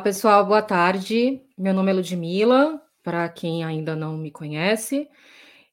[0.00, 1.42] pessoal, boa tarde.
[1.58, 5.06] Meu nome é Ludmila, para quem ainda não me conhece.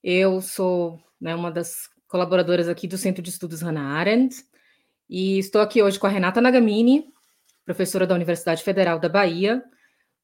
[0.04, 4.44] Eu sou né, uma das colaboradoras aqui do Centro de Estudos Hannah Arendt
[5.10, 7.06] e estou aqui hoje com a Renata Nagamini,
[7.66, 9.64] professora da Universidade Federal da Bahia,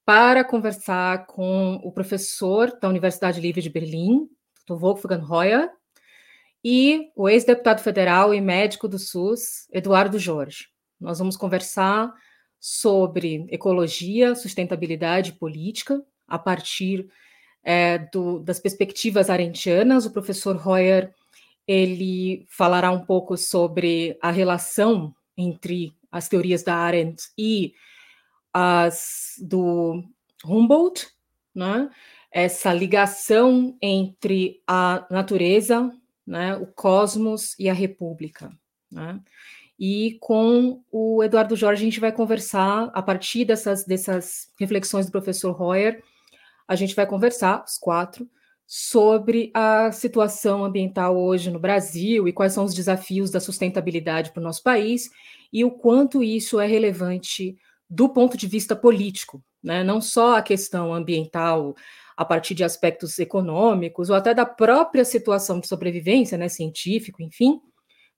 [0.06, 4.28] para conversar com o professor da Universidade Livre de Berlim,
[4.68, 4.76] Dr.
[4.76, 5.70] Wolfgang Heuer,
[6.62, 10.68] e o ex-deputado federal e médico do SUS, Eduardo Jorge.
[11.00, 12.14] Nós vamos conversar
[12.66, 17.09] sobre ecologia, sustentabilidade política, a partir
[17.61, 20.06] é, do, das perspectivas arentianas.
[20.06, 21.14] O professor Royer
[21.67, 27.73] ele falará um pouco sobre a relação entre as teorias da Arendt e
[28.53, 30.02] as do
[30.45, 31.09] Humboldt,
[31.53, 31.89] né?
[32.31, 35.91] essa ligação entre a natureza,
[36.25, 38.50] né, o cosmos e a república.
[38.89, 39.19] Né?
[39.86, 45.12] E com o Eduardo Jorge, a gente vai conversar, a partir dessas, dessas reflexões do
[45.12, 46.02] professor Royer,
[46.66, 48.25] a gente vai conversar, os quatro,
[48.66, 54.40] sobre a situação ambiental hoje no Brasil e quais são os desafios da sustentabilidade para
[54.40, 55.09] o nosso país
[55.52, 57.58] e o quanto isso é relevante
[57.90, 59.84] do ponto de vista político, né?
[59.84, 61.75] não só a questão ambiental
[62.16, 67.59] a partir de aspectos econômicos ou até da própria situação de sobrevivência, né, científico, enfim,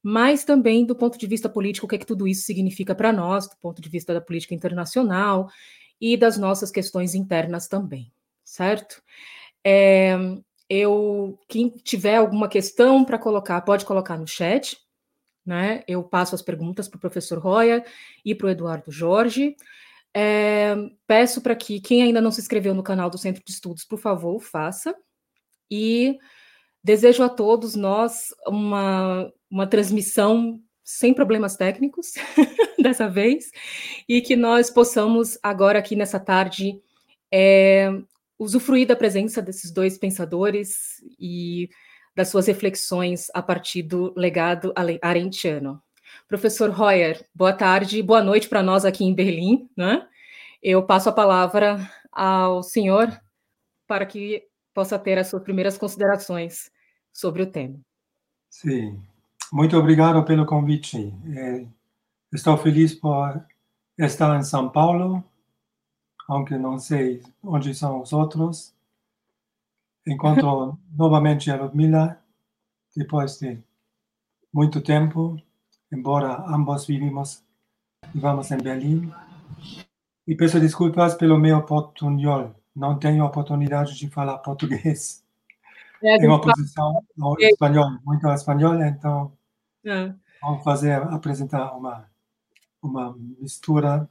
[0.07, 3.11] mas também do ponto de vista político, o que é que tudo isso significa para
[3.11, 5.49] nós, do ponto de vista da política internacional
[5.99, 9.01] e das nossas questões internas também, certo?
[9.65, 10.15] É,
[10.69, 14.77] eu, quem tiver alguma questão para colocar, pode colocar no chat,
[15.43, 15.83] né?
[15.87, 17.83] Eu passo as perguntas para o professor Roya
[18.23, 19.55] e para o Eduardo Jorge.
[20.13, 20.75] É,
[21.07, 23.97] peço para que quem ainda não se inscreveu no canal do Centro de Estudos, por
[23.97, 24.95] favor, faça.
[25.71, 26.15] E
[26.85, 32.13] desejo a todos nós uma uma transmissão sem problemas técnicos
[32.77, 33.49] dessa vez
[34.07, 36.79] e que nós possamos agora aqui nessa tarde
[37.33, 37.89] é,
[38.37, 41.69] usufruir da presença desses dois pensadores e
[42.15, 44.71] das suas reflexões a partir do legado
[45.01, 45.81] arentiano.
[46.27, 49.67] Professor Royer, boa tarde, boa noite para nós aqui em Berlim.
[49.75, 50.07] Né?
[50.61, 51.79] Eu passo a palavra
[52.11, 53.09] ao senhor
[53.87, 56.74] para que possa ter as suas primeiras considerações
[57.15, 57.79] sobre o tema.
[58.49, 59.01] Sim,
[59.51, 61.13] muito obrigado pelo convite.
[61.25, 61.65] Eh,
[62.33, 63.41] estou feliz por
[63.97, 65.23] estar em São Paulo,
[66.27, 68.75] aunque não sei onde são os outros.
[70.05, 72.21] Encontro novamente a Ludmila,
[72.93, 73.63] depois de
[74.53, 75.41] muito tempo,
[75.91, 77.41] embora ambos vivimos,
[78.13, 79.09] vivamos em Berlim.
[80.27, 82.53] E peço desculpas pelo meu portunhol.
[82.75, 85.24] Não tenho oportunidade de falar português.
[86.05, 89.35] É, em oposição ao espanhol, muito ao espanhol, então
[89.83, 90.13] é.
[90.39, 92.05] vamos fazer, apresentar uma,
[92.79, 94.07] uma mistura.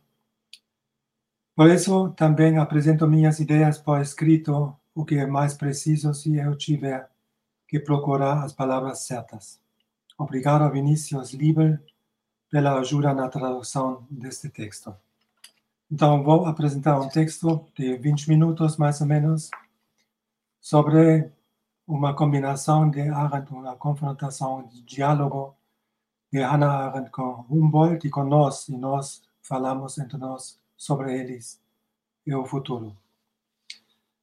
[1.55, 6.57] Por isso, também apresento minhas ideias por escrito, o que é mais preciso se eu
[6.57, 7.09] tiver
[7.69, 9.61] que procurar as palavras certas.
[10.19, 11.79] Obrigado, Vinícius Liebel,
[12.51, 14.93] pela ajuda na tradução deste texto.
[15.89, 19.49] Então, vou apresentar um texto de 20 minutos, mais ou menos,
[20.61, 21.31] sobre
[21.87, 25.57] uma combinação de Arendt, uma confrontação de diálogo
[26.33, 31.61] de Hannah Arendt com Humboldt e com nós, e nós falamos entre nós sobre eles
[32.27, 32.97] e o futuro.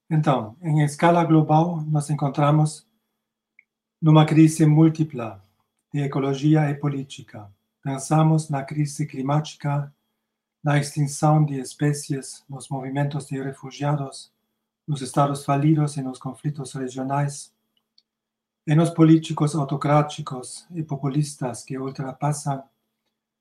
[0.10, 2.86] Então, em escala global, nos encontramos
[4.02, 5.42] numa crise múltipla
[5.94, 7.50] de ecologia e política.
[7.84, 9.94] Pensamos na crise climática,
[10.64, 14.32] na extinção de espécies, nos movimentos de refugiados,
[14.88, 17.54] nos estados falidos e nos conflitos regionais,
[18.66, 22.64] e nos políticos autocráticos e populistas que ultrapassan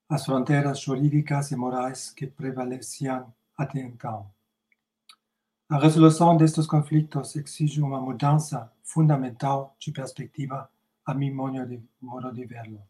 [0.08, 4.30] as fronteiras jurídicas e morais que prevaleciam até então.
[5.68, 10.68] A resolução destes conflitos exige uma mudança fundamental de perspectiva,
[11.06, 12.82] a mi modo de, modo de verlo.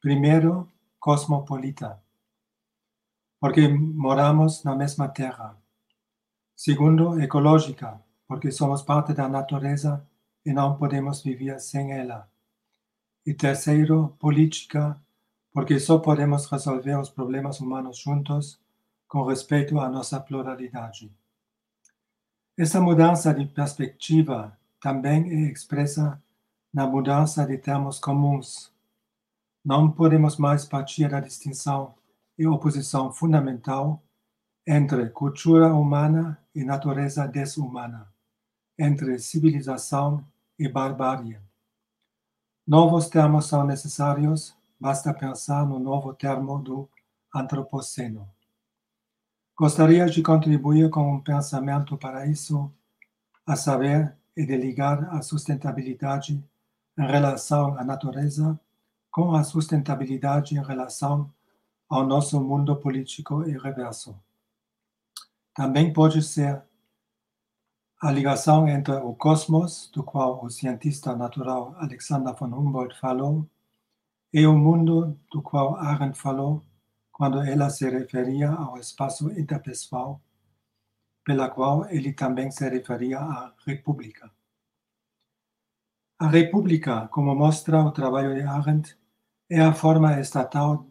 [0.00, 0.70] Primeiro,
[1.00, 2.00] cosmopolita,
[3.40, 5.60] porque moramos na mesma terra.
[6.64, 10.06] Segundo, ecológica, porque somos parte da natureza
[10.46, 12.30] e não podemos viver sem ela.
[13.26, 14.96] E terceiro, política,
[15.52, 18.60] porque só podemos resolver os problemas humanos juntos
[19.08, 21.12] com respeito à nossa pluralidade.
[22.56, 26.22] Essa mudança de perspectiva também é expressa
[26.72, 28.72] na mudança de termos comuns.
[29.64, 31.96] Não podemos mais partir da distinção
[32.38, 34.00] e oposição fundamental
[34.66, 38.12] entre cultura humana e natureza desumana,
[38.78, 40.24] entre civilização
[40.58, 41.38] e barbárie.
[42.66, 46.88] Novos termos são necessários, basta pensar no novo termo do
[47.34, 48.28] antropoceno.
[49.58, 52.72] Gostaria de contribuir com um pensamento para isso,
[53.46, 56.42] a saber, e de ligar a sustentabilidade
[56.96, 58.58] em relação à natureza
[59.10, 61.30] com a sustentabilidade em relação
[61.88, 64.18] ao nosso mundo político e reverso.
[65.54, 66.62] Também pode ser
[68.00, 73.48] a ligação entre o cosmos, do qual o cientista natural Alexander von Humboldt falou,
[74.32, 76.62] e o mundo do qual Arendt falou
[77.12, 80.20] quando ela se referia ao espaço interpessoal,
[81.24, 84.32] pela qual ele também se referia à República.
[86.18, 88.98] A República, como mostra o trabalho de Arendt,
[89.50, 90.86] é a forma estatal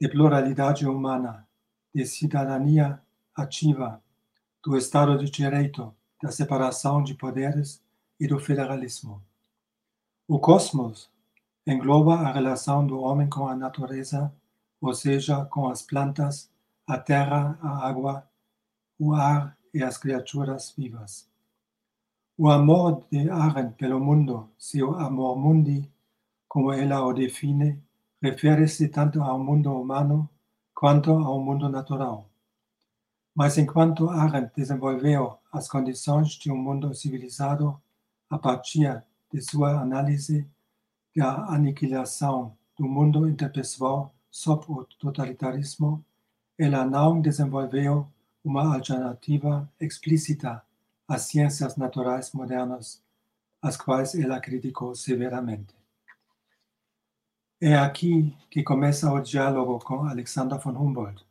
[0.00, 1.46] de pluralidade humana,
[1.94, 3.03] de cidadania
[3.34, 4.02] ativa,
[4.64, 7.82] do Estado de Direito, da separação de poderes
[8.18, 9.22] e do federalismo.
[10.26, 11.10] O cosmos
[11.66, 14.32] engloba a relação do homem com a natureza,
[14.80, 16.50] ou seja, com as plantas,
[16.86, 18.26] a terra, a água,
[18.98, 21.28] o ar e as criaturas vivas.
[22.36, 25.90] O amor de Arendt pelo mundo, seu amor mundi,
[26.48, 27.82] como ela o define,
[28.22, 30.28] refere-se tanto ao mundo humano
[30.74, 32.28] quanto ao mundo natural.
[33.34, 37.80] Mas enquanto Arendt desenvolveu as condições de um mundo civilizado
[38.30, 39.02] a partir
[39.32, 40.48] de sua análise
[41.16, 46.04] da aniquilação do mundo interpessoal sob o totalitarismo,
[46.56, 48.06] ela não desenvolveu
[48.44, 50.62] uma alternativa explícita
[51.08, 53.02] às ciências naturais modernas,
[53.60, 55.74] as quais ela criticou severamente.
[57.60, 61.24] É aqui que começa o diálogo com Alexander von Humboldt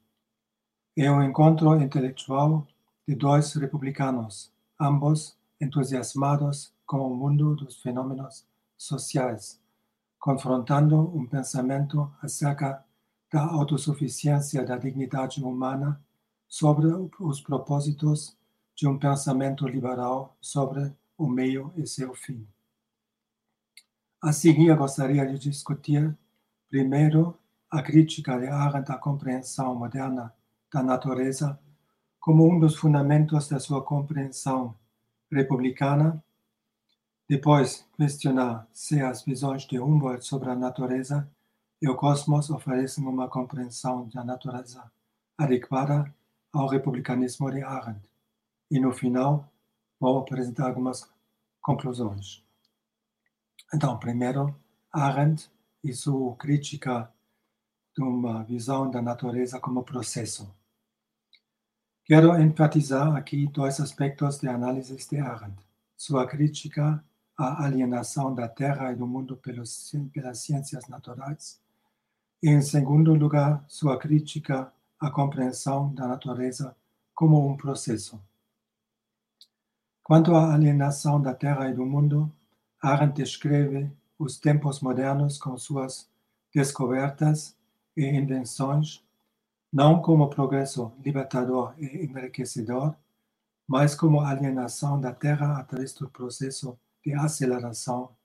[0.96, 2.68] é o encontro intelectual
[3.08, 8.46] de dois republicanos, ambos entusiasmados com o mundo dos fenômenos
[8.78, 9.60] sociais,
[10.20, 12.84] confrontando um pensamento acerca
[13.32, 16.00] da autossuficiência da dignidade humana
[16.48, 16.88] sobre
[17.20, 18.38] os propósitos
[18.76, 22.48] de um pensamento liberal sobre o meio e seu fim.
[24.22, 26.16] A seguir, gostaria de discutir,
[26.70, 27.38] primeiro,
[27.70, 30.34] a crítica de Arendt à compreensão moderna
[30.74, 31.60] da natureza
[32.20, 34.76] como um dos fundamentos da sua compreensão
[35.32, 36.24] republicana,
[37.30, 41.30] depois questionar se as visões de Humboldt sobre a natureza
[41.82, 44.90] e o cosmos oferecem uma compreensão da natureza
[45.38, 46.14] adequada
[46.52, 48.10] ao republicanismo de Arendt.
[48.72, 49.52] E no final,
[50.00, 51.10] vou apresentar algumas
[51.62, 52.44] conclusões.
[53.74, 54.56] Então, primeiro,
[54.92, 55.52] Arendt
[55.84, 57.12] e sua crítica
[57.96, 60.54] de uma visão da natureza como processo.
[62.06, 65.56] Quero enfatizar aqui dois aspectos de análise de Arendt:
[65.96, 67.02] sua crítica
[67.38, 69.94] à alienação da Terra e do mundo pelas
[70.34, 71.62] ciências naturais,
[72.42, 76.76] e, em segundo lugar, sua crítica à compreensão da natureza
[77.16, 78.22] como um processo.
[80.04, 82.30] Quanto à alienação da Terra e do mundo,
[82.82, 86.10] Arendt descreve os tempos modernos com suas
[86.54, 87.56] descobertas
[87.96, 89.03] e invenções
[89.74, 92.96] não como progresso libertador e enriquecedor,
[93.68, 98.16] mas como alienação da Terra através do processo de aceleração,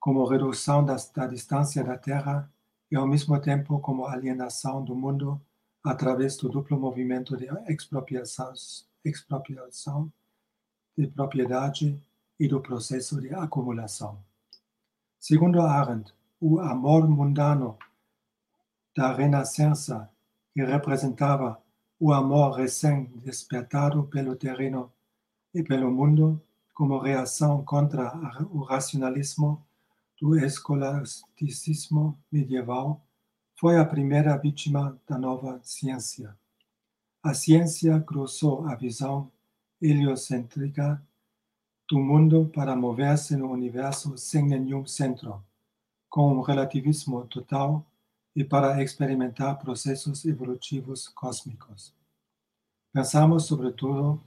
[0.00, 0.96] como redução da,
[1.28, 2.50] distância da Terra
[2.90, 5.40] e ao mesmo tempo como alienação do mundo
[5.84, 8.52] através do duplo movimento de expropriação,
[9.04, 10.12] expropriação
[10.98, 12.02] de propriedade
[12.40, 14.18] e do processo de acumulação.
[15.20, 17.78] Segundo Arendt, o amor mundano
[18.96, 20.11] da renascença
[20.52, 21.60] que representava
[21.98, 24.92] o amor recém-despertado pelo terreno
[25.54, 26.42] e pelo mundo
[26.74, 28.12] como reação contra
[28.50, 29.64] o racionalismo
[30.20, 33.00] do escolasticismo medieval,
[33.54, 36.36] foi a primeira vítima da nova ciência.
[37.22, 39.30] A ciência cruzou a visão
[39.80, 41.00] heliocêntrica
[41.88, 45.44] do mundo para mover-se no universo sem nenhum centro,
[46.08, 47.86] com um relativismo total
[48.34, 51.94] e para experimentar processos evolutivos cósmicos.
[52.92, 54.22] Pensamos, sobretudo,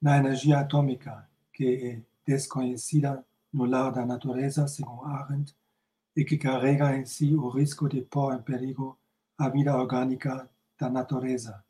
[0.00, 5.54] na energia atômica, que é desconhecida no lar da natureza, segundo Arendt,
[6.16, 8.98] e que carrega em si o risco de pôr em perigo
[9.38, 11.64] a vida orgânica da natureza,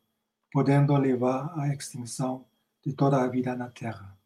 [0.52, 2.44] podendo levar à extinção
[2.84, 4.16] de toda a vida na Terra.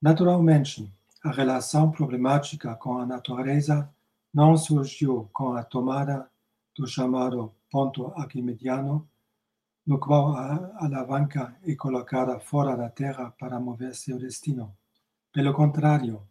[0.00, 3.88] Naturalmente, a relação problemática com a natureza
[4.32, 6.30] não surgiu com a tomada
[6.76, 9.08] do chamado ponto arquimediano,
[9.86, 14.76] no qual a alavanca é colocada fora da Terra para mover seu destino.
[15.32, 16.26] Pelo contrário,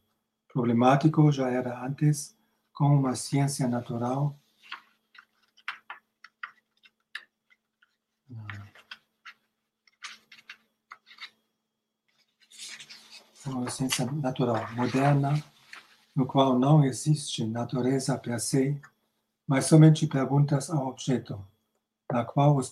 [0.52, 2.36] problemático já era antes
[2.74, 4.38] com uma ciência natural
[13.48, 15.34] uma ciência natural moderna,
[16.16, 18.80] no qual não existe natureza per se,
[19.48, 21.44] mas somente perguntas ao objeto,
[22.12, 22.70] na qual os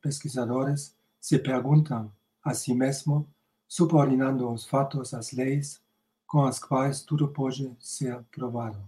[0.00, 3.28] pesquisadores se perguntam a si mesmo,
[3.68, 5.80] subordinando os fatos às leis
[6.26, 8.82] com as quais tudo pode ser provado.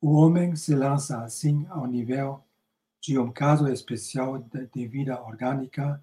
[0.00, 2.42] O homem se lança assim ao nível
[3.00, 6.02] de um caso especial de vida orgânica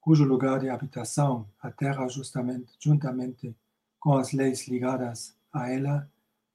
[0.00, 3.54] cujo lugar de habitação, a terra justamente, juntamente
[3.98, 6.10] com as leis ligadas a ela,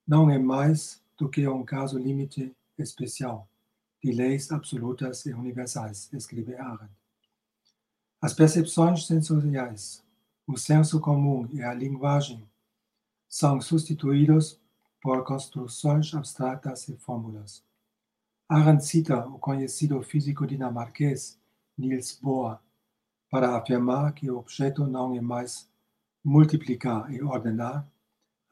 [0.08, 3.48] não é mais do que um caso limite especial
[4.04, 6.94] de leis absolutas e universais, escreve Arendt.
[8.22, 10.04] As percepções sensoriais,
[10.46, 12.48] o senso comum e a linguagem
[13.28, 14.60] são substituídos
[15.02, 17.64] por construções abstratas e fórmulas.
[18.48, 21.40] Arendt cita o conhecido físico dinamarquês
[21.78, 22.60] Niels Bohr,
[23.30, 25.68] para afirmar que o objeto não é mais
[26.24, 27.88] multiplicar e ordenar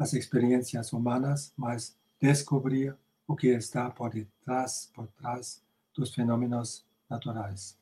[0.04, 2.96] as experiências humanas, mas descobrir
[3.26, 5.64] o que está por detrás, por trás
[5.96, 7.78] dos fenômenos naturais.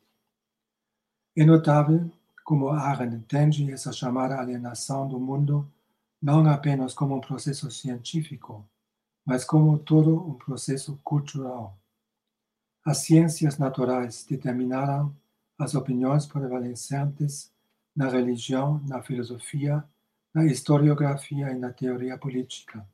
[1.35, 2.11] É notável
[2.43, 5.67] como Arendt entende essa chamada alienação do mundo
[6.21, 8.63] não apenas como um processo científico,
[9.25, 11.75] mas como todo um processo cultural.
[12.85, 15.15] As ciências naturais determinaram
[15.57, 17.51] as opiniões prevalecentes
[17.95, 19.83] na religião, na filosofia,
[20.33, 22.87] na historiografia e na teoria política.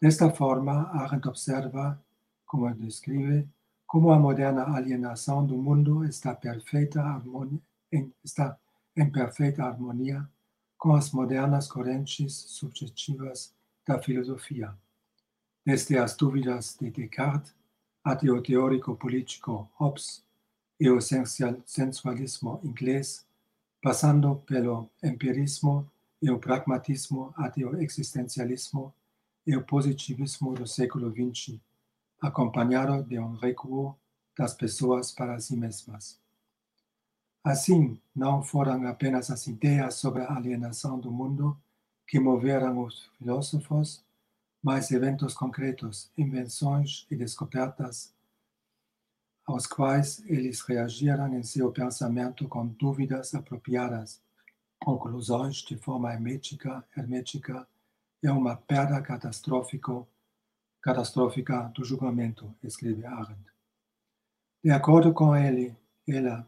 [0.00, 2.02] Desta forma, Arendt observa,
[2.44, 3.48] como descreve,
[3.86, 8.58] como a moderna alienação do mundo está, perfeita harmonia, em, está
[8.96, 10.28] em perfeita harmonia
[10.76, 13.54] com as modernas correntes subjetivas
[13.86, 14.76] da filosofia,
[15.64, 17.54] desde as dúvidas de Descartes
[18.02, 20.24] até o teórico político Hobbes
[20.80, 23.24] e o sensualismo inglês,
[23.80, 25.88] passando pelo empirismo
[26.22, 28.94] e o pragmatismo até o existencialismo
[29.44, 31.58] e o positivismo do século XX,
[32.20, 33.96] acompanhado de um recuo
[34.38, 36.18] das pessoas para si mesmas.
[37.42, 41.60] Assim, não foram apenas as ideias sobre a alienação do mundo
[42.06, 44.04] que moveram os filósofos,
[44.62, 48.14] mas eventos concretos, invenções e descobertas
[49.44, 54.20] aos quais eles reagiram em seu pensamento com dúvidas apropriadas,
[54.82, 57.66] conclusões de forma hermética, hermética
[58.22, 60.06] e uma perda catastrófica
[61.74, 63.52] do julgamento, escreve Arendt.
[64.62, 66.46] De acordo com ele, ela,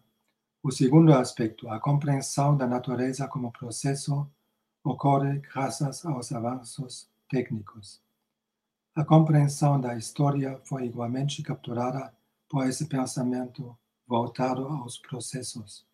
[0.63, 4.29] o segundo aspecto, a compreensão da natureza como processo,
[4.83, 8.03] ocorre graças aos avanços técnicos.
[8.95, 12.15] A compreensão da história foi igualmente capturada
[12.49, 13.77] por esse pensamento
[14.07, 15.87] voltado aos processos.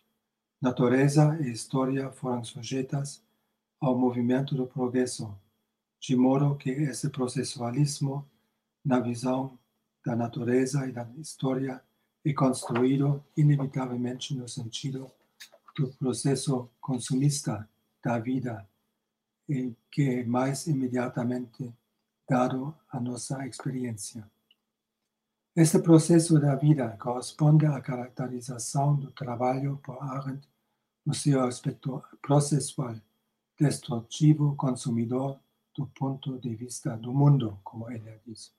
[0.60, 3.22] Natureza e história foram sujeitas
[3.80, 5.34] ao movimento do progresso,
[5.98, 8.28] de modo que esse processualismo,
[8.84, 9.58] na visão
[10.04, 11.82] da natureza e da história,
[12.22, 15.10] é construído inevitavelmente no sentido
[15.74, 17.66] do processo consumista
[18.04, 18.68] da vida,
[19.90, 21.72] que é mais imediatamente
[22.28, 24.30] dado à nossa experiência.
[25.56, 30.48] Este processo da vida corresponde à caracterização do trabalho por Arendt
[31.04, 32.94] no seu aspecto processual,
[33.58, 35.40] destrutivo, consumidor
[35.74, 38.54] do ponto de vista do mundo, como ele diz.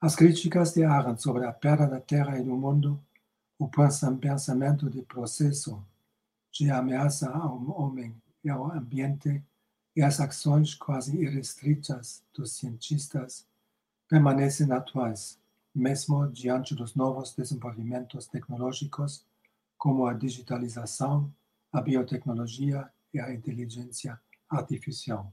[0.00, 3.02] As críticas de Arendt sobre a perda da terra e do mundo,
[3.58, 5.84] o pensamento de processo
[6.52, 9.42] de ameaça ao homem e ao ambiente
[9.96, 13.44] e as ações quase irrestritas dos cientistas
[14.08, 15.44] permanecem atuais
[15.76, 19.26] mesmo diante dos novos desenvolvimentos tecnológicos,
[19.76, 21.30] como a digitalização,
[21.70, 24.18] a biotecnologia e a inteligência
[24.48, 25.30] artificial.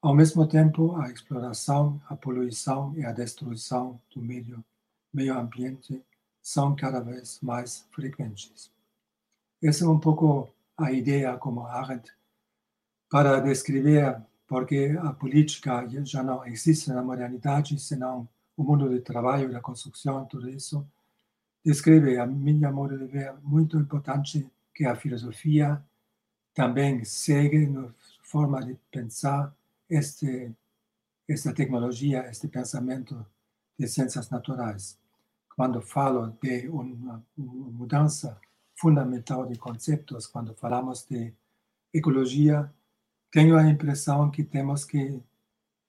[0.00, 4.64] Ao mesmo tempo, a exploração, a poluição e a destruição do meio,
[5.12, 6.02] meio ambiente
[6.40, 8.70] são cada vez mais frequentes.
[9.62, 12.10] Essa é um pouco a ideia como Arendt
[13.10, 19.52] para descrever porque a política já não existe na modernidade, senão o mundo do trabalho,
[19.52, 20.86] da construção, tudo isso,
[21.64, 25.82] descreve, a minha modo de ver, muito importante que a filosofia
[26.54, 29.54] também segue no forma de pensar
[29.88, 30.52] este,
[31.28, 33.24] esta tecnologia, este pensamento
[33.78, 34.98] de ciências naturais.
[35.54, 38.38] Quando falo de uma, uma mudança
[38.74, 41.32] fundamental de conceitos, quando falamos de
[41.94, 42.70] ecologia,
[43.30, 45.22] tenho a impressão que temos que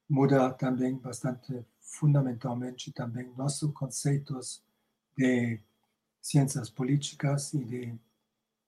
[0.10, 4.62] mudar também bastante fundamentalmente também nossos conceitos
[5.18, 5.60] de
[6.22, 8.00] ciências políticas e de,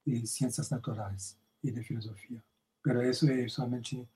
[0.07, 2.41] de ciências naturais e de filosofia.
[2.85, 4.07] Mas isso é somente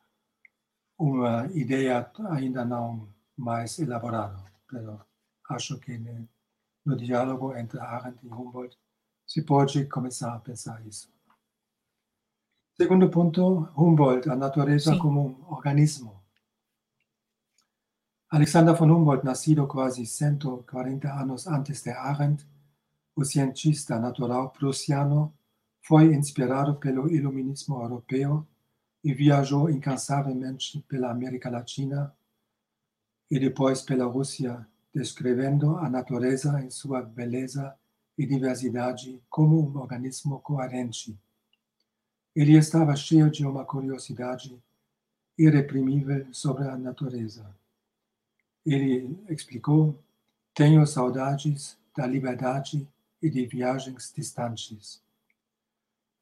[0.97, 4.99] uma ideia ainda não mais elaborada, mas
[5.49, 5.99] acho que
[6.85, 8.77] no diálogo entre Arendt e Humboldt
[9.27, 11.11] se pode começar a pensar isso.
[12.75, 14.99] Segundo ponto, Humboldt, a natureza Sim.
[14.99, 16.22] como um organismo.
[18.33, 22.43] Alexander von Humboldt, nascido quase 140 anos antes de Arendt,
[23.15, 25.31] o cientista natural prussiano,
[25.83, 28.43] foi inspirado pelo iluminismo europeu
[29.03, 32.11] e viajou incansavelmente pela América Latina
[33.29, 37.75] e depois pela Rússia, descrevendo a natureza em sua beleza
[38.17, 41.15] e diversidade como um organismo coerente.
[42.35, 44.59] Ele estava cheio de uma curiosidade
[45.37, 47.61] irreprimível sobre a natureza.
[48.65, 49.99] Ele explicou:
[50.53, 52.87] Tenho saudades da liberdade
[53.21, 55.01] e de viagens distantes.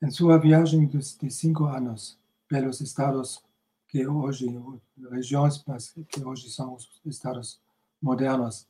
[0.01, 2.17] Em sua viagem de cinco anos
[2.47, 3.43] pelos estados
[3.87, 4.47] que hoje,
[5.09, 5.63] regiões
[6.09, 7.61] que hoje são os estados
[8.01, 8.67] modernos,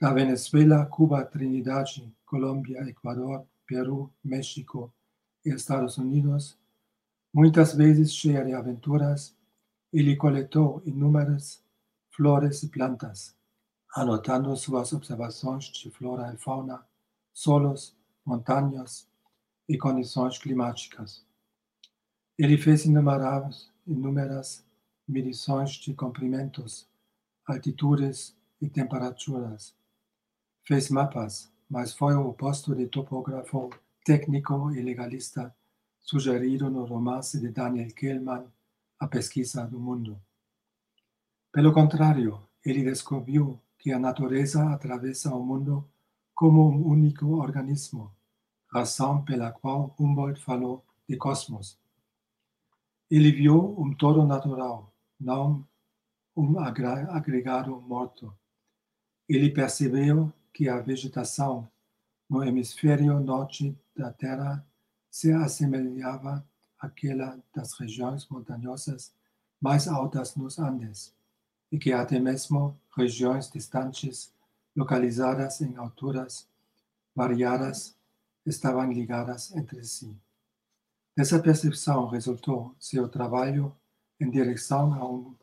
[0.00, 1.86] da Venezuela, Cuba, Trinidad,
[2.26, 4.92] Colômbia, Equador, Peru, México
[5.44, 6.58] e Estados Unidos,
[7.32, 9.34] muitas vezes cheia de aventuras,
[9.92, 11.63] ele coletou inúmeras
[12.16, 13.34] flores e plantas,
[13.92, 16.86] anotando suas observações de flora e fauna,
[17.32, 19.08] solos, montanhas
[19.68, 21.26] e condições climáticas.
[22.38, 24.64] Ele fez inúmeras, inúmeras
[25.08, 26.88] medições de comprimentos,
[27.46, 29.74] altitudes e temperaturas.
[30.62, 33.70] Fez mapas, mas foi o oposto de topógrafo
[34.04, 35.52] técnico e legalista
[36.00, 38.46] sugerido no romance de Daniel Kehlmann,
[39.00, 40.20] A Pesquisa do Mundo.
[41.54, 45.88] Pelo contrário, ele descobriu que a natureza atravessa o mundo
[46.34, 48.12] como um único organismo,
[48.66, 51.78] razão pela qual Humboldt falou de cosmos.
[53.08, 55.64] Ele viu um todo natural, não
[56.36, 58.36] um agregado morto.
[59.28, 61.68] Ele percebeu que a vegetação
[62.28, 64.66] no hemisfério norte da Terra
[65.08, 66.44] se assemelhava
[66.80, 69.14] àquela das regiões montanhosas
[69.60, 71.14] mais altas nos Andes
[71.74, 74.32] e que até mesmo regiões distantes,
[74.76, 76.46] localizadas em alturas
[77.16, 77.96] variadas,
[78.46, 80.16] estavam ligadas entre si.
[81.16, 83.74] Dessa percepção resultou seu trabalho
[84.20, 85.34] em direção a um,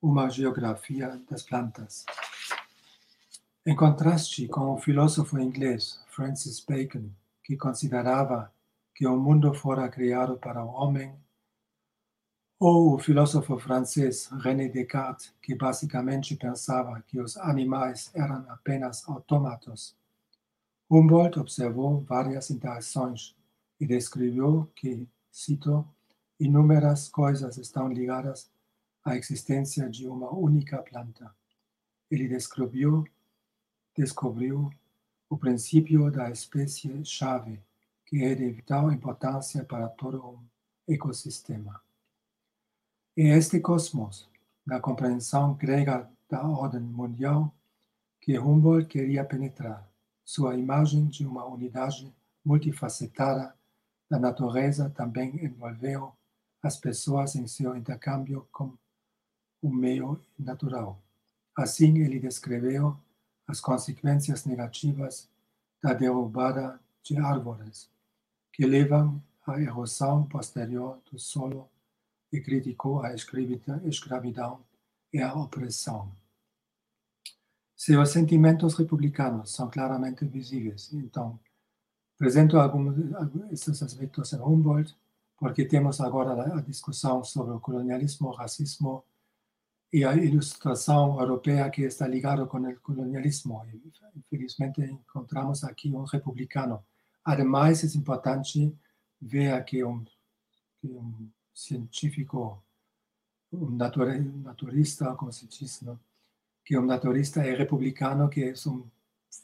[0.00, 2.04] uma geografia das plantas.
[3.66, 7.10] Em contraste com o filósofo inglês Francis Bacon,
[7.42, 8.52] que considerava
[8.94, 11.12] que o mundo fora criado para o homem
[12.64, 19.96] ou o filósofo francês René Descartes, que basicamente pensava que os animais eram apenas autômatos.
[20.88, 23.34] Humboldt observou várias interações
[23.80, 25.84] e descreveu que, cito,
[26.38, 28.48] inúmeras coisas estão ligadas
[29.04, 31.34] à existência de uma única planta.
[32.08, 33.04] Ele descreveu,
[33.98, 34.70] descobriu
[35.28, 37.60] o princípio da espécie-chave,
[38.06, 40.38] que é de vital importância para todo um
[40.86, 41.82] ecossistema.
[43.14, 44.26] É este cosmos,
[44.64, 47.54] na compreensão grega da ordem mundial,
[48.18, 49.86] que Humboldt queria penetrar,
[50.24, 52.10] sua imagem de uma unidade
[52.42, 53.54] multifacetada
[54.10, 56.10] da natureza também envolveu
[56.62, 58.72] as pessoas em seu intercâmbio com
[59.60, 60.98] o meio natural.
[61.54, 62.96] Assim, ele descreveu
[63.46, 65.28] as consequências negativas
[65.82, 67.90] da derrubada de árvores,
[68.50, 71.68] que levam à erosão posterior do solo
[72.32, 74.64] e criticou a escravidão
[75.12, 76.10] e a opressão.
[77.76, 80.92] Seus sentimentos republicanos são claramente visíveis.
[80.92, 81.38] Então,
[82.16, 82.94] apresento alguns
[83.50, 84.96] desses aspectos em Humboldt,
[85.36, 89.04] porque temos agora a discussão sobre o colonialismo, o racismo
[89.92, 93.60] e a ilustração europeia que está ligada com o colonialismo.
[94.14, 96.82] Infelizmente, encontramos aqui um republicano.
[97.24, 98.74] Ademais, é importante
[99.20, 100.04] ver que um,
[100.84, 102.64] um científico,
[103.52, 106.00] un naturista, como se dice, ¿no?
[106.64, 108.90] que un naturista es republicano, que es un,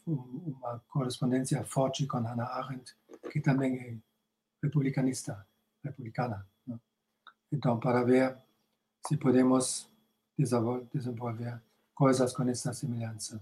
[0.06, 2.90] un, una correspondencia fuerte con Hannah Arendt,
[3.30, 3.98] que también es
[4.62, 5.46] republicanista,
[5.82, 6.46] republicana.
[6.66, 6.80] ¿no?
[7.50, 8.36] Entonces, para ver
[9.08, 9.88] se podemos
[10.36, 11.60] desenvolver
[11.94, 13.40] coisas com essa semelhança.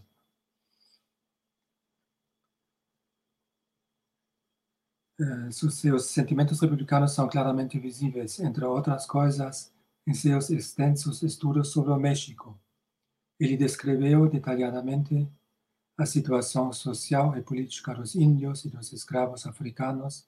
[5.51, 9.73] Seus sentimentos republicanos são claramente visíveis, entre outras coisas,
[10.07, 12.59] em seus extensos estudos sobre o México.
[13.41, 15.27] Ele descreveu detalhadamente
[15.99, 20.27] a situação social e política dos índios e dos escravos africanos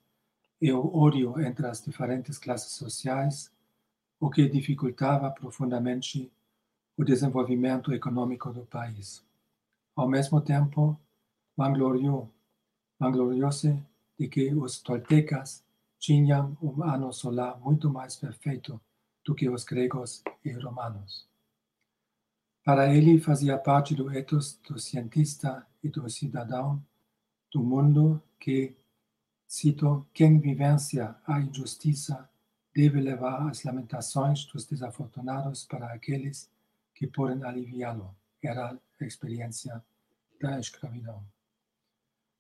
[0.61, 3.53] e o ódio entre as diferentes classes sociais,
[4.19, 6.33] o que dificultava profundamente
[6.97, 9.23] o desenvolvimento econômico do país.
[9.95, 10.99] Ao mesmo tempo,
[11.57, 12.29] vangloriou-se
[14.19, 15.65] de que os toltecas
[15.99, 18.81] tinham um ano solar muito mais perfeito
[19.25, 21.29] do que os gregos e romanos.
[22.65, 26.85] Para ele, fazia parte do ethos do cientista e do cidadão
[27.53, 28.77] do mundo que,
[29.47, 32.29] cito, quem vivencia a injustiça
[32.75, 36.51] deve levar as lamentações dos desafortunados para aqueles
[36.95, 38.15] que podem aliviá-lo.
[38.43, 39.83] Era a experiência
[40.41, 41.25] da escravidão.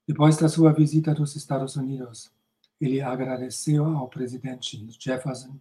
[0.09, 2.33] Depois da sua visita dos Estados Unidos,
[2.81, 5.61] ele agradeceu ao presidente Jefferson,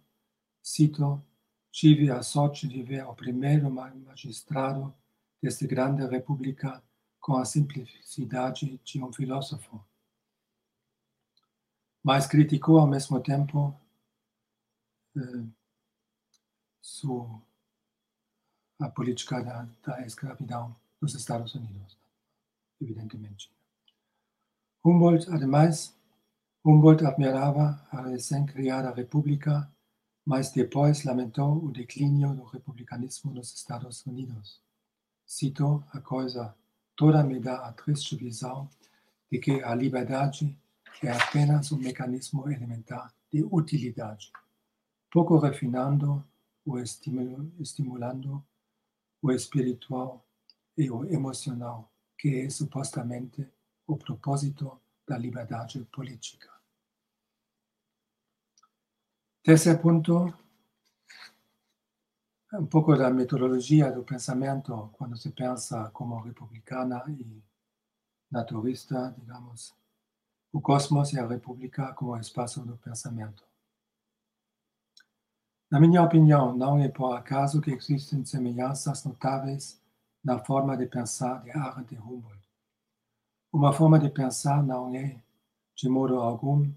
[0.62, 1.22] cito,
[1.70, 4.94] tive a sorte de ver o primeiro magistrado
[5.42, 6.82] desta grande república
[7.20, 9.84] com a simplicidade de um filósofo.
[12.02, 13.78] Mas criticou ao mesmo tempo
[15.14, 15.44] eh,
[16.80, 17.42] sua,
[18.80, 21.98] a política da, da escravidão nos Estados Unidos,
[22.80, 23.57] evidentemente.
[24.84, 25.96] Humboldt, además,
[26.64, 29.70] Humboldt admirava a recém-criada República,
[30.24, 34.62] mas depois lamentou o declínio do republicanismo nos Estados Unidos.
[35.26, 36.54] Citou a coisa,
[36.94, 38.68] toda me dá a triste visão
[39.30, 40.56] de que a liberdade
[41.02, 44.32] é apenas um mecanismo elementar de utilidade,
[45.10, 46.24] pouco refinando
[46.66, 48.44] ou estimulando
[49.22, 50.24] o espiritual
[50.76, 53.46] e o emocional, que é supostamente
[53.88, 56.48] o propósito da liberdade política.
[59.42, 60.34] Terceiro ponto,
[62.52, 67.42] um pouco da metodologia do pensamento quando se pensa como republicana e
[68.30, 69.74] naturista, digamos,
[70.52, 73.42] o cosmos e a república como espaço do pensamento.
[75.70, 79.80] Na minha opinião, não é por acaso que existem semelhanças notáveis
[80.22, 82.47] na forma de pensar de Arendt e Humboldt.
[83.50, 85.22] Uma forma de pensar não é,
[85.74, 86.70] de modo algum,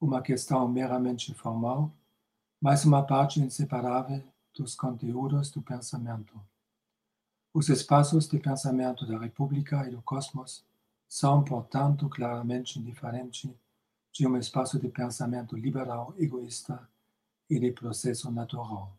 [0.00, 1.92] uma questão meramente formal,
[2.60, 6.34] mas uma parte inseparável dos conteúdos do pensamento.
[7.54, 10.64] Os espaços de pensamento da República e do cosmos
[11.08, 13.48] são, portanto, claramente diferentes
[14.12, 16.88] de um espaço de pensamento liberal, egoísta
[17.48, 18.92] e de processo natural.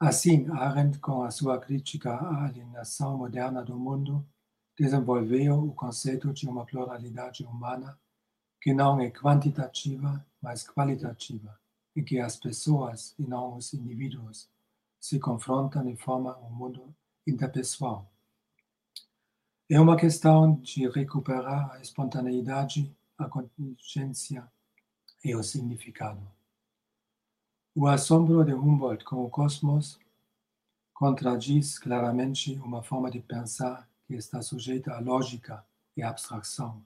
[0.00, 4.26] Assim, Arendt, com a sua crítica à alienação moderna do mundo,
[4.78, 7.98] desenvolveu o conceito de uma pluralidade humana
[8.60, 11.58] que não é quantitativa, mas qualitativa,
[11.96, 14.48] em que as pessoas e não os indivíduos
[15.00, 16.94] se confrontam e formam um mundo
[17.26, 18.08] interpessoal.
[19.68, 24.46] É uma questão de recuperar a espontaneidade, a contingência
[25.24, 26.20] e o significado.
[27.74, 29.98] O assombro de Humboldt com o cosmos
[30.92, 35.64] contradiz claramente uma forma de pensar que está sujeita à lógica
[35.96, 36.84] e à abstração.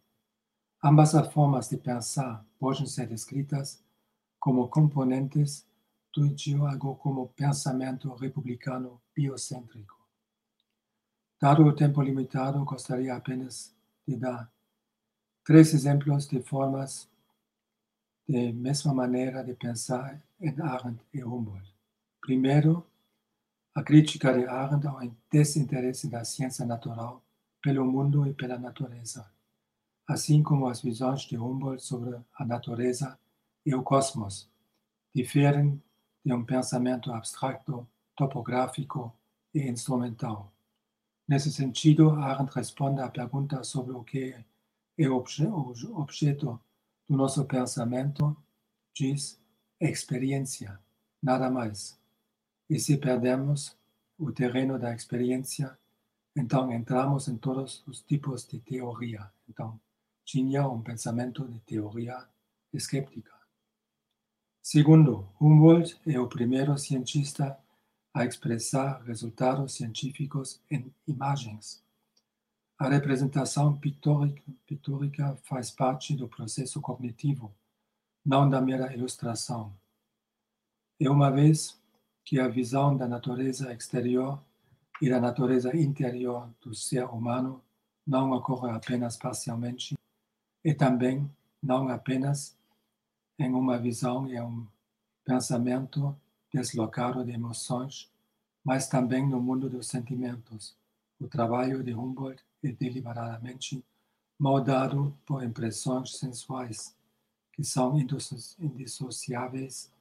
[0.82, 3.82] Ambas as formas de pensar podem ser descritas
[4.38, 5.66] como componentes
[6.14, 6.24] do
[6.66, 9.96] algo como pensamento republicano biocêntrico.
[11.40, 13.74] Dado o tempo limitado, gostaria apenas
[14.06, 14.50] de dar
[15.44, 17.10] três exemplos de formas
[18.28, 21.74] de mesma maneira de pensar em Arendt e Humboldt.
[22.20, 22.86] Primeiro,
[23.76, 27.22] a crítica de Arendt ao desinteresse da ciência natural
[27.62, 29.30] pelo mundo e pela natureza,
[30.08, 33.18] assim como as visões de Humboldt sobre a natureza
[33.66, 34.50] e o cosmos,
[35.14, 35.82] diferem
[36.24, 37.86] de um pensamento abstracto,
[38.16, 39.14] topográfico
[39.52, 40.50] e instrumental.
[41.28, 44.42] Nesse sentido, Arendt responde à pergunta sobre o que
[44.96, 46.58] é o objeto
[47.06, 48.34] do nosso pensamento,
[48.94, 49.38] diz
[49.78, 50.80] experiência,
[51.22, 52.05] nada mais.
[52.68, 53.76] E se perdemos
[54.18, 55.78] o terreno da experiência,
[56.34, 59.30] então entramos em todos os tipos de teoria.
[59.48, 59.78] Então,
[60.24, 62.26] tinha um pensamento de teoria
[62.72, 63.32] escéptica.
[64.60, 67.56] Segundo, Humboldt é o primeiro cientista
[68.12, 71.84] a expressar resultados científicos em imagens.
[72.78, 77.54] A representação pictórica, pictórica faz parte do processo cognitivo,
[78.24, 79.72] não da mera ilustração.
[80.98, 81.80] E uma vez
[82.26, 84.42] que a visão da natureza exterior
[85.00, 87.62] e da natureza interior do ser humano
[88.04, 89.96] não ocorre apenas parcialmente
[90.64, 91.30] e também
[91.62, 92.58] não apenas
[93.38, 94.66] em uma visão e um
[95.24, 96.16] pensamento
[96.52, 98.10] deslocado de emoções,
[98.64, 100.76] mas também no mundo dos sentimentos.
[101.20, 103.84] O trabalho de Humboldt é deliberadamente
[104.36, 106.96] moldado por impressões sensuais,
[107.52, 107.96] que são
[108.58, 109.92] indissociáveis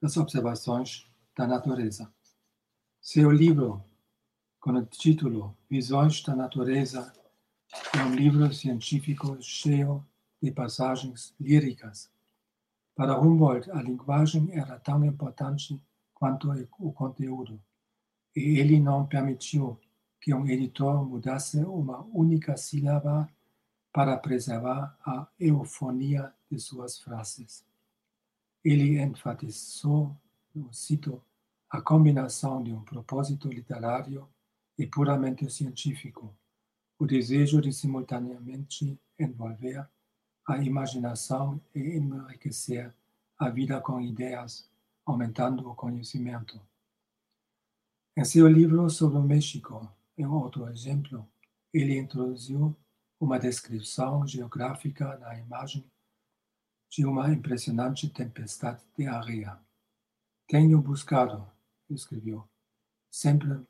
[0.00, 2.12] das observações da natureza.
[3.00, 3.84] Seu livro,
[4.60, 7.12] com o título Visões da Natureza,
[7.92, 10.06] é um livro científico cheio
[10.40, 12.10] de passagens líricas.
[12.94, 15.82] Para Humboldt, a linguagem era tão importante
[16.14, 17.60] quanto o conteúdo,
[18.34, 19.78] e ele não permitiu
[20.20, 23.28] que um editor mudasse uma única sílaba
[23.92, 27.66] para preservar a eufonia de suas frases.
[28.64, 30.16] Ele enfatizou,
[30.54, 31.22] eu cito,
[31.68, 34.28] a combinação de um propósito literário
[34.78, 36.34] e puramente científico,
[36.98, 39.88] o desejo de simultaneamente envolver
[40.46, 42.94] a imaginação e enriquecer
[43.38, 44.70] a vida com ideias,
[45.04, 46.60] aumentando o conhecimento.
[48.16, 51.26] Em seu livro sobre o México, em outro exemplo,
[51.72, 52.76] ele introduziu
[53.18, 55.84] uma descrição geográfica na imagem
[56.88, 59.58] de uma impressionante tempestade de areia.
[60.46, 61.50] Tenho buscado,
[61.88, 62.46] escreveu,
[63.10, 63.66] sempre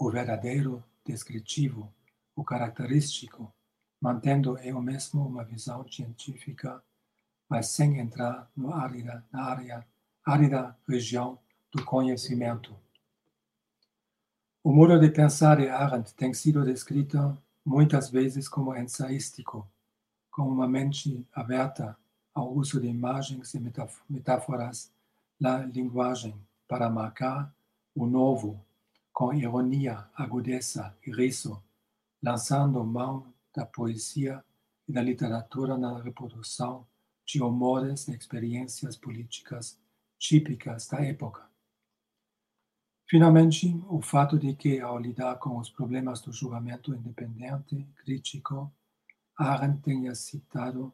[0.00, 1.92] o verdadeiro descritivo,
[2.34, 3.52] o característico,
[4.00, 6.82] mantendo eu mesmo uma visão científica,
[7.46, 9.86] mas sem entrar no árida, na área,
[10.24, 11.38] árida região
[11.70, 12.74] do conhecimento.
[14.64, 19.70] O modo de pensar de Arendt tem sido descrito muitas vezes como ensaístico,
[20.30, 21.98] com uma mente aberta
[22.32, 23.60] ao uso de imagens e
[24.08, 24.90] metáforas
[25.40, 26.34] na linguagem
[26.66, 27.54] para marcar
[27.94, 28.64] o novo
[29.12, 31.62] com ironia, agudeza e riso,
[32.22, 34.44] lançando mão da poesia
[34.86, 36.86] e da literatura na reprodução
[37.24, 39.78] de humores e experiências políticas
[40.18, 41.48] típicas da época.
[43.06, 48.70] Finalmente, o fato de que, ao lidar com os problemas do julgamento independente crítico,
[49.36, 50.92] Arendt tenha citado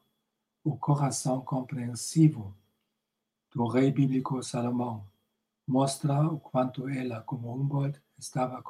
[0.63, 2.57] o coração compreensivo
[3.55, 5.07] do rei bíblico Salomão,
[5.67, 8.63] mostra o quanto ela, como Humboldt, estava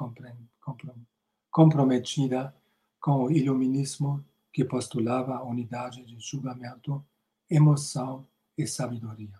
[1.49, 2.55] comprometida
[2.99, 7.03] com o iluminismo que postulava a unidade de julgamento,
[7.49, 8.25] emoção
[8.57, 9.39] e sabedoria.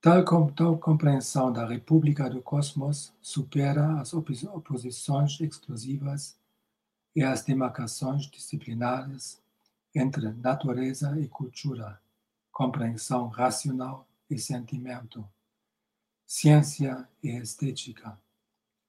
[0.00, 6.38] Tal, tal compreensão da República do Cosmos supera as oposições exclusivas
[7.16, 9.42] e as demarcações disciplinares
[9.92, 12.00] entre natureza e cultura,
[12.58, 15.24] compreensão racional e sentimento,
[16.26, 18.20] ciência e estética.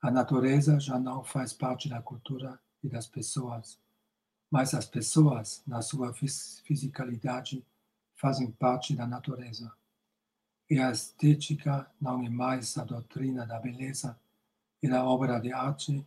[0.02, 3.80] A natureza já não faz parte da cultura e das pessoas,
[4.50, 6.12] mas as pessoas, na sua
[6.66, 7.64] fisicalidade,
[8.16, 9.72] fazem parte da natureza.
[10.68, 14.20] E a estética não é mais a doutrina da beleza
[14.82, 16.04] e da obra de arte,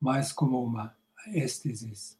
[0.00, 0.92] mas como uma
[1.28, 2.18] êxtase.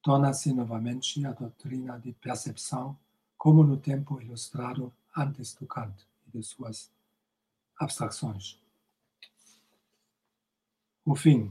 [0.00, 2.96] Torna-se novamente a doutrina de percepção,
[3.40, 6.92] como no tempo ilustrado antes do Kant e de suas
[7.74, 8.60] abstrações.
[11.06, 11.50] O fim,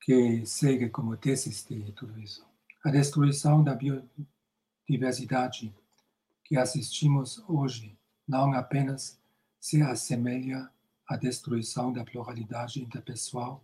[0.00, 2.46] que segue como tese de tudo isso,
[2.84, 5.74] a destruição da biodiversidade
[6.44, 9.18] que assistimos hoje não apenas
[9.58, 10.70] se assemelha
[11.08, 13.60] à destruição da pluralidade interpessoal,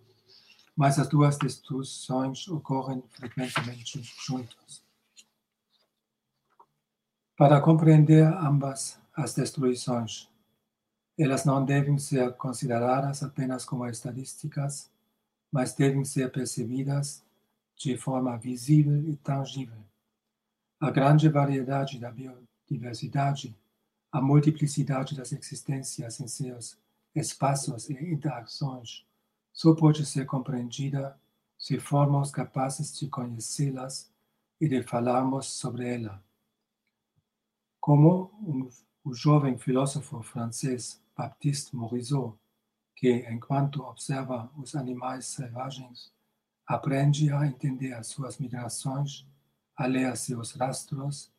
[0.74, 4.83] mas as duas destruições ocorrem frequentemente juntas.
[7.36, 10.28] Para compreender ambas as destruições,
[11.18, 14.90] elas não devem ser consideradas apenas como estadísticas,
[15.50, 17.24] mas devem ser percebidas
[17.76, 19.82] de forma visível e tangível.
[20.80, 23.56] A grande variedade da biodiversidade
[24.14, 26.78] a multiplicidade das existências em seus
[27.16, 29.04] espaços e interações
[29.52, 31.18] só pode ser compreendida
[31.58, 34.08] se formos capazes de conhecê-las
[34.60, 36.23] e de falarmos sobre ela.
[37.84, 38.30] Como
[39.04, 42.34] o jovem filósofo francês Baptiste Morisot,
[42.96, 46.10] que, enquanto observa os animais selvagens,
[46.66, 49.26] aprende a entender as suas migrações,
[49.76, 51.30] a ler seus rastros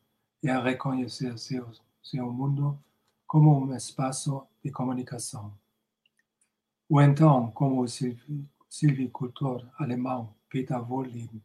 [0.44, 2.80] e a reconhecer seus seu mundo
[3.26, 5.52] como um espaço de comunicação.
[6.88, 7.88] Ou então, como o
[8.70, 11.44] silvicultor alemão Peter Wohlleben,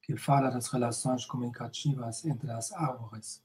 [0.00, 3.44] que fala das relações comunicativas entre as árvores.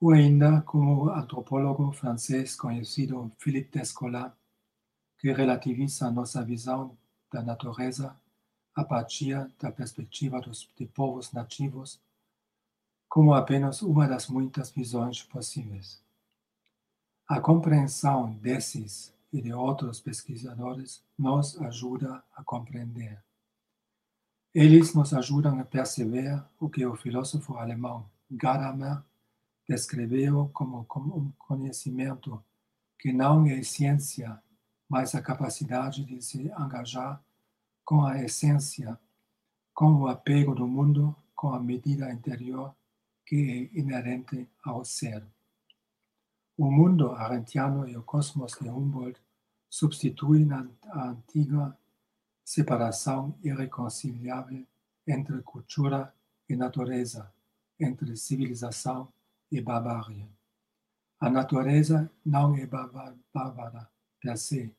[0.00, 4.36] Ou ainda como o antropólogo francês conhecido Philippe Descola,
[5.18, 6.96] que relativiza nossa visão
[7.32, 8.16] da natureza
[8.74, 12.00] a partir da perspectiva dos, de povos nativos
[13.08, 16.00] como apenas uma das muitas visões possíveis.
[17.26, 23.22] A compreensão desses e de outros pesquisadores nos ajuda a compreender.
[24.54, 29.02] Eles nos ajudam a perceber o que o filósofo alemão Gadamer
[29.68, 32.42] descreveu como um conhecimento
[32.98, 34.42] que não é ciência,
[34.88, 37.22] mas a capacidade de se engajar
[37.84, 38.98] com a essência,
[39.74, 42.74] com o apego do mundo, com a medida interior
[43.26, 45.22] que é inerente ao ser.
[46.56, 49.20] O mundo arentiano e o cosmos de Humboldt
[49.68, 51.76] substituem a antiga
[52.42, 54.66] separação irreconciliável
[55.06, 56.12] entre cultura
[56.48, 57.30] e natureza,
[57.78, 59.12] entre civilização
[59.50, 60.28] e barbárie.
[61.20, 64.74] A natureza não é bárbara per se,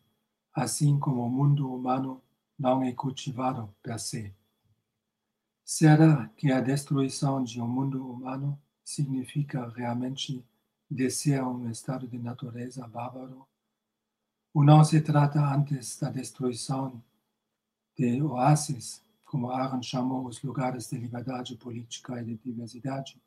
[0.53, 2.21] assim como o mundo humano
[2.57, 4.33] não é cultivado per se.
[5.63, 10.43] Será que a destruição de um mundo humano significa realmente
[10.89, 13.45] descer a um estado de natureza bárbaro?
[14.53, 17.03] Ou não se trata antes da destruição
[17.95, 23.21] de oásis, como Aaron chamou os lugares de liberdade política e de diversidade,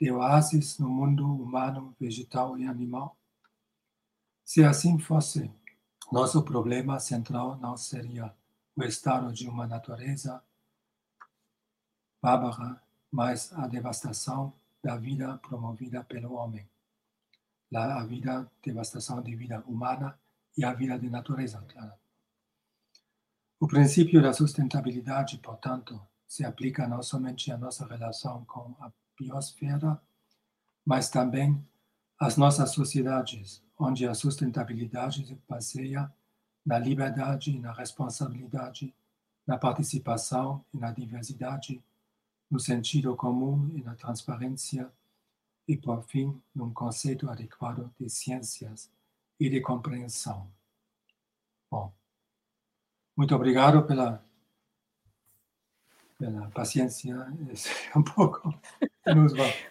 [0.00, 3.18] de oásis no mundo humano, vegetal e animal?
[4.44, 5.52] Se assim fosse,
[6.10, 8.34] nosso problema central não seria
[8.74, 10.42] o estado de uma natureza
[12.22, 16.68] bárbara, mas a devastação da vida promovida pelo homem.
[17.74, 20.18] A vida, devastação de vida humana
[20.56, 21.92] e a vida de natureza, claro.
[23.60, 30.00] O princípio da sustentabilidade, portanto, se aplica não somente à nossa relação com a biosfera,
[30.84, 31.62] mas também
[32.18, 36.12] às nossas sociedades, onde a sustentabilidade se baseia
[36.64, 38.94] na liberdade na responsabilidade,
[39.46, 41.82] na participação e na diversidade,
[42.50, 44.90] no sentido comum e na transparência,
[45.66, 48.90] e, por fim, num conceito adequado de ciências
[49.38, 50.50] e de compreensão.
[51.70, 51.92] Bom,
[53.16, 54.24] muito obrigado pela,
[56.20, 57.16] pela paciência.
[57.94, 58.54] É um pouco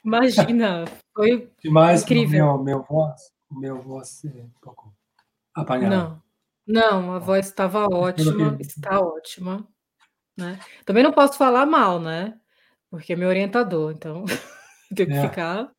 [0.03, 0.85] Imagina,
[1.15, 2.57] foi Demais incrível.
[2.57, 4.93] Meu, meu voz, meu voz é um pouco
[5.53, 5.95] apanhado.
[5.95, 6.23] Não,
[6.67, 9.67] não, a voz estava ótima, está ótima.
[10.35, 10.59] Né?
[10.85, 12.37] Também não posso falar mal, né?
[12.89, 14.25] Porque é meu orientador, então
[14.95, 15.29] tenho que É.
[15.29, 15.71] ficar.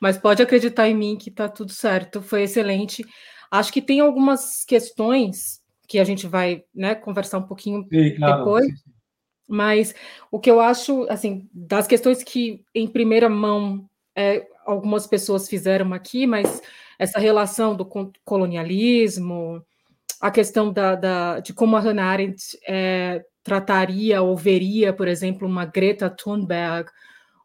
[0.00, 3.04] Mas pode acreditar em mim que está tudo certo, foi excelente.
[3.50, 8.38] Acho que tem algumas questões que a gente vai né, conversar um pouquinho Sim, claro.
[8.38, 8.90] depois, sim.
[9.50, 9.94] Mas
[10.30, 13.86] o que eu acho, assim, das questões que em primeira mão
[14.16, 16.62] é, algumas pessoas fizeram aqui, mas
[16.98, 17.84] essa relação do
[18.24, 19.64] colonialismo,
[20.20, 25.48] a questão da, da- de como a Hannah Arendt é, trataria ou veria, por exemplo,
[25.48, 26.90] uma Greta Thunberg,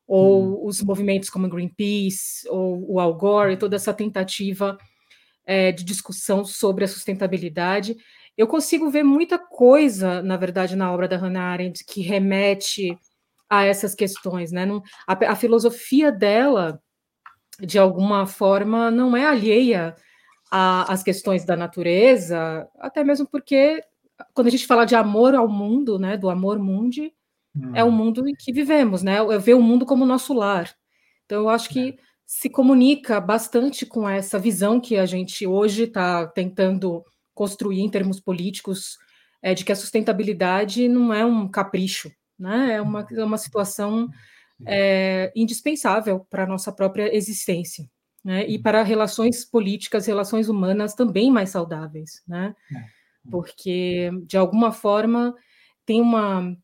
[0.08, 4.78] ou os movimentos como Greenpeace, ou o Al Gore, toda essa tentativa
[5.46, 7.96] é, de discussão sobre a sustentabilidade.
[8.38, 12.98] Eu consigo ver muita coisa, na verdade, na obra da Hannah Arendt que remete
[13.50, 14.66] a essas questões, né?
[14.66, 16.82] Não- a, a filosofia dela,
[17.60, 19.96] de alguma forma, não é alheia
[20.52, 23.84] às questões da natureza, até mesmo porque
[24.34, 27.14] quando a gente fala de amor ao mundo, né, do amor mundi,
[27.74, 29.18] é o Hum, mundo em que vivemos, né?
[29.18, 30.74] É ver o mundo como nosso lar.
[31.26, 36.28] Então, eu acho que se comunica bastante com essa visão que a gente hoje está
[36.28, 37.04] tentando
[37.36, 38.98] construir em termos políticos,
[39.44, 42.74] é, de que a sustentabilidade não é um capricho, né?
[42.74, 44.10] É uma, é uma situação
[44.66, 47.88] é, indispensável para a nossa própria existência,
[48.24, 48.48] né?
[48.48, 52.56] E para relações políticas, relações humanas também mais saudáveis, né?
[53.30, 55.36] Porque, de alguma forma,
[55.86, 56.56] tem uma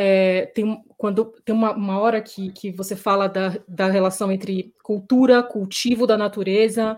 [0.00, 4.72] é, tem, quando, tem uma, uma hora que, que você fala da, da relação entre
[4.80, 6.96] cultura, cultivo da natureza,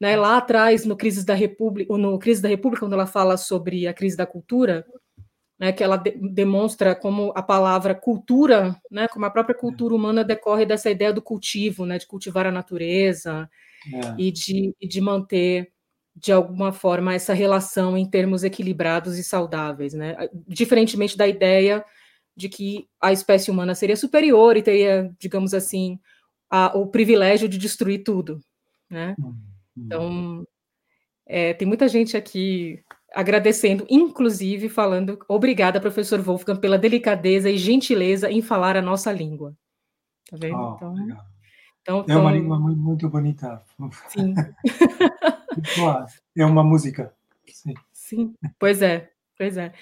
[0.00, 3.86] né, lá atrás, no Crise da República, no Crise da República, quando ela fala sobre
[3.86, 4.86] a crise da cultura,
[5.58, 10.22] né, que ela de- demonstra como a palavra cultura, né, como a própria cultura humana
[10.22, 13.48] decorre dessa ideia do cultivo, né, de cultivar a natureza,
[13.92, 14.14] é.
[14.18, 15.72] e de, e de manter,
[16.14, 20.16] de alguma forma, essa relação em termos equilibrados e saudáveis, né?
[20.46, 21.84] Diferentemente da ideia
[22.36, 25.98] de que a espécie humana seria superior e teria, digamos assim,
[26.50, 28.40] a- o privilégio de destruir tudo,
[28.90, 29.14] né?
[29.18, 29.34] Hum.
[29.86, 30.46] Então,
[31.26, 32.82] é, tem muita gente aqui
[33.14, 39.54] agradecendo, inclusive falando obrigada, professor Wolfgang, pela delicadeza e gentileza em falar a nossa língua.
[40.30, 40.58] Tá vendo?
[40.58, 42.04] Oh, Então.
[42.04, 43.62] Então, é uma língua muito, muito bonita.
[44.08, 44.34] Sim.
[46.36, 47.14] é uma música.
[47.46, 47.74] Sim.
[47.92, 49.72] Sim, pois é, pois é.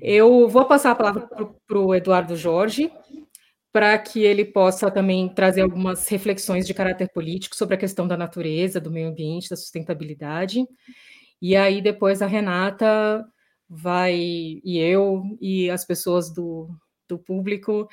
[0.00, 1.28] Eu vou passar a palavra
[1.66, 2.92] para o Eduardo Jorge,
[3.72, 8.16] para que ele possa também trazer algumas reflexões de caráter político sobre a questão da
[8.16, 10.66] natureza, do meio ambiente, da sustentabilidade.
[11.40, 13.26] E aí depois a Renata
[13.68, 16.68] vai e eu e as pessoas do,
[17.08, 17.88] do público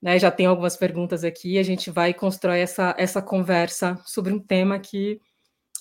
[0.00, 4.38] né, já tem algumas perguntas aqui, a gente vai constrói essa, essa conversa sobre um
[4.38, 5.18] tema que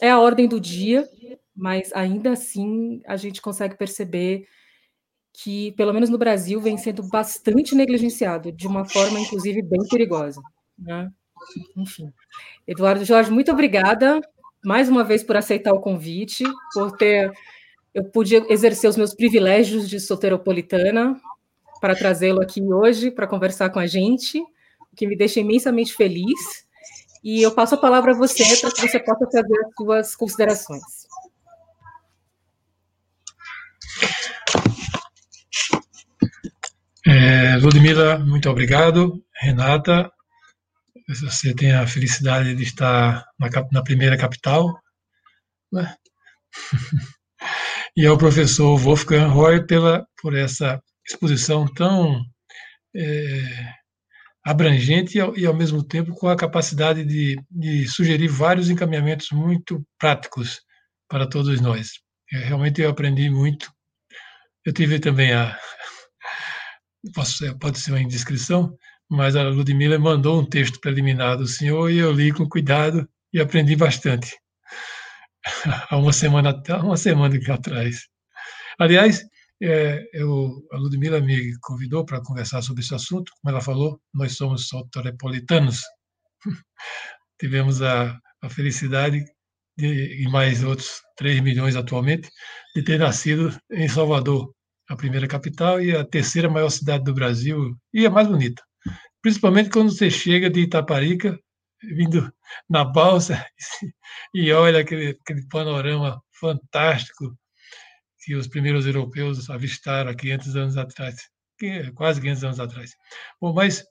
[0.02, 1.08] é a ordem do dia,
[1.56, 4.48] mas ainda assim a gente consegue perceber
[5.34, 10.42] que, pelo menos no Brasil, vem sendo bastante negligenciado, de uma forma, inclusive, bem perigosa.
[10.78, 11.10] Né?
[11.76, 12.14] Enfim.
[12.68, 14.22] Eduardo Jorge, muito obrigada
[14.64, 17.32] mais uma vez por aceitar o convite, por ter.
[17.94, 21.20] Eu pude exercer os meus privilégios de soteropolitana,
[21.84, 26.66] para trazê-lo aqui hoje para conversar com a gente, o que me deixa imensamente feliz.
[27.22, 30.82] E eu passo a palavra a você para que você possa fazer as suas considerações.
[37.06, 39.22] É, Ludmila, muito obrigado.
[39.42, 40.10] Renata,
[41.22, 44.80] você tem a felicidade de estar na, na primeira capital.
[45.72, 45.96] Né?
[47.98, 52.24] e ao professor Wolfgang Roy pela, por essa exposição tão
[52.96, 53.74] é,
[54.46, 60.62] abrangente e ao, mesmo tempo com a capacidade de, de, sugerir vários encaminhamentos muito práticos
[61.10, 62.00] para todos nós.
[62.32, 63.70] Eu, realmente eu aprendi muito.
[64.66, 65.58] Eu tive também a
[67.14, 68.78] posso, pode ser uma indiscrição,
[69.10, 73.40] mas a Ludmilla mandou um texto preliminar do senhor e eu li com cuidado e
[73.40, 74.38] aprendi bastante
[75.90, 78.08] há uma semana uma semana atrás.
[78.80, 79.24] Aliás,
[79.62, 83.32] é, eu, a Ludmila me convidou para conversar sobre esse assunto.
[83.42, 85.82] Como ela falou, nós somos soteropolitanos.
[87.40, 89.24] Tivemos a, a felicidade,
[89.78, 92.30] de, e mais outros 3 milhões atualmente,
[92.76, 94.54] de ter nascido em Salvador,
[94.90, 98.62] a primeira capital e a terceira maior cidade do Brasil, e a mais bonita.
[99.22, 101.40] Principalmente quando você chega de Itaparica,
[101.82, 102.32] vindo
[102.70, 103.46] na balsa,
[104.34, 107.38] e olha aquele, aquele panorama fantástico
[108.24, 111.16] que os primeiros europeus avistaram há 500 anos atrás,
[111.96, 112.92] quase 500 anos atrás.
[113.40, 113.86] Bom, mas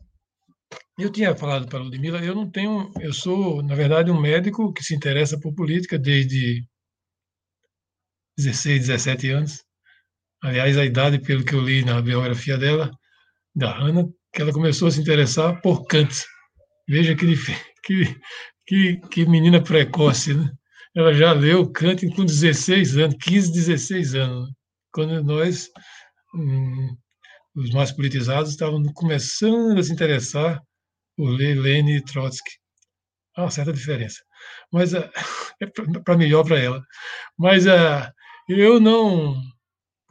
[0.98, 4.72] eu tinha falado para a Ludmilla, eu não tenho, eu sou, na verdade, um médico
[4.72, 6.66] que se interessa por política desde
[8.36, 9.64] 16, 17 anos.
[10.42, 12.90] Aliás, a idade, pelo que eu li na biografia dela,
[13.54, 16.24] da Hannah, que ela começou a se interessar por Kant.
[16.88, 17.36] Veja que,
[17.84, 18.20] que,
[18.66, 20.50] que, que menina precoce, né?
[20.96, 24.50] ela já leu Kant com 16 anos, 15, 16 anos,
[24.92, 25.70] quando nós,
[26.34, 26.96] hum,
[27.54, 30.60] os mais politizados, estávamos começando a se interessar
[31.16, 32.50] por ler Lenin e Trotsky.
[33.36, 34.18] Há uma certa diferença.
[34.72, 35.08] Mas é,
[35.60, 35.66] é
[36.04, 36.82] para melhor para ela.
[37.38, 38.10] Mas é,
[38.48, 39.40] eu não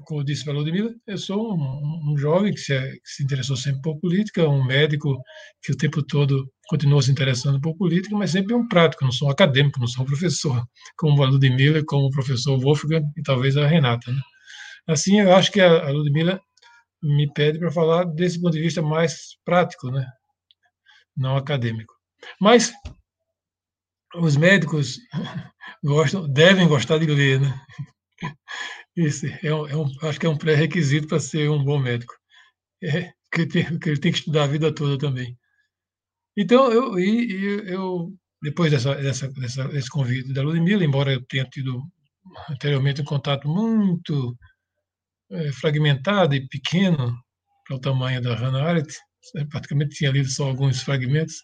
[0.05, 3.81] como disse a Ludmilla, eu sou um, um jovem que se, que se, interessou sempre
[3.81, 5.21] por política, um médico
[5.61, 9.27] que o tempo todo continuou se interessando por política, mas sempre um prático, não sou
[9.27, 10.63] um acadêmico, não sou um professor,
[10.97, 14.11] como a Ludmilla, como o professor Wolfgang e talvez a Renata.
[14.11, 14.21] Né?
[14.87, 16.39] Assim, eu acho que a, a Ludmilla
[17.03, 20.05] me pede para falar desse ponto de vista mais prático, né?
[21.15, 21.93] não acadêmico.
[22.39, 22.71] Mas
[24.15, 24.97] os médicos
[25.83, 27.61] gostam, devem gostar de ler, né?
[28.95, 32.13] Isso é um, é um, acho que é um pré-requisito para ser um bom médico.
[32.83, 35.37] É, que, tem, que ele tem que estudar a vida toda também.
[36.35, 41.45] Então, eu, e, eu depois dessa, dessa, dessa, desse convite da Ludmilla, embora eu tenha
[41.45, 41.81] tido
[42.49, 44.35] anteriormente um contato muito
[45.31, 47.15] é, fragmentado e pequeno
[47.65, 48.97] para o tamanho da Hannah Arendt,
[49.49, 51.35] praticamente tinha lido só alguns fragmentos,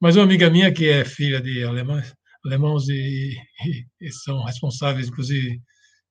[0.00, 2.14] mas uma amiga minha que é filha de alemães,
[2.44, 5.60] alemãos e, e, e são responsáveis, inclusive,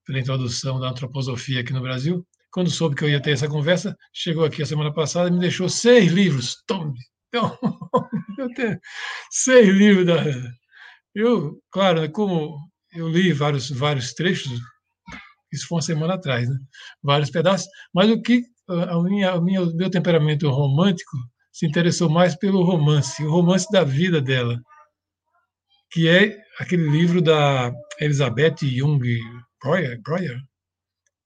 [0.09, 2.25] pela introdução da antroposofia aqui no Brasil.
[2.51, 5.39] Quando soube que eu ia ter essa conversa, chegou aqui a semana passada e me
[5.39, 6.63] deixou seis livros.
[6.65, 6.97] Tome!
[7.27, 7.55] Então,
[8.39, 8.79] eu tenho
[9.29, 10.15] seis livros da.
[11.13, 12.57] Eu, claro, né, como
[12.91, 14.59] eu li vários, vários trechos,
[15.53, 16.57] isso foi uma semana atrás, né?
[17.03, 21.17] vários pedaços, mas o que a minha, a minha, o meu temperamento romântico
[21.51, 24.59] se interessou mais pelo romance, o romance da vida dela,
[25.91, 29.03] que é aquele livro da Elizabeth Jung
[29.61, 30.41] Breuer, Breuer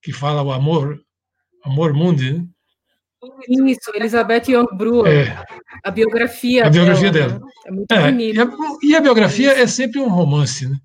[0.04, 1.00] que fala o amor,
[1.64, 2.46] amor mundi?
[3.48, 5.10] Isso, Elizabeth Young Brewer.
[5.10, 5.44] É.
[5.82, 7.32] A biografia A biografia dela.
[7.32, 7.40] dela.
[7.40, 7.50] Né?
[7.66, 8.12] É muito é.
[8.34, 8.46] E a,
[8.82, 10.76] e a biografia é sempre um romance, né?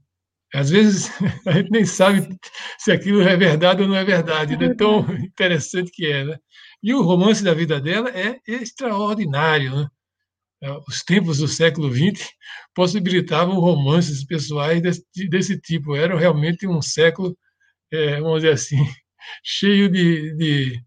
[0.56, 1.12] Às vezes
[1.45, 2.30] a gente nem sabe
[2.78, 4.74] se aquilo é verdade ou não é verdade, né?
[4.74, 6.38] Tão interessante que é, né?
[6.82, 9.88] E o romance da vida dela é extraordinário, né?
[10.62, 12.30] É, os tempos do século XX
[12.76, 15.95] possibilitavam romances pessoais desse, desse tipo.
[15.95, 17.38] Era realmente um século,
[17.91, 18.78] é, vamos dizer assim,
[19.43, 20.84] cheio de, de,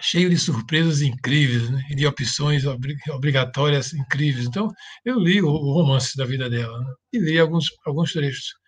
[0.00, 1.82] cheio de surpresas incríveis né?
[1.90, 2.64] e de opções
[3.10, 4.46] obrigatórias incríveis.
[4.46, 4.70] Então,
[5.04, 6.94] eu li o, o romance da vida dela né?
[7.14, 8.54] e li alguns, alguns trechos.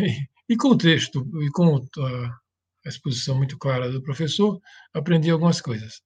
[0.00, 2.26] E, e com o texto, e com a,
[2.86, 4.60] a exposição muito clara do professor,
[4.94, 6.00] aprendi algumas coisas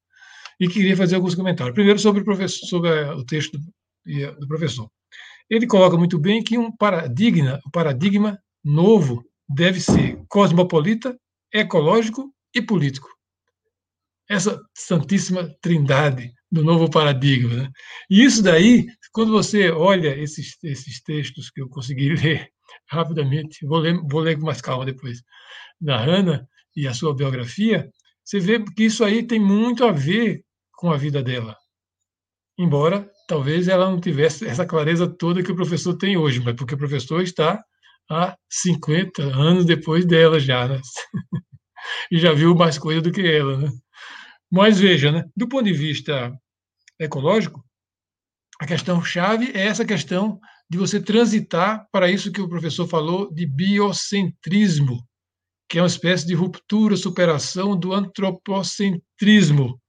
[0.61, 1.75] e queria fazer alguns comentários.
[1.75, 4.89] Primeiro, sobre o, sobre o texto do, do professor.
[5.49, 11.19] Ele coloca muito bem que um paradigma, um paradigma novo deve ser cosmopolita,
[11.53, 13.09] ecológico e político.
[14.29, 17.55] Essa santíssima trindade do novo paradigma.
[17.55, 17.71] Né?
[18.09, 22.49] E isso daí, quando você olha esses, esses textos que eu consegui ler
[22.89, 25.23] rapidamente, vou ler, vou ler com mais calma depois,
[25.81, 27.91] da Hannah e a sua biografia,
[28.25, 30.44] você vê que isso aí tem muito a ver
[30.77, 31.57] com a vida dela.
[32.59, 36.75] Embora talvez ela não tivesse essa clareza toda que o professor tem hoje, mas porque
[36.75, 37.62] o professor está
[38.11, 40.81] há 50 anos depois dela já, né?
[42.11, 43.70] e já viu mais coisa do que ela, né?
[44.51, 45.25] Mas veja, né?
[45.37, 46.33] do ponto de vista
[46.99, 47.64] ecológico,
[48.61, 50.39] a questão chave é essa questão
[50.70, 55.05] de você transitar para isso que o professor falou de biocentrismo,
[55.68, 59.81] que é uma espécie de ruptura, superação do antropocentrismo.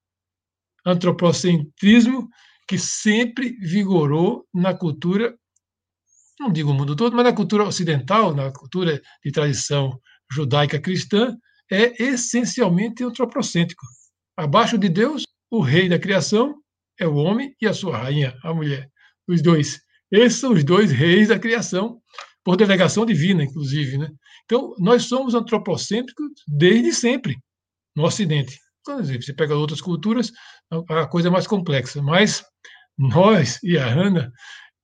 [0.86, 2.30] Antropocentrismo
[2.68, 5.36] que sempre vigorou na cultura,
[6.40, 10.00] não digo o mundo todo, mas na cultura ocidental, na cultura de tradição
[10.32, 11.36] judaica cristã,
[11.72, 13.86] é essencialmente antropocêntrico.
[14.38, 16.56] Abaixo de Deus, o rei da criação
[17.00, 18.90] é o homem e a sua rainha, a mulher.
[19.28, 19.80] Os dois.
[20.12, 22.02] Esses são os dois reis da criação,
[22.44, 23.98] por delegação divina, inclusive.
[23.98, 24.10] Né?
[24.46, 27.38] Então, nós somos antropocêntricos desde sempre,
[27.96, 28.60] no Ocidente.
[28.86, 30.32] Você pega outras culturas,
[30.90, 32.02] a coisa é mais complexa.
[32.02, 32.44] Mas
[32.98, 34.32] nós e a Hannah,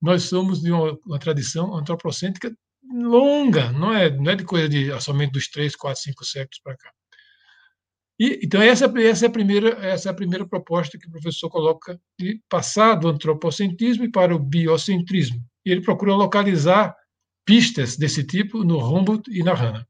[0.02, 2.52] nós somos de uma, uma tradição antropocêntrica
[2.92, 6.76] longa, não é, não é de coisa de somente dos três, quatro, cinco séculos para
[6.76, 6.92] cá.
[8.20, 11.50] E, então, essa, essa, é a primeira, essa é a primeira proposta que o professor
[11.50, 15.44] coloca de passar do antropocentrismo para o biocentrismo.
[15.66, 16.96] E ele procura localizar
[17.46, 19.88] pistas desse tipo no Humboldt e na Hanna.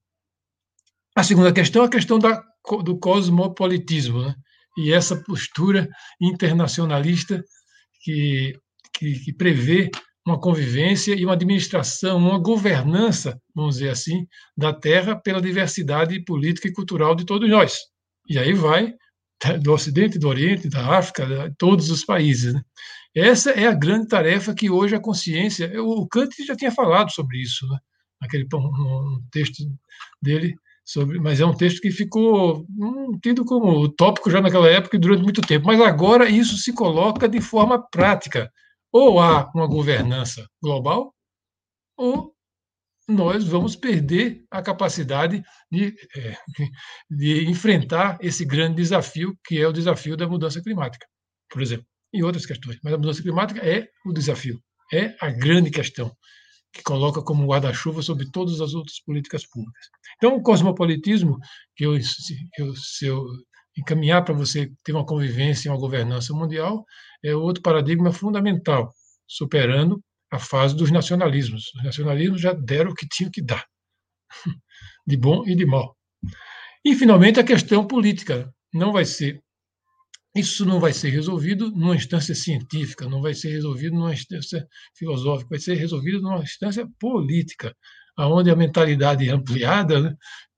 [1.14, 2.41] A segunda questão é a questão da,
[2.84, 4.36] do cosmopolitismo, né?
[4.78, 5.89] e essa postura
[6.20, 7.43] internacionalista
[8.03, 8.53] que,
[8.93, 9.89] que, que prevê
[10.26, 16.68] uma convivência e uma administração, uma governança, vamos dizer assim, da Terra pela diversidade política
[16.68, 17.78] e cultural de todos nós.
[18.30, 18.93] E aí vai
[19.62, 22.53] do Ocidente, do Oriente, da África, de todos os países.
[22.53, 22.62] Né?
[23.16, 25.72] Essa é a grande tarefa que hoje a consciência.
[25.82, 27.80] O Kant já tinha falado sobre isso, né?
[28.22, 29.64] naquele um texto
[30.22, 30.55] dele,
[30.92, 35.00] sobre, mas é um texto que ficou hum, tido como tópico já naquela época e
[35.00, 35.68] durante muito tempo.
[35.68, 38.52] Mas agora isso se coloca de forma prática.
[38.92, 41.14] Ou há uma governança global,
[41.98, 42.34] ou
[43.08, 46.38] nós vamos perder a capacidade de, é,
[47.10, 51.06] de enfrentar esse grande desafio, que é o desafio da mudança climática,
[51.50, 52.78] por exemplo, e outras questões.
[52.84, 54.60] Mas a mudança climática é o desafio,
[54.94, 56.12] é a grande questão
[56.74, 59.88] que coloca como guarda-chuva sobre todas as outras políticas públicas.
[60.17, 61.38] Então, o cosmopolitismo,
[61.76, 61.97] que eu,
[62.57, 63.26] eu, se eu
[63.78, 66.86] encaminhar para você ter uma convivência e uma governança mundial,
[67.24, 68.93] é outro paradigma fundamental,
[69.28, 70.01] superando
[70.32, 71.72] a fase dos nacionalismos.
[71.76, 73.65] Os nacionalismos já deram o que tinham que dar,
[75.05, 75.95] de bom e de mal.
[76.84, 78.51] E, finalmente, a questão política.
[78.74, 79.41] Não vai ser.
[80.34, 84.66] Isso não vai ser resolvido numa instância científica, não vai ser resolvido numa instância
[84.96, 87.76] filosófica, vai ser resolvido numa instância política,
[88.18, 90.16] onde a mentalidade ampliada né,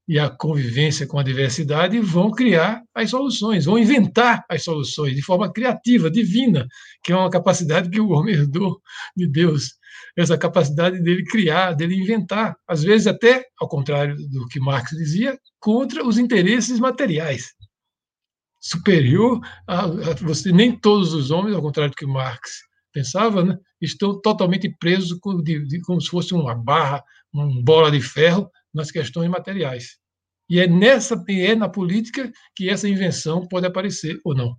[0.07, 5.23] e a convivência com a diversidade vão criar as soluções, vão inventar as soluções de
[5.23, 6.67] forma criativa, divina,
[7.03, 8.79] que é uma capacidade que o homem herdou
[9.15, 9.71] de Deus,
[10.15, 15.35] essa capacidade dele criar, dele inventar, às vezes até, ao contrário do que Marx dizia,
[15.59, 17.53] contra os interesses materiais.
[18.65, 22.61] Superior a, a você, nem todos os homens, ao contrário do que Marx
[22.93, 27.03] pensava, né, estão totalmente presos como, de, de, como se fosse uma barra,
[27.33, 29.97] uma bola de ferro nas questões materiais.
[30.49, 34.55] E é nessa é na política que essa invenção pode aparecer ou não.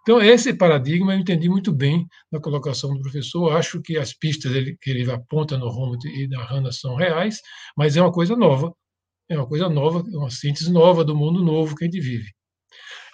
[0.00, 3.54] Então, esse paradigma eu entendi muito bem na colocação do professor.
[3.54, 7.40] Acho que as pistas que ele aponta no Romulo e na Hanna são reais,
[7.76, 8.72] mas é uma coisa nova.
[9.28, 12.30] É uma coisa nova, uma síntese nova do mundo novo que a gente vive.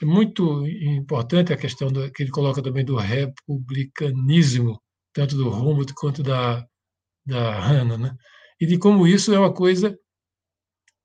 [0.03, 4.83] É muito importante a questão do, que ele coloca também do republicanismo,
[5.13, 6.67] tanto do Humboldt quanto da,
[7.25, 8.17] da Hanna, né?
[8.61, 9.97] e de como isso é uma coisa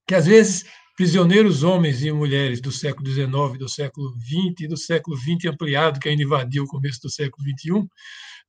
[0.08, 4.76] que às vezes prisioneiros homens e mulheres do século XIX, do século XX e do
[4.76, 7.88] século XX ampliado, que ainda invadiu o começo do século XXI,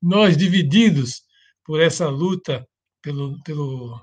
[0.00, 1.24] nós divididos
[1.62, 2.66] por essa luta
[3.02, 4.00] pelo, pelo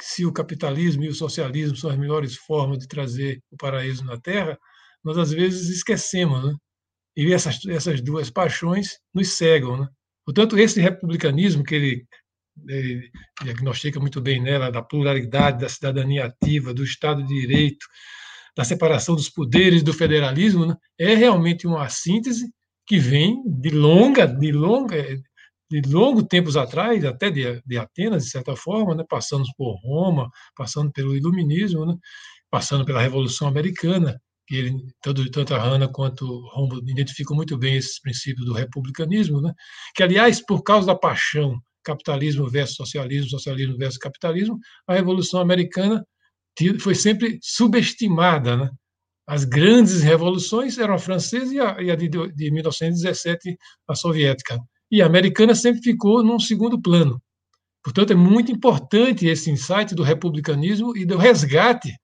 [0.00, 4.20] se o capitalismo e o socialismo são as melhores formas de trazer o paraíso na
[4.20, 4.58] Terra,
[5.04, 6.54] nós às vezes esquecemos, né?
[7.16, 9.88] E essas, essas duas paixões nos cegam, né?
[10.24, 12.06] Portanto, esse republicanismo que ele,
[12.68, 13.10] ele
[13.42, 17.86] diagnostica muito bem nela, da pluralidade, da cidadania ativa, do Estado de Direito,
[18.58, 20.76] da separação dos poderes, do federalismo, né?
[20.98, 22.52] é realmente uma síntese
[22.86, 24.96] que vem de longa, de longa,
[25.70, 29.04] de longo tempos atrás, até de, de Atenas, de certa forma, né?
[29.08, 31.94] passando por Roma, passando pelo Iluminismo, né?
[32.50, 37.58] passando pela Revolução Americana, que ele, tanto, tanto a Hanna quanto o Rombo identificam muito
[37.58, 39.52] bem esses princípios do republicanismo, né?
[39.94, 46.02] que, aliás, por causa da paixão capitalismo versus socialismo, socialismo versus capitalismo, a Revolução Americana
[46.80, 48.56] foi sempre subestimada.
[48.56, 48.70] Né?
[49.26, 54.58] As grandes revoluções eram a francesa e a, e a de, de 1917, a soviética
[54.90, 57.20] e a americana sempre ficou num segundo plano.
[57.82, 61.94] Portanto, é muito importante esse insight do republicanismo e do resgate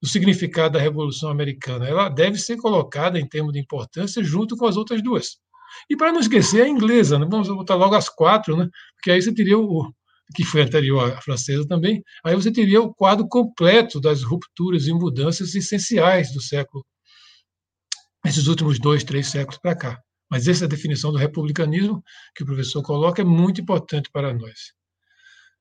[0.00, 1.86] do significado da Revolução Americana.
[1.88, 5.38] Ela deve ser colocada em termos de importância junto com as outras duas.
[5.90, 7.26] E para não esquecer a inglesa, né?
[7.28, 8.68] vamos botar logo as quatro, né?
[8.94, 9.92] porque aí você teria o
[10.34, 14.92] que foi anterior à francesa também, aí você teria o quadro completo das rupturas e
[14.92, 16.84] mudanças essenciais do século,
[18.24, 20.00] esses últimos dois, três séculos para cá.
[20.28, 22.02] Mas essa definição do republicanismo
[22.34, 24.72] que o professor coloca é muito importante para nós.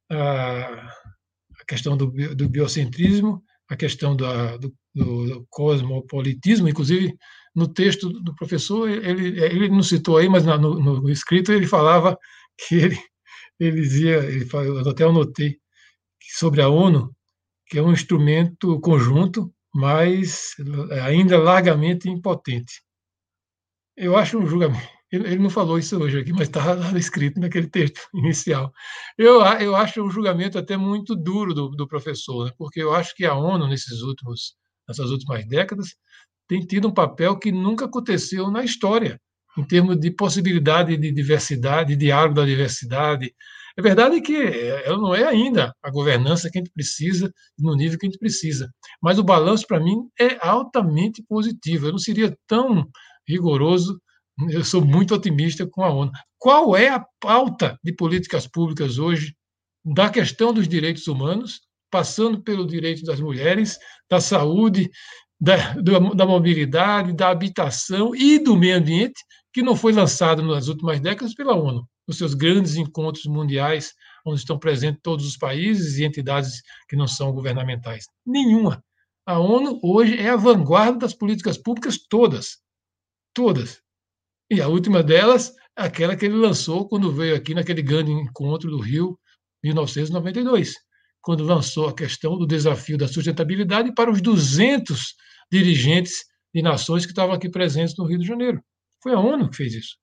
[0.09, 7.16] A questão do, do biocentrismo, a questão da, do, do, cosmopolitismo, inclusive
[7.55, 12.18] no texto do professor, ele, ele não citou aí, mas no, no escrito ele falava
[12.57, 12.99] que ele,
[13.59, 15.57] ele dizia, ele, eu até anotei,
[16.38, 17.16] sobre a ONU,
[17.68, 20.55] que é um instrumento conjunto, mas
[21.03, 22.84] ainda largamente impotente.
[23.95, 24.95] Eu acho um julgamento.
[25.16, 28.72] Ele, ele não falou isso hoje aqui, mas está lá escrito naquele texto inicial.
[29.18, 32.51] Eu, eu acho um julgamento até muito duro do, do professor, né?
[32.57, 34.55] porque eu acho que a ONU, nesses últimos,
[34.88, 35.95] nessas últimas décadas,
[36.47, 39.20] tem tido um papel que nunca aconteceu na história,
[39.57, 43.34] em termos de possibilidade de diversidade, de diálogo da diversidade.
[43.78, 47.97] É verdade que ela não é ainda a governança que a gente precisa, no nível
[47.97, 48.70] que a gente precisa,
[49.01, 51.88] mas o balanço, para mim, é altamente positivo.
[51.88, 52.88] Eu não seria tão
[53.28, 53.99] rigoroso.
[54.49, 56.11] Eu sou muito otimista com a ONU.
[56.38, 59.36] Qual é a pauta de políticas públicas hoje
[59.83, 63.77] da questão dos direitos humanos, passando pelo direito das mulheres,
[64.09, 64.89] da saúde,
[65.39, 65.73] da,
[66.13, 69.21] da mobilidade, da habitação e do meio ambiente,
[69.53, 73.93] que não foi lançado nas últimas décadas pela ONU, nos seus grandes encontros mundiais,
[74.25, 78.05] onde estão presentes todos os países e entidades que não são governamentais.
[78.25, 78.83] Nenhuma.
[79.25, 82.57] A ONU hoje é a vanguarda das políticas públicas todas
[83.36, 83.81] todas.
[84.50, 88.80] E a última delas, aquela que ele lançou quando veio aqui naquele grande encontro do
[88.80, 89.18] Rio,
[89.64, 90.76] 1992,
[91.22, 95.16] quando lançou a questão do desafio da sustentabilidade para os 200
[95.52, 96.24] dirigentes
[96.54, 98.62] de nações que estavam aqui presentes no Rio de Janeiro.
[99.02, 99.98] Foi a ONU que fez isso.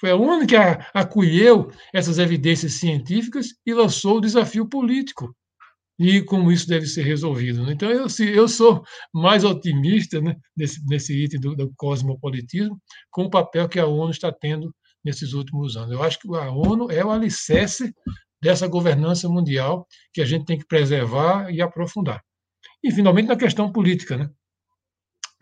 [0.00, 0.56] Foi a ONU que
[0.94, 5.36] acolheu essas evidências científicas e lançou o desafio político
[5.98, 7.64] e como isso deve ser resolvido.
[7.64, 7.72] Né?
[7.72, 8.82] Então, eu, se, eu sou
[9.12, 12.80] mais otimista né, nesse, nesse item do, do cosmopolitismo,
[13.10, 14.74] com o papel que a ONU está tendo
[15.04, 15.92] nesses últimos anos.
[15.92, 17.92] Eu acho que a ONU é o alicerce
[18.40, 22.20] dessa governança mundial que a gente tem que preservar e aprofundar.
[22.82, 24.28] E, finalmente, na questão política, né?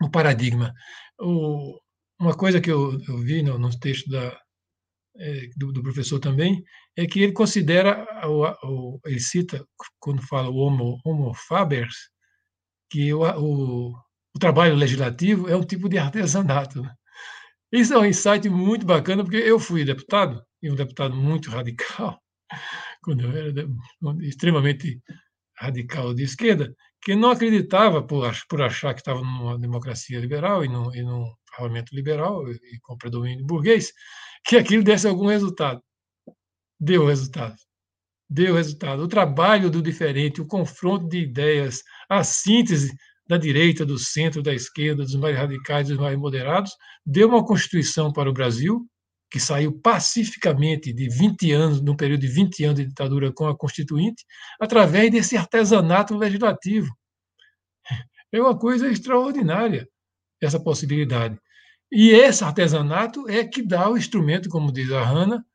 [0.01, 0.73] o paradigma.
[1.19, 1.79] O,
[2.19, 4.37] uma coisa que eu, eu vi no, no texto da,
[5.57, 6.63] do, do, professor também,
[6.95, 9.65] é que ele considera, o, ele cita,
[9.99, 11.95] quando fala o homo, homo fabers,
[12.89, 13.89] que o, o,
[14.35, 16.81] o, trabalho legislativo é um tipo de artesanato.
[16.81, 16.93] Né?
[17.71, 22.19] Isso é um insight muito bacana, porque eu fui deputado, e um deputado muito radical,
[23.03, 23.67] quando eu era
[24.21, 25.01] extremamente
[25.57, 30.67] radical de esquerda, que não acreditava, por, por achar que estava numa democracia liberal e
[30.67, 33.91] num, e num parlamento liberal e com predomínio burguês,
[34.45, 35.81] que aquilo desse algum resultado.
[36.79, 37.55] Deu resultado.
[38.29, 39.03] Deu resultado.
[39.03, 42.95] O trabalho do diferente, o confronto de ideias, a síntese
[43.27, 46.71] da direita, do centro, da esquerda, dos mais radicais, dos mais moderados,
[47.05, 48.85] deu uma Constituição para o Brasil,
[49.29, 53.57] que saiu pacificamente de 20 anos, num período de 20 anos de ditadura com a
[53.57, 54.25] Constituinte,
[54.59, 56.89] através desse artesanato legislativo.
[58.33, 59.87] É uma coisa extraordinária
[60.41, 61.39] essa possibilidade.
[61.91, 65.45] E esse artesanato é que dá o instrumento, como diz a Hanna,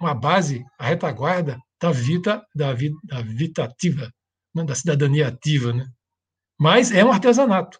[0.00, 4.12] uma base, a retaguarda da vida, da vida, da vida ativa,
[4.54, 4.64] né?
[4.64, 5.86] da cidadania ativa, né?
[6.58, 7.78] Mas é um artesanato.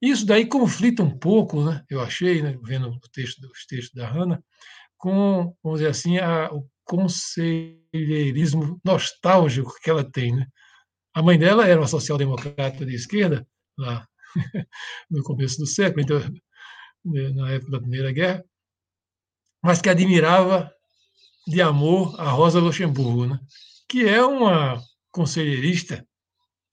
[0.00, 1.84] Isso daí conflita um pouco, né?
[1.88, 2.56] Eu achei, né?
[2.62, 4.42] vendo o texto, os textos da Hanna,
[4.96, 10.36] com, vamos dizer assim, a, o conselheirismo nostálgico que ela tem.
[10.36, 10.46] Né?
[11.14, 13.46] A mãe dela era uma social-democrata de esquerda,
[13.78, 14.06] lá
[15.10, 16.20] no começo do século, então,
[17.04, 18.44] na época da Primeira Guerra,
[19.62, 20.72] mas que admirava
[21.46, 23.40] de amor a Rosa Luxemburgo, né?
[23.88, 24.80] que é uma
[25.10, 26.06] conselheirista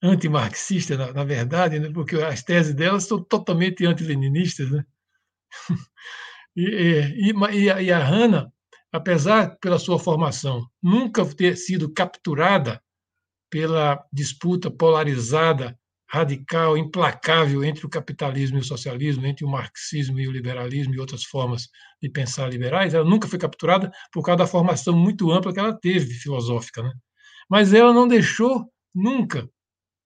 [0.01, 1.89] antimarxista, na, na verdade, né?
[1.91, 4.69] porque as teses delas são totalmente antileninistas.
[4.69, 4.86] Né?
[6.55, 8.51] e, e, e a Hannah,
[8.91, 12.82] apesar pela sua formação nunca ter sido capturada
[13.49, 15.78] pela disputa polarizada,
[16.10, 20.99] radical, implacável entre o capitalismo e o socialismo, entre o marxismo e o liberalismo e
[20.99, 21.68] outras formas
[22.01, 25.78] de pensar liberais, ela nunca foi capturada por causa da formação muito ampla que ela
[25.78, 26.91] teve filosófica, né?
[27.49, 29.49] Mas ela não deixou nunca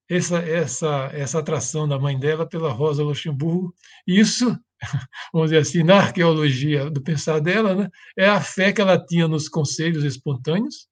[0.09, 3.73] essa essa essa atração da mãe dela pela Rosa Luxemburgo.
[4.05, 4.57] Isso,
[5.33, 9.27] vamos dizer assim, na arqueologia do pensar dela, né, é a fé que ela tinha
[9.27, 10.87] nos conselhos espontâneos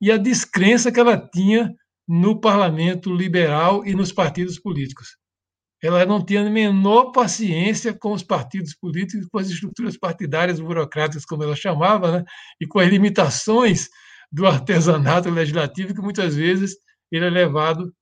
[0.00, 1.72] e a descrença que ela tinha
[2.08, 5.16] no parlamento liberal e nos partidos políticos.
[5.82, 11.24] Ela não tinha a menor paciência com os partidos políticos, com as estruturas partidárias burocráticas,
[11.24, 12.24] como ela chamava, né?
[12.60, 13.88] e com as limitações
[14.30, 16.76] do artesanato legislativo que muitas vezes
[17.10, 17.92] ele é levado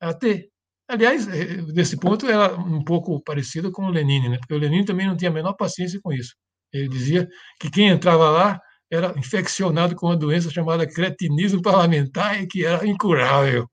[0.00, 0.48] a ter.
[0.88, 4.38] Aliás, eh, nesse ponto, era um pouco parecido com o Lenin, né?
[4.38, 6.34] porque o Lenin também não tinha a menor paciência com isso.
[6.72, 7.28] Ele dizia
[7.60, 8.60] que quem entrava lá
[8.90, 13.68] era infeccionado com uma doença chamada cretinismo parlamentar e que era incurável.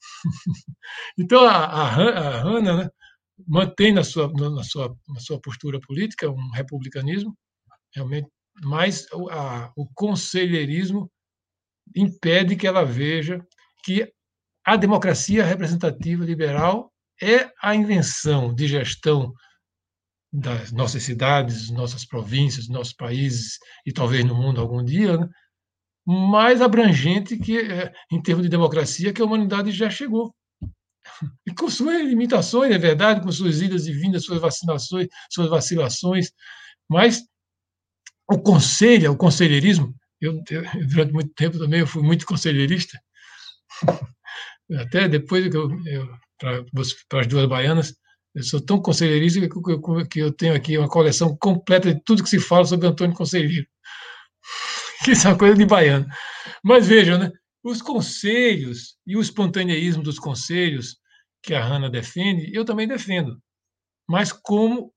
[1.18, 2.90] então, a, a, a Hanna né,
[3.46, 7.36] mantém na sua, na, sua, na sua postura política um republicanismo,
[7.94, 8.28] realmente,
[8.62, 11.10] mas a, o conselheirismo
[11.96, 13.44] impede que ela veja
[13.82, 14.12] que
[14.64, 16.92] a democracia representativa liberal
[17.22, 19.32] é a invenção de gestão
[20.32, 25.28] das nossas cidades, nossas províncias, nossos países e talvez no mundo algum dia, né?
[26.06, 30.34] mais abrangente que é, em termos de democracia que a humanidade já chegou.
[31.46, 36.30] E com suas limitações, é verdade, com suas idas e vindas, suas vacinações, suas vacilações,
[36.88, 37.22] mas
[38.30, 42.98] o conselho, o conselheirismo, eu, eu durante muito tempo também eu fui muito conselheirista,
[44.78, 46.08] até depois que eu, eu
[46.38, 47.94] para as duas baianas,
[48.34, 52.30] eu sou tão conselheirista que eu, que tenho aqui uma coleção completa de tudo que
[52.30, 53.66] se fala sobre Antônio Conselheiro.
[55.08, 56.06] Isso é uma coisa de baiano.
[56.62, 57.32] Mas vejam, né?
[57.62, 60.96] os conselhos e o espontaneísmo dos conselhos
[61.42, 63.40] que a Hanna defende, eu também defendo,
[64.08, 64.92] mas como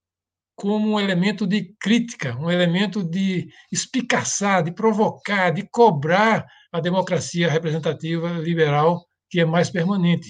[0.56, 7.50] como um elemento de crítica, um elemento de espicaçar, de provocar, de cobrar a democracia
[7.50, 10.30] representativa liberal que é mais permanente.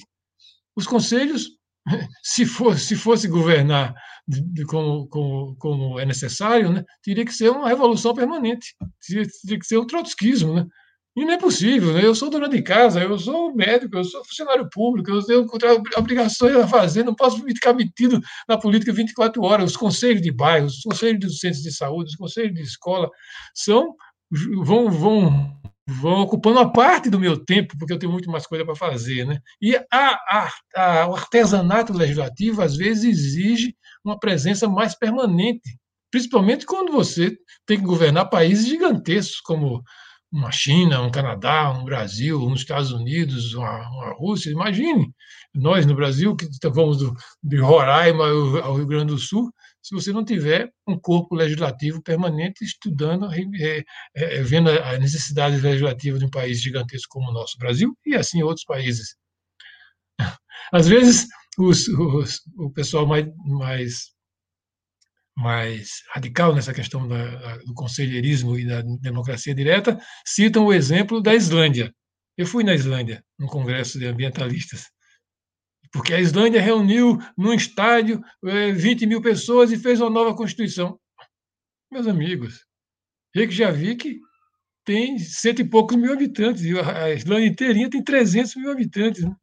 [0.78, 1.50] Os conselhos
[2.24, 3.94] se fosse, se fosse governar
[4.68, 8.76] como, como, como é necessário, né, teria que ser uma revolução permanente,
[9.06, 10.66] teria, teria que ser um trotskismo, né?
[11.16, 12.04] E não é possível, né?
[12.04, 15.46] Eu sou dona de casa, eu sou médico, eu sou funcionário público, eu tenho
[15.96, 18.20] obrigações a fazer, não posso ficar metido
[18.50, 19.72] na política 24 horas.
[19.72, 23.12] Os conselhos de bairros, os conselhos dos centros de saúde, os conselhos de escola
[23.54, 23.94] são
[24.64, 28.66] vão, vão vão ocupando uma parte do meu tempo, porque eu tenho muito mais coisa
[28.66, 29.26] para fazer.
[29.26, 29.40] Né?
[29.62, 35.78] E a, a, a, o artesanato legislativo, às vezes, exige uma presença mais permanente,
[36.10, 39.84] principalmente quando você tem que governar países gigantescos, como
[40.32, 44.50] uma China, um Canadá, um Brasil, uns Estados Unidos, uma, uma Rússia.
[44.50, 45.14] Imagine,
[45.54, 47.14] nós no Brasil, que vamos do,
[47.44, 48.26] de Roraima
[48.64, 49.54] ao Rio Grande do Sul,
[49.84, 53.84] se você não tiver um corpo legislativo permanente estudando, é,
[54.16, 58.42] é, vendo as necessidades legislativas de um país gigantesco como o nosso Brasil e assim
[58.42, 59.18] outros países.
[60.72, 61.28] Às vezes,
[61.58, 64.12] os, os, o pessoal mais, mais,
[65.36, 71.36] mais radical nessa questão da, do conselheirismo e da democracia direta citam o exemplo da
[71.36, 71.94] Islândia.
[72.38, 74.86] Eu fui na Islândia, num congresso de ambientalistas
[75.94, 81.00] porque a Islândia reuniu num estádio 20 eh, mil pessoas e fez uma nova Constituição.
[81.92, 82.66] Meus amigos,
[83.34, 84.20] Reykjavik
[84.84, 89.24] tem cento e poucos mil habitantes, e a Islândia inteirinha tem 300 mil habitantes.
[89.24, 89.34] Né?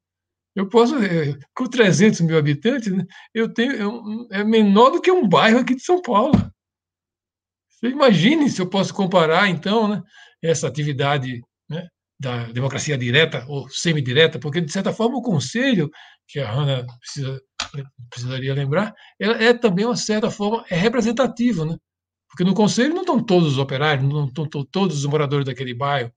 [0.54, 5.10] Eu posso, eh, com 300 mil habitantes, né, eu tenho, eu, é menor do que
[5.10, 6.34] um bairro aqui de São Paulo.
[7.68, 10.02] Você imagine se eu posso comparar, então, né,
[10.42, 11.88] essa atividade né,
[12.18, 15.88] da democracia direta ou semidireta, porque, de certa forma, o Conselho,
[16.30, 17.40] que a Hanna precisa,
[18.08, 21.76] precisaria lembrar, ela é também, uma certa forma, é representativa, né?
[22.28, 26.12] Porque no Conselho não estão todos os operários, não estão todos os moradores daquele bairro,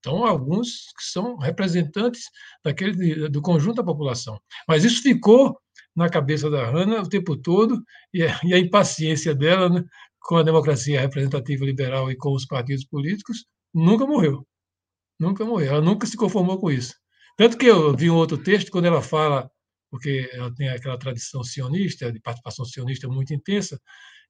[0.00, 2.24] estão alguns que são representantes
[2.64, 4.40] daquele, do conjunto da população.
[4.66, 5.56] Mas isso ficou
[5.94, 9.84] na cabeça da Hanna o tempo todo, e a, e a impaciência dela né,
[10.20, 14.46] com a democracia representativa liberal e com os partidos políticos, nunca morreu.
[15.18, 15.74] Nunca morreu.
[15.74, 16.94] Ela nunca se conformou com isso.
[17.40, 19.50] Tanto que eu vi um outro texto, quando ela fala,
[19.90, 23.80] porque ela tem aquela tradição sionista, de participação sionista muito intensa,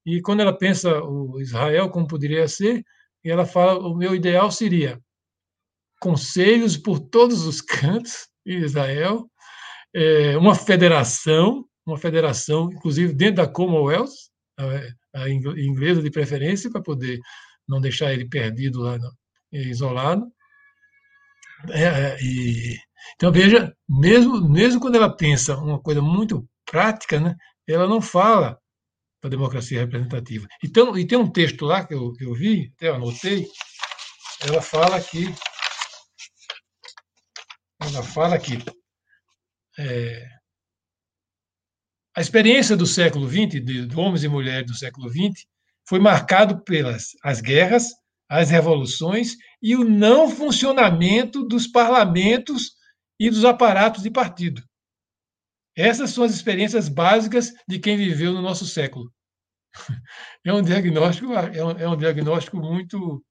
[0.07, 2.85] e quando ela pensa o Israel como poderia ser,
[3.25, 4.97] ela fala: o meu ideal seria
[6.01, 9.29] conselhos por todos os cantos Israel,
[9.93, 14.15] é, uma federação, uma federação, inclusive dentro da Commonwealth,
[15.17, 17.19] a, inglesa de preferência, para poder
[17.67, 19.01] não deixar ele perdido lá,
[19.51, 20.31] isolado.
[21.71, 22.79] É, é, e,
[23.15, 27.35] então, veja, mesmo, mesmo quando ela pensa uma coisa muito prática, né,
[27.69, 28.59] ela não fala
[29.23, 30.47] da democracia representativa.
[30.65, 33.47] Então, e tem um texto lá que eu, que eu vi, até anotei,
[34.47, 35.27] ela fala que
[37.83, 38.59] ela fala que
[39.79, 40.27] é,
[42.17, 45.47] a experiência do século XX, de, de, homens e mulheres do século XX,
[45.89, 47.89] foi marcado pelas as guerras,
[48.29, 52.73] as revoluções e o não funcionamento dos parlamentos
[53.21, 54.63] e dos aparatos de partido.
[55.77, 59.13] Essas são as experiências básicas de quem viveu no nosso século.
[60.43, 63.23] É um diagnóstico, é um, é um diagnóstico muito,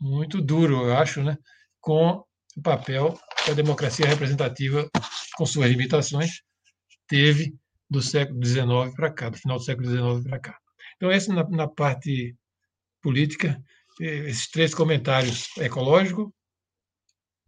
[0.00, 1.36] muito duro, eu acho, né?
[1.78, 2.24] com
[2.56, 4.88] o papel que a democracia representativa,
[5.36, 6.40] com suas limitações,
[7.06, 7.54] teve
[7.90, 10.58] do século XIX para cá, do final do século XIX para cá.
[10.96, 12.34] Então, essa na, na parte
[13.02, 13.62] política,
[14.00, 16.34] eh, esses três comentários ecológico,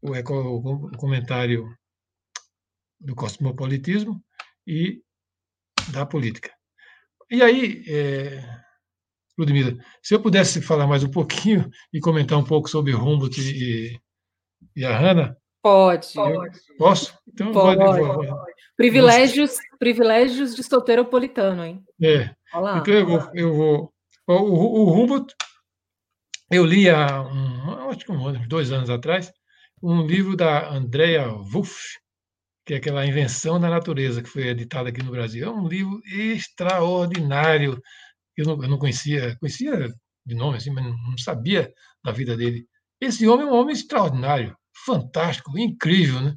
[0.03, 1.67] o, eco, o comentário
[3.01, 4.23] do cosmopolitismo
[4.67, 5.03] e
[5.93, 6.51] da política.
[7.31, 8.43] E aí, é,
[9.39, 13.99] Ludmila, se eu pudesse falar mais um pouquinho e comentar um pouco sobre Humboldt e,
[14.75, 15.37] e a Hanna.
[15.63, 16.13] Pode.
[16.79, 17.19] Posso?
[17.29, 17.79] Então, pode.
[17.79, 18.33] pode.
[18.77, 21.83] Privilégios, privilégios de solteiropolitano, hein?
[22.01, 22.35] É.
[22.55, 22.79] Olá.
[22.79, 23.31] Então eu vou.
[23.35, 23.97] Eu vou
[24.29, 25.35] o, o Humboldt,
[26.51, 29.33] eu li há um, acho que um, dois anos atrás,
[29.83, 31.75] um livro da Andrea Wolff,
[32.67, 35.47] que é aquela invenção da natureza que foi editada aqui no Brasil.
[35.47, 37.81] É um livro extraordinário.
[38.37, 39.89] Eu não, eu não conhecia, conhecia
[40.27, 41.73] de nome assim, mas não sabia
[42.05, 42.67] da vida dele.
[43.01, 46.37] Esse homem é um homem extraordinário, fantástico, incrível, né?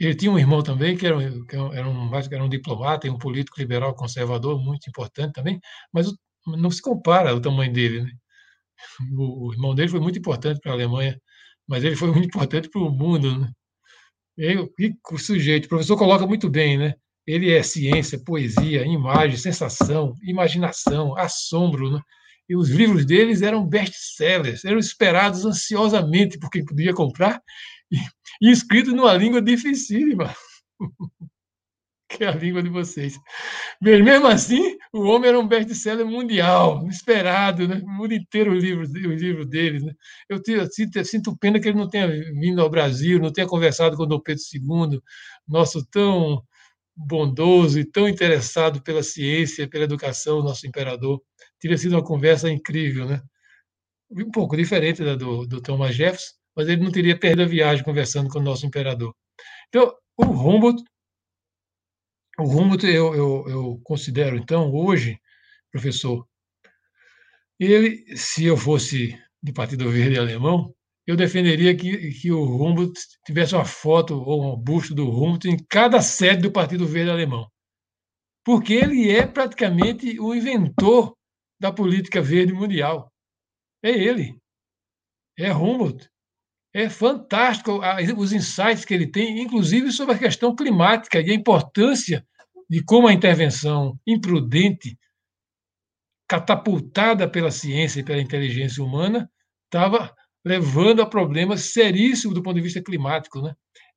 [0.00, 3.18] Ele tinha um irmão também que era, que era, um, era um diplomata e um
[3.18, 5.58] político liberal conservador muito importante também,
[5.92, 6.06] mas
[6.46, 8.02] não se compara o tamanho dele.
[8.02, 8.10] Né?
[9.16, 11.20] O, o, irmão dele foi muito importante para a Alemanha,
[11.66, 13.40] mas ele foi muito importante para o mundo.
[13.40, 13.50] Né?
[15.10, 16.94] O sujeito, o professor coloca muito bem, né?
[17.26, 22.00] Ele é ciência, poesia, imagem, sensação, imaginação, assombro, né?
[22.48, 27.42] E os livros deles eram best-sellers, eram esperados ansiosamente por quem podia comprar
[27.90, 27.98] e,
[28.40, 30.34] e escritos numa língua dificílima,
[32.18, 33.18] que é a língua de vocês.
[33.80, 37.82] Mas mesmo assim, o homem era um best-seller mundial, esperado, né?
[37.84, 39.82] o mundo inteiro o livro, o livro deles.
[39.82, 39.92] Né?
[40.28, 43.32] Eu, te, eu sinto, eu sinto pena que ele não tenha vindo ao Brasil, não
[43.32, 45.00] tenha conversado com o Dom Pedro II,
[45.46, 46.42] nosso tão
[46.96, 51.22] bondoso e tão interessado pela ciência, pela educação, nosso imperador
[51.58, 53.20] teria sido uma conversa incrível, né?
[54.10, 57.84] Um pouco diferente da do, do Thomas Jefferson, mas ele não teria perdido a viagem
[57.84, 59.14] conversando com o nosso imperador.
[59.68, 60.82] Então, o Humboldt,
[62.38, 65.18] o Humboldt eu, eu, eu considero, então, hoje,
[65.72, 66.26] professor,
[67.58, 70.74] ele, se eu fosse do Partido Verde Alemão,
[71.06, 75.56] eu defenderia que, que o Humboldt tivesse uma foto ou um busto do Humboldt em
[75.68, 77.50] cada sede do Partido Verde Alemão.
[78.44, 81.16] Porque ele é praticamente o inventor
[81.60, 83.12] da política verde mundial.
[83.82, 84.38] É ele.
[85.36, 86.08] É Humboldt.
[86.78, 87.80] É fantástico
[88.16, 92.24] os insights que ele tem, inclusive sobre a questão climática e a importância
[92.70, 94.96] de como a intervenção imprudente,
[96.28, 99.28] catapultada pela ciência e pela inteligência humana,
[99.64, 100.14] estava
[100.44, 103.42] levando a problemas seríssimos do ponto de vista climático.
[103.42, 103.56] Né?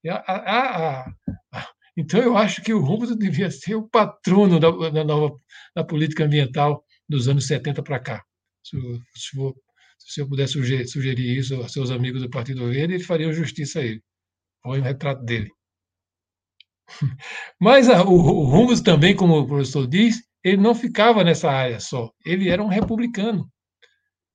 [0.10, 5.04] A, a, a, então, eu acho que o Humboldt devia ser o patrono da, da
[5.04, 5.36] nova
[5.76, 8.24] da política ambiental dos anos 70 para cá.
[8.66, 8.76] Se,
[9.16, 9.54] se, for,
[10.08, 13.80] se, eu pudesse sugerir, sugerir, isso aos seus amigos do Partido Verde, eles fariam justiça
[13.80, 14.02] a ele.
[14.64, 15.50] Põe o retrato dele.
[17.60, 21.80] Mas a, o, o Humboldt também, como o professor diz, ele não ficava nessa área
[21.80, 22.12] só.
[22.26, 23.50] Ele era um republicano.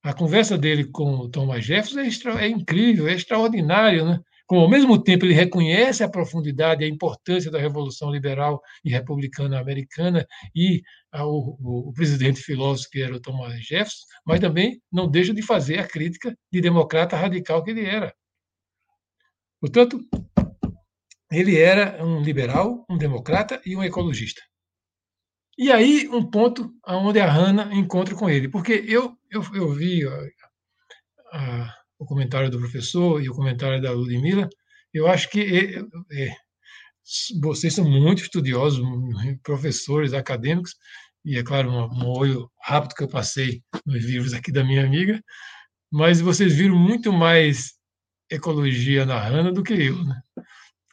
[0.03, 4.19] A conversa dele com o Thomas Jefferson é, extra, é incrível, é extraordinário, né?
[4.47, 8.89] Como ao mesmo tempo ele reconhece a profundidade e a importância da Revolução Liberal e
[8.89, 10.25] Republicana Americana
[10.55, 10.81] e
[11.13, 15.41] o, o, o, presidente filósofo que era o Thomas Jefferson, mas também não deixa de
[15.41, 18.15] fazer a crítica de democrata radical que ele era.
[19.59, 19.99] Portanto,
[21.31, 24.41] ele era um liberal, um democrata e um ecologista.
[25.57, 28.47] E aí, um ponto onde a Hannah encontra com ele.
[28.47, 33.91] Porque eu, eu, eu vi a, a, o comentário do professor e o comentário da
[33.91, 34.49] Ludmilla,
[34.93, 35.79] eu acho que é,
[36.19, 36.35] é,
[37.41, 38.81] vocês são muito estudiosos,
[39.43, 40.75] professores, acadêmicos,
[41.25, 44.83] e é claro, um, um olho rápido que eu passei nos livros aqui da minha
[44.83, 45.21] amiga,
[45.91, 47.73] mas vocês viram muito mais
[48.29, 50.21] ecologia na Hannah do que eu, né?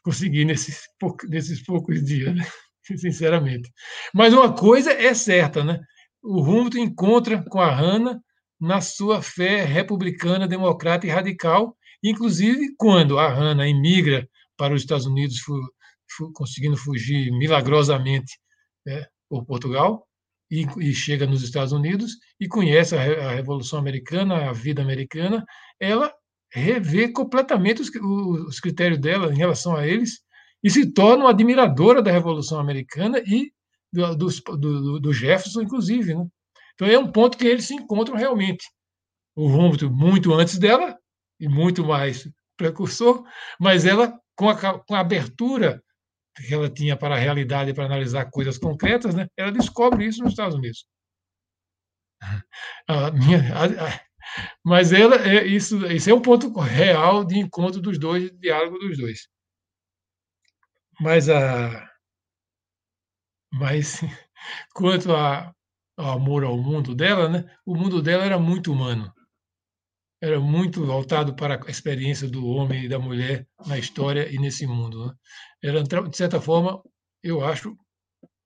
[0.02, 0.82] Consegui nesses,
[1.28, 2.44] nesses poucos dias, né?
[2.96, 3.72] sinceramente.
[4.12, 5.80] Mas uma coisa é certa, né?
[6.22, 8.20] O Humboldt encontra com a Hannah
[8.60, 15.06] na sua fé republicana, democrata e radical, inclusive quando a Hannah emigra para os Estados
[15.06, 15.54] Unidos, fu,
[16.10, 18.38] fu, conseguindo fugir milagrosamente
[18.86, 20.06] né, por Portugal,
[20.50, 25.44] e, e, chega nos Estados Unidos e conhece a, a, Revolução Americana, a vida americana,
[25.80, 26.12] ela
[26.52, 27.90] revê completamente os,
[28.46, 30.20] os critérios dela em relação a eles
[30.62, 33.52] e se torna uma admiradora da Revolução Americana e
[33.92, 36.14] do, do, do, do Jefferson, inclusive.
[36.14, 36.26] Né?
[36.74, 38.66] Então é um ponto que eles se encontram realmente.
[39.36, 40.96] O Humboldt muito antes dela
[41.40, 43.24] e muito mais precursor,
[43.60, 45.82] mas ela com a, com a abertura
[46.36, 49.28] que ela tinha para a realidade para analisar coisas concretas, né?
[49.36, 50.86] Ela descobre isso nos Estados Unidos.
[52.88, 54.00] A minha, a, a,
[54.64, 58.78] mas ela é isso, isso é um ponto real de encontro dos dois, de diálogo
[58.78, 59.28] dos dois.
[61.00, 61.88] Mas a
[63.52, 64.00] mas
[64.74, 65.54] quanto a,
[65.96, 67.44] amor ao mundo dela, né?
[67.64, 69.12] O mundo dela era muito humano.
[70.22, 74.66] Era muito voltado para a experiência do homem e da mulher na história e nesse
[74.66, 75.06] mundo.
[75.62, 75.82] Né?
[75.82, 76.82] De certa forma,
[77.22, 77.76] eu acho,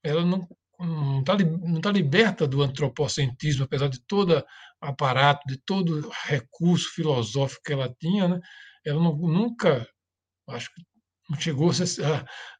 [0.02, 0.46] ela não
[0.78, 4.44] não está não tá liberta do antropocentrismo, apesar de todo
[4.80, 8.40] aparato, de todo recurso filosófico que ela tinha, né?
[8.86, 9.86] ela não, nunca,
[10.48, 11.70] acho que chegou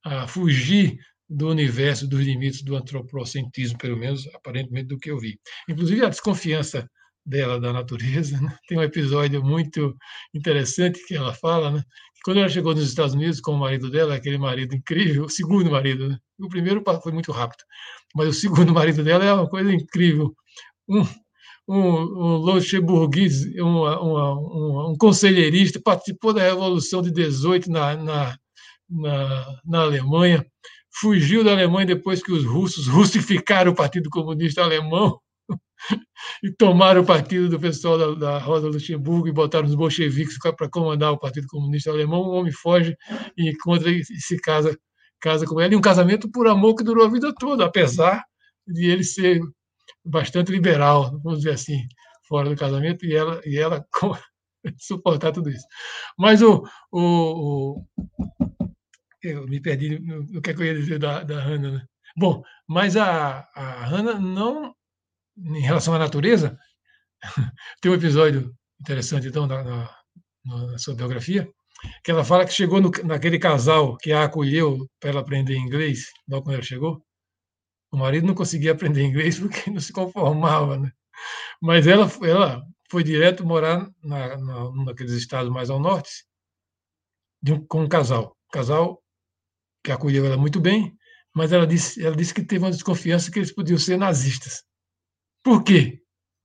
[0.05, 0.99] a, a, fugir
[1.29, 5.39] do universo, dos limites do antropocentrismo, pelo menos aparentemente do que eu vi.
[5.69, 6.89] Inclusive a desconfiança
[7.25, 8.57] dela da natureza, né?
[8.67, 9.95] tem um episódio muito
[10.35, 11.83] interessante que ela fala, né?
[12.15, 15.29] que quando ela chegou nos Estados Unidos com o marido dela, aquele marido incrível, o
[15.29, 16.19] segundo marido, né?
[16.41, 17.63] o primeiro foi muito rápido,
[18.15, 20.35] mas o segundo marido dela é uma coisa incrível.
[20.89, 21.05] Um,
[21.69, 28.39] um, um luxemburguês, um, um, um, conselheirista, participou da Revolução de 18 na, na,
[28.89, 30.47] na, na Alemanha,
[31.01, 35.19] fugiu da Alemanha depois que os russos russificaram o Partido Comunista Alemão
[36.43, 40.69] e tomaram o partido do pessoal da, da Rosa Luxemburgo e botaram os bolcheviques para
[40.69, 42.21] comandar o Partido Comunista Alemão.
[42.21, 42.97] O homem foge
[43.37, 44.77] e encontra e se casa
[45.21, 48.25] casa com ela, e um casamento por amor que durou a vida toda, apesar
[48.67, 49.41] de ele ser
[50.05, 51.81] bastante liberal, vamos dizer assim,
[52.29, 53.85] fora do casamento, e ela, e ela
[54.79, 55.65] suportar tudo isso.
[56.17, 58.58] Mas o, o, o
[59.23, 61.73] eu me perdi no que, é que eu ia dizer da, da Hannah.
[61.73, 61.87] Né?
[62.17, 64.75] Bom, mas a, a Hannah não,
[65.37, 66.59] em relação à natureza,
[67.81, 69.91] tem um episódio interessante, então, na, na,
[70.45, 71.49] na sua biografia,
[72.05, 76.07] que ela fala que chegou no, naquele casal que a acolheu para ela aprender inglês,
[76.29, 77.03] logo quando ela chegou.
[77.91, 80.93] O marido não conseguia aprender inglês porque não se conformava, né?
[81.61, 86.25] Mas ela, ela foi direto morar na, na, num daqueles estados mais ao norte
[87.47, 88.37] um, com um casal.
[88.53, 89.03] Casal
[89.89, 90.95] que acolheu ela muito bem,
[91.35, 94.63] mas ela disse, ela disse que teve uma desconfiança que eles podiam ser nazistas.
[95.43, 96.03] Por quê?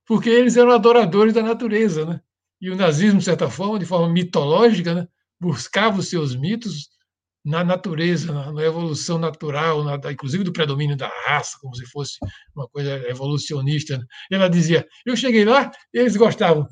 [0.07, 2.21] Porque eles eram adoradores da natureza, né?
[2.61, 5.07] E o nazismo, de certa forma, de forma mitológica, né?
[5.41, 6.87] buscava os seus mitos
[7.43, 12.17] na natureza, na, evolução natural, na, inclusive do predomínio da raça, como se fosse
[12.55, 13.97] uma coisa evolucionista.
[13.97, 14.05] Né?
[14.31, 16.65] Ela dizia: eu cheguei lá, eles gostavam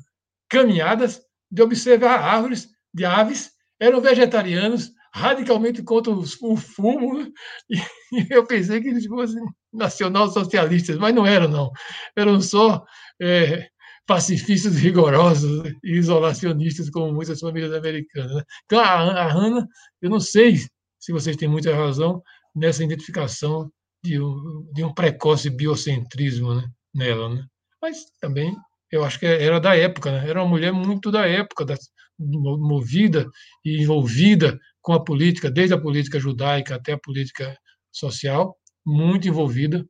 [0.48, 1.20] caminhadas,
[1.50, 7.30] de observar árvores, de aves, eram vegetarianos, radicalmente contra o fumo, né?
[7.70, 7.76] e,
[8.34, 9.42] eu pensei que eles fossem
[9.72, 11.70] nacional-socialistas, mas não eram, não.
[12.16, 12.84] Eram só
[13.20, 13.68] é,
[14.06, 18.34] pacifistas rigorosos e isolacionistas, como muitas famílias americanas.
[18.34, 18.42] Né?
[18.64, 19.68] Então, a, a
[20.00, 20.56] eu não sei
[20.98, 22.22] se vocês têm muita razão
[22.54, 23.70] nessa identificação
[24.02, 27.44] de um, de um precoce biocentrismo né, nela, né?
[27.80, 28.56] mas também
[28.90, 30.28] eu acho que era da época, né?
[30.28, 31.76] era uma mulher muito da época, da,
[32.18, 33.28] movida
[33.64, 37.56] e envolvida com a política, desde a política judaica até a política
[37.90, 39.86] social, muito envolvida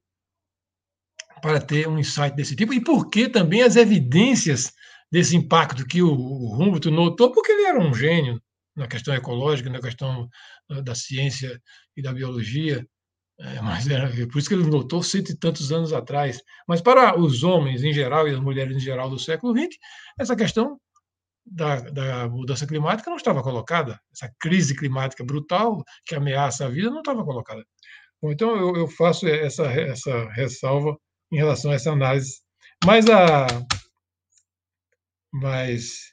[1.40, 4.72] para ter um insight desse tipo, e por que também as evidências
[5.10, 6.14] desse impacto que o,
[6.54, 8.40] Humboldt notou, porque ele era um gênio
[8.76, 10.28] na questão ecológica, na questão
[10.84, 11.60] da ciência
[11.96, 12.86] e da biologia,
[13.40, 16.40] é, mas era, por isso que ele notou cento e tantos anos atrás.
[16.66, 19.76] Mas para os homens em geral e as mulheres em geral do século XX,
[20.18, 20.78] essa questão
[21.44, 24.00] da, da, mudança climática não estava colocada.
[24.12, 27.64] Essa crise climática brutal que ameaça a vida não estava colocada.
[28.20, 30.96] Bom, então eu, eu, faço essa, essa ressalva
[31.32, 32.40] em relação a essa análise.
[32.84, 33.46] Mas a,
[35.32, 36.12] mas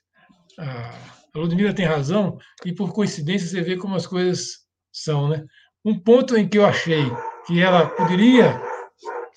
[0.58, 0.90] a,
[1.36, 5.30] a Ludmilla tem razão, e por coincidência você vê como as coisas são.
[5.30, 5.46] Né?
[5.86, 7.04] Um ponto em que eu achei
[7.46, 8.60] que ela poderia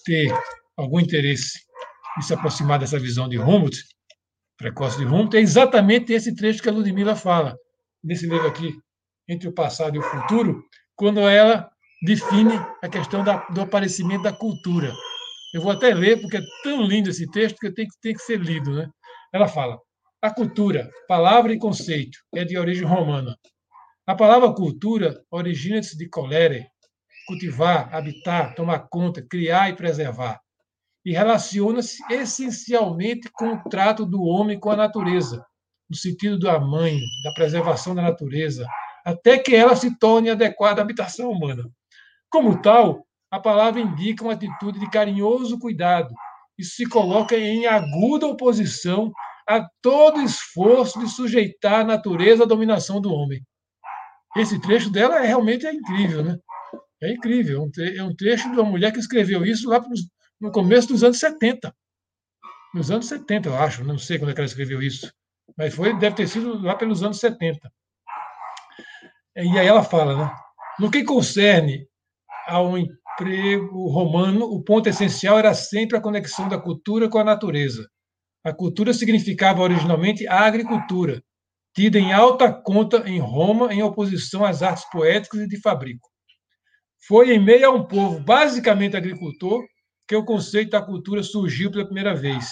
[0.05, 0.33] ter
[0.77, 1.61] algum interesse
[2.19, 3.83] em se aproximar dessa visão de Humboldt,
[4.57, 7.57] precoce de Humboldt, é exatamente esse trecho que a Ludmilla fala,
[8.03, 8.73] nesse livro aqui,
[9.29, 10.65] Entre o Passado e o Futuro,
[10.97, 11.71] quando ela
[12.03, 14.93] define a questão da, do aparecimento da cultura.
[15.55, 18.41] Eu vou até ler, porque é tão lindo esse texto que tem, tem que ser
[18.41, 18.75] lido.
[18.75, 18.89] Né?
[19.33, 19.79] Ela fala:
[20.21, 23.37] a cultura, palavra e conceito, é de origem romana.
[24.07, 26.67] A palavra cultura origina-se de colere,
[27.27, 30.41] cultivar, habitar, tomar conta, criar e preservar.
[31.05, 35.45] E relaciona-se essencialmente com o trato do homem com a natureza,
[35.91, 38.67] no sentido da mãe, da preservação da natureza,
[39.05, 41.65] até que ela se torne adequada à habitação humana.
[42.31, 46.15] Como tal, a palavra indica uma atitude de carinhoso cuidado.
[46.57, 49.11] Isso se coloca em aguda oposição
[49.49, 53.43] a todo esforço de sujeitar a natureza à dominação do homem.
[54.37, 56.39] Esse trecho dela é, realmente é incrível, né?
[57.03, 57.69] É incrível.
[57.97, 59.83] É um trecho de uma mulher que escreveu isso lá
[60.43, 61.73] no começo dos anos 70.
[62.75, 63.85] Nos anos 70, eu acho.
[63.85, 65.11] Não sei quando é que ela escreveu isso.
[65.57, 67.73] Mas foi, deve ter sido lá pelos anos 70.
[69.37, 70.35] E aí ela fala, né?
[70.81, 71.87] No que concerne
[72.49, 77.89] ao emprego romano, o ponto essencial era sempre a conexão da cultura com a natureza.
[78.45, 81.23] A cultura significava originalmente a agricultura,
[81.73, 86.09] tida em alta conta em Roma em oposição às artes poéticas e de fabrico.
[87.07, 89.63] Foi em meio a um povo basicamente agricultor
[90.07, 92.47] que o conceito da cultura surgiu pela primeira vez.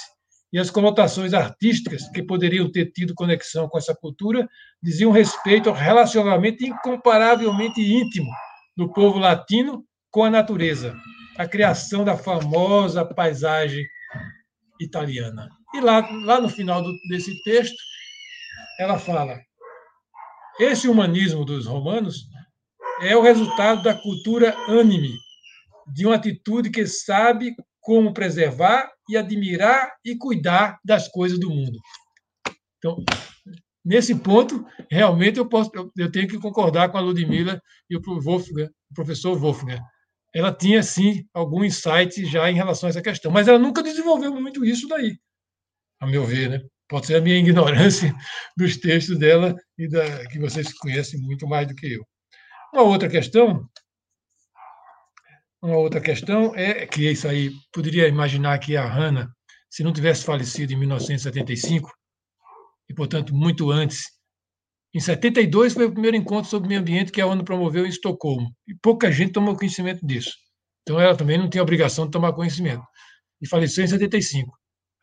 [0.52, 4.48] E as conotações artísticas que poderiam ter tido conexão com essa cultura
[4.82, 8.30] diziam respeito ao relacionamento incomparavelmente íntimo
[8.76, 10.96] do povo latino com a natureza,
[11.38, 13.86] a criação da famosa paisagem
[14.80, 15.48] italiana.
[15.74, 17.76] E lá, lá no final do, desse texto,
[18.80, 19.38] ela fala:
[20.58, 22.26] esse humanismo dos romanos
[23.02, 25.12] é o resultado da cultura ânime,
[25.92, 31.78] de uma atitude que sabe como preservar e admirar e cuidar das coisas do mundo.
[32.78, 33.04] Então,
[33.84, 38.20] Nesse ponto, realmente eu, posso, eu, eu tenho que concordar com a Ludmilla e o,
[38.20, 39.80] Wolfgang, o professor Wolfgang.
[40.34, 44.32] Ela tinha, sim, algum insight já em relação a essa questão, mas ela nunca desenvolveu
[44.34, 45.18] muito isso daí,
[45.98, 46.50] a meu ver.
[46.50, 46.60] Né?
[46.88, 48.14] Pode ser a minha ignorância
[48.56, 52.06] dos textos dela e da, que vocês conhecem muito mais do que eu.
[52.74, 53.66] Uma outra questão
[55.62, 59.28] uma outra questão é que isso aí poderia imaginar que a Hannah,
[59.68, 61.90] se não tivesse falecido em 1975,
[62.88, 64.04] e, portanto, muito antes.
[64.92, 68.50] Em 72 foi o primeiro encontro sobre meio ambiente que a ONU promoveu em Estocolmo,
[68.66, 70.32] e pouca gente tomou conhecimento disso.
[70.82, 72.82] Então, ela também não tinha obrigação de tomar conhecimento.
[73.40, 74.50] E faleceu em 75.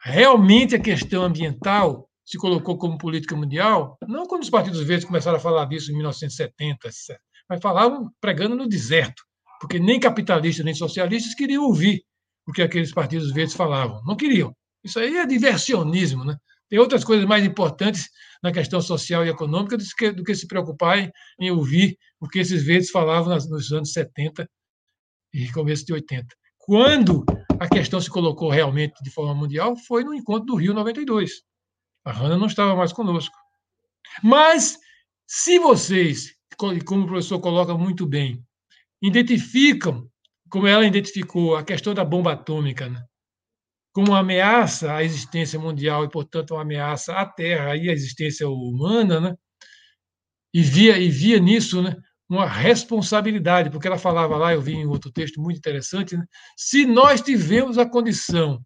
[0.01, 5.37] Realmente, a questão ambiental se colocou como política mundial, não quando os partidos verdes começaram
[5.37, 6.89] a falar disso em 1970,
[7.49, 9.23] mas falavam pregando no deserto,
[9.59, 12.03] porque nem capitalistas nem socialistas queriam ouvir
[12.47, 14.01] o que aqueles partidos verdes falavam.
[14.05, 14.55] Não queriam.
[14.83, 16.37] Isso aí é diversionismo, né?
[16.69, 18.09] Tem outras coisas mais importantes
[18.43, 21.09] na questão social e econômica do que, do que se preocupar
[21.39, 24.47] em, ouvir o que esses verdes falavam nos anos 70
[25.33, 26.27] e começo de 80.
[26.57, 27.25] Quando
[27.59, 31.41] a questão se colocou realmente de forma mundial foi no encontro do Rio 92.
[32.05, 33.35] A Hanna não estava mais conosco.
[34.23, 34.77] Mas,
[35.25, 38.43] se vocês, como o professor coloca muito bem,
[39.01, 40.09] identificam,
[40.49, 43.03] como ela identificou, a questão da bomba atômica, né?
[43.93, 48.47] como uma ameaça à existência mundial e, portanto, uma ameaça à Terra e à existência
[48.47, 49.35] humana, né?
[50.53, 51.95] e, via, e via nisso né,
[52.29, 56.25] uma responsabilidade, porque ela falava lá, eu vi em outro texto muito interessante, né?
[56.55, 58.63] se nós tivemos a condição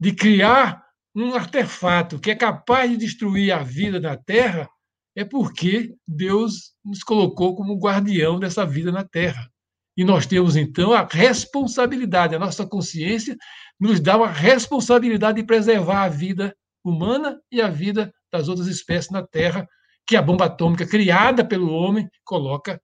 [0.00, 0.84] de criar
[1.14, 4.68] um artefato que é capaz de destruir a vida na Terra,
[5.16, 9.50] é porque Deus nos colocou como guardião dessa vida na Terra.
[9.96, 13.34] E nós temos, então, a responsabilidade, a nossa consciência
[13.80, 19.10] nos dá uma responsabilidade de preservar a vida humana e a vida das outras espécies
[19.10, 19.66] na Terra,
[20.06, 22.78] que a bomba atômica criada pelo homem coloca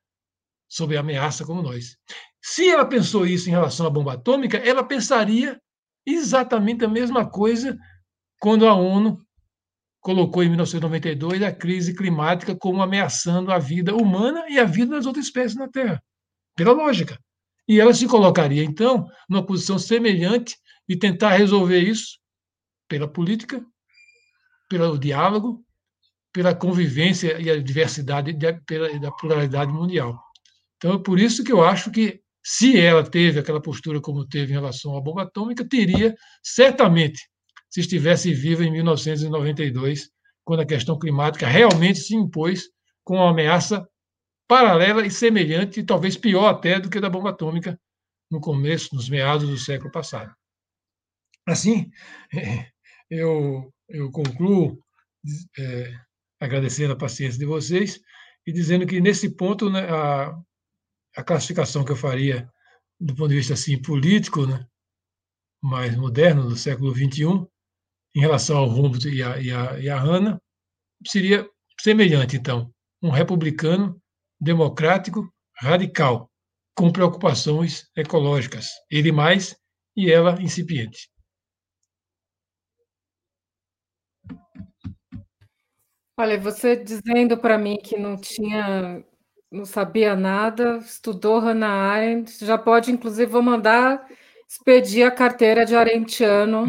[0.67, 1.97] sob ameaça como nós.
[2.43, 5.61] Se ela pensou isso em relação à bomba atômica, ela pensaria
[6.07, 7.77] exatamente a mesma coisa
[8.41, 9.19] quando a ONU
[10.03, 15.07] colocou em 1992 a crise climática como ameaçando a vida humana e a vida das
[15.07, 16.03] outras espécies na Terra
[16.55, 17.19] pela lógica.
[17.67, 20.57] E ela se colocaria, então, numa posição semelhante
[20.89, 22.19] de tentar resolver isso
[22.89, 23.65] pela política,
[24.69, 25.65] pelo diálogo,
[26.33, 30.19] pela convivência e a diversidade, pela, da pluralidade mundial.
[30.77, 34.53] Então, é por isso que eu acho que se ela teve aquela postura como teve
[34.53, 37.29] em relação à bomba atômica, teria certamente,
[37.73, 40.11] se estivesse viva em 1992,
[40.45, 42.69] quando a questão climática realmente se impôs
[43.03, 43.89] com uma ameaça
[44.47, 47.81] paralela e semelhante, e talvez pior até do que a da bomba atômica
[48.31, 50.31] no começo, nos meados do século passado.
[51.47, 51.91] Assim,
[53.11, 54.79] eu, eu concluo
[55.59, 55.95] é,
[56.39, 57.99] agradecendo a paciência de vocês
[58.47, 60.39] e dizendo que, nesse ponto, né, a,
[61.17, 62.47] a classificação que eu faria
[63.01, 64.67] do ponto de vista assim, político, né,
[65.63, 67.47] mais moderno, do século XXI,
[68.15, 70.41] em relação ao Humboldt e a, e a, e a Hanna,
[71.07, 71.49] seria
[71.81, 72.71] semelhante, então,
[73.03, 74.01] um republicano
[74.41, 76.31] democrático radical,
[76.75, 79.57] com preocupações ecológicas, ele mais
[79.97, 81.11] e ela incipiente.
[86.17, 89.05] Olha, você dizendo para mim que não tinha,
[89.51, 94.07] não sabia nada, estudou Hannah Arendt, já pode, inclusive, vou mandar
[94.49, 96.67] expedir a carteira de arentiano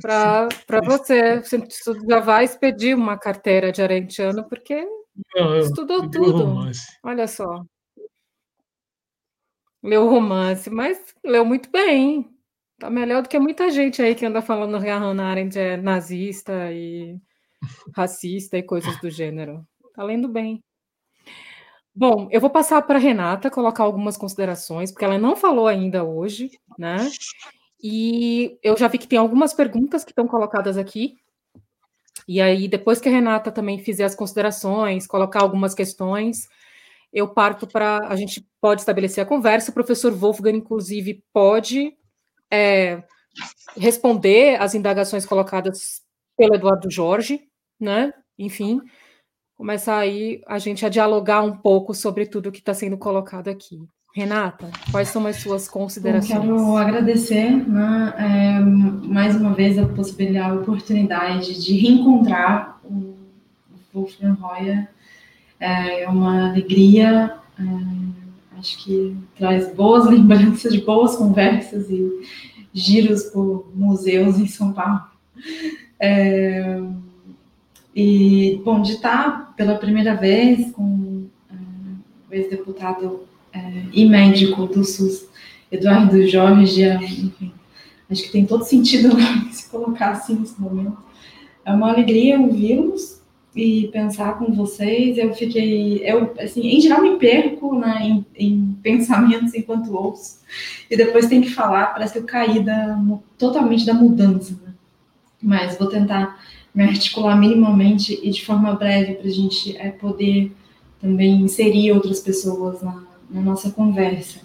[0.00, 0.48] para
[0.84, 1.40] você.
[1.40, 1.62] Você
[2.08, 4.86] já vai expedir uma carteira de arentiano, porque
[5.34, 6.44] não, estudou tudo.
[6.44, 6.98] Romance.
[7.02, 7.64] Olha só.
[9.82, 12.30] Leu romance, mas leu muito bem.
[12.78, 15.76] Tá melhor do que muita gente aí que anda falando que a Hannah Arendt é
[15.76, 17.18] nazista e
[17.94, 19.66] racista e coisas do gênero.
[19.94, 20.62] Tá lendo bem.
[21.94, 26.50] Bom, eu vou passar para Renata colocar algumas considerações, porque ela não falou ainda hoje,
[26.76, 26.96] né?
[27.86, 31.18] E eu já vi que tem algumas perguntas que estão colocadas aqui.
[32.26, 36.48] E aí, depois que a Renata também fizer as considerações, colocar algumas questões,
[37.12, 38.08] eu parto para.
[38.08, 39.70] A gente pode estabelecer a conversa.
[39.70, 41.94] O professor Wolfgang, inclusive, pode
[42.50, 43.04] é,
[43.76, 46.02] responder às indagações colocadas
[46.38, 47.46] pelo Eduardo Jorge,
[47.78, 48.14] né?
[48.38, 48.80] Enfim,
[49.56, 53.78] começar aí a gente a dialogar um pouco sobre tudo que está sendo colocado aqui.
[54.14, 56.30] Renata, quais são as suas considerações?
[56.30, 63.16] Eu quero agradecer né, é, mais uma vez a possibilidade, a oportunidade de reencontrar o
[63.92, 64.88] Wolfgang Roya.
[65.58, 72.22] É uma alegria, é, acho que traz boas lembranças de boas conversas e
[72.72, 75.02] giros por museus em São Paulo.
[75.98, 76.80] É,
[77.92, 81.54] e, bom, de estar pela primeira vez com é,
[82.30, 83.33] o ex-deputado é,
[83.92, 85.28] e médico do SUS,
[85.70, 87.52] Eduardo Jorge, enfim,
[88.10, 89.16] acho que tem todo sentido
[89.50, 90.96] se colocar assim nesse momento.
[91.64, 93.22] É uma alegria ouvi-los
[93.54, 95.16] e pensar com vocês.
[95.16, 100.40] Eu fiquei, eu, assim, em geral me perco né, em, em pensamentos enquanto ouço,
[100.90, 103.00] e depois tem que falar, parece que eu caí da,
[103.38, 104.52] totalmente da mudança.
[104.64, 104.74] Né?
[105.42, 106.40] Mas vou tentar
[106.74, 110.52] me articular minimamente e de forma breve para a gente é, poder
[111.00, 114.40] também inserir outras pessoas na, na nossa conversa.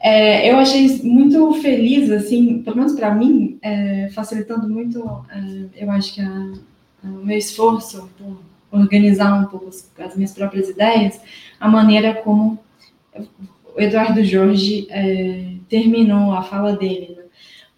[0.00, 5.90] É, eu achei muito feliz, assim, pelo menos para mim, é, facilitando muito, é, eu
[5.90, 6.52] acho que a,
[7.02, 8.38] a, o meu esforço por
[8.70, 11.18] organizar um pouco as, as, minhas próprias ideias,
[11.58, 12.58] a maneira como
[13.74, 17.14] o Eduardo Jorge é, terminou a fala dele.
[17.16, 17.22] Né?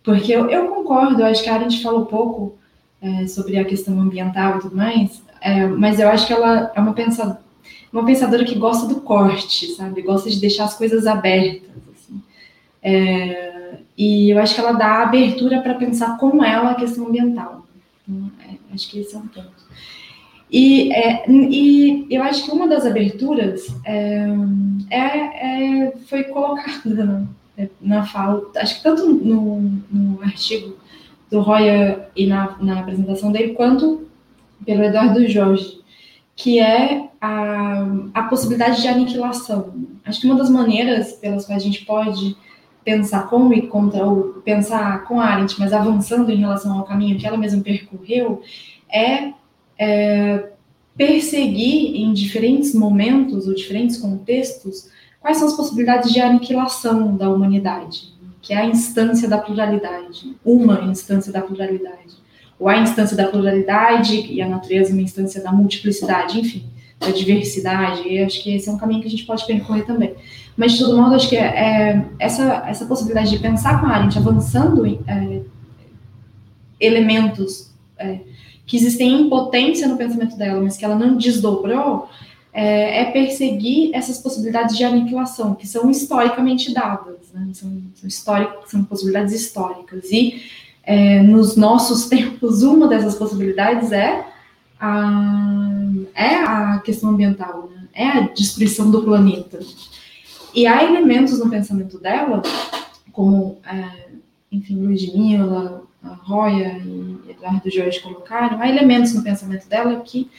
[0.03, 2.59] Porque eu, eu concordo, acho que a gente falou pouco
[3.01, 6.81] é, sobre a questão ambiental e tudo mais, é, mas eu acho que ela é
[6.81, 7.39] uma pensadora,
[7.97, 10.03] uma pensadora que gosta do corte, sabe?
[10.03, 11.71] Gosta de deixar as coisas abertas.
[11.95, 12.23] Assim.
[12.83, 17.67] É, e eu acho que ela dá abertura para pensar com ela a questão ambiental.
[18.07, 19.67] Então, é, acho que esse é um ponto.
[20.53, 24.29] E, é, e eu acho que uma das aberturas é,
[24.91, 27.27] é, foi colocada na,
[27.81, 29.61] na fala, acho que tanto no,
[29.91, 30.77] no artigo
[31.31, 34.07] do Roya e na, na apresentação dele, quanto
[34.65, 35.81] pelo Eduardo Jorge,
[36.37, 39.75] que é a, a possibilidade de aniquilação.
[40.05, 42.37] Acho que uma das maneiras pelas quais a gente pode
[42.85, 47.19] pensar com e contra, ou pensar com a Arendt, mas avançando em relação ao caminho
[47.19, 48.43] que ela mesma percorreu,
[48.89, 49.33] é,
[49.77, 50.51] é
[50.97, 54.89] perseguir em diferentes momentos ou diferentes contextos
[55.21, 60.85] quais são as possibilidades de aniquilação da humanidade que é a instância da pluralidade, uma
[60.85, 62.15] instância da pluralidade,
[62.59, 66.65] ou a instância da pluralidade e a natureza uma instância da multiplicidade, enfim,
[66.99, 68.09] da diversidade.
[68.09, 70.15] E acho que esse é um caminho que a gente pode percorrer também.
[70.57, 73.91] Mas de todo modo, acho que é, é essa essa possibilidade de pensar com a
[73.91, 75.41] Arendt avançando é,
[76.81, 78.21] elementos é,
[78.67, 82.09] que existem em potência no pensamento dela, mas que ela não desdobrou,
[82.53, 87.49] é, é, perseguir essas possibilidades de aniquilação, que são historicamente dadas, né?
[87.53, 90.11] são, são, são possibilidades históricas.
[90.11, 90.43] E
[90.87, 94.25] é, nos nossos tempos, uma dessas possibilidades é
[94.81, 97.89] a, é a questão ambiental, né?
[97.93, 99.59] é a destruição do planeta.
[100.55, 102.41] E há elementos no pensamento dela,
[103.13, 104.09] como, é,
[104.51, 110.31] enfim, Ludmilla, Roya e Eduardo Jorge colocaram, há elementos no pensamento dela que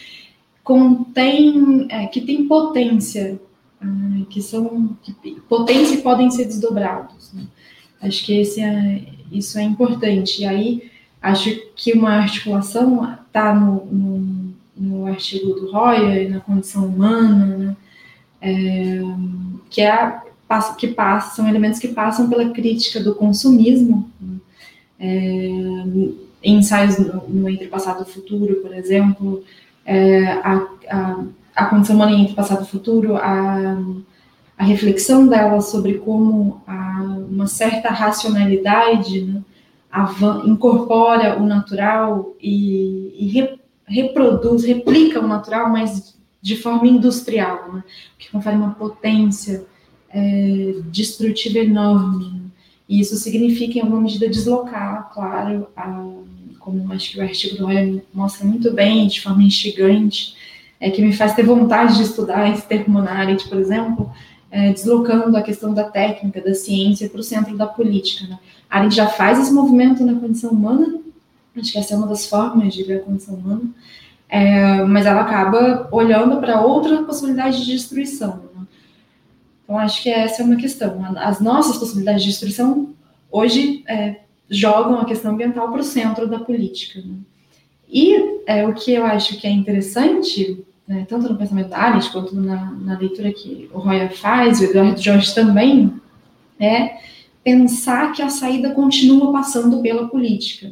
[0.64, 3.40] contém, é, que tem potência,
[3.82, 3.86] é,
[4.30, 7.34] que são, que, potência e podem ser desdobrados.
[7.34, 7.44] Né?
[8.02, 10.42] Acho que esse é, isso é importante.
[10.42, 10.92] E aí,
[11.22, 17.78] acho que uma articulação está no, no, no, artigo do Roya, na condição humana, né?
[18.42, 19.02] é,
[19.70, 20.22] que, é,
[20.78, 24.38] que passa, são elementos que passam pela crítica do consumismo, né?
[25.00, 25.08] é,
[26.44, 29.44] em ensaios no, no, Entre Passado e Futuro, por exemplo,
[29.86, 31.24] é, a, a,
[31.56, 33.78] a, condição humana entre passado e futuro, a,
[34.58, 39.42] a reflexão dela sobre como a, uma certa racionalidade né,
[40.46, 47.84] incorpora o natural e, e re, reproduz, replica o natural, mas de forma industrial, né,
[48.18, 49.66] que confere uma potência
[50.10, 52.26] é, destrutiva enorme.
[52.26, 52.42] Né,
[52.90, 56.04] e isso significa, em alguma medida, deslocar, claro, a,
[56.60, 60.36] como acho que o artigo do Roy mostra muito bem, de forma instigante,
[60.80, 64.12] é, que me faz ter vontade de estudar esse termo Monarit, por exemplo,
[64.50, 68.28] é, deslocando a questão da técnica, da ciência para o centro da política.
[68.28, 68.40] Né?
[68.70, 71.00] A gente já faz esse movimento na condição humana,
[71.56, 73.64] acho que essa é uma das formas de ver a condição humana,
[74.30, 78.42] é, mas ela acaba olhando para outra possibilidade de destruição.
[78.56, 78.66] Né?
[79.64, 81.04] Então, acho que essa é uma questão.
[81.18, 82.94] As nossas possibilidades de destruição
[83.32, 87.02] hoje é, jogam a questão ambiental para o centro da política.
[87.02, 87.16] Né?
[87.90, 92.10] E é, o que eu acho que é interessante, né, tanto no pensamento da Alice
[92.12, 95.94] quanto na, na, leitura que o Roya faz, o Eduardo Jorge também,
[96.60, 96.98] é
[97.44, 100.72] pensar que a saída continua passando pela política.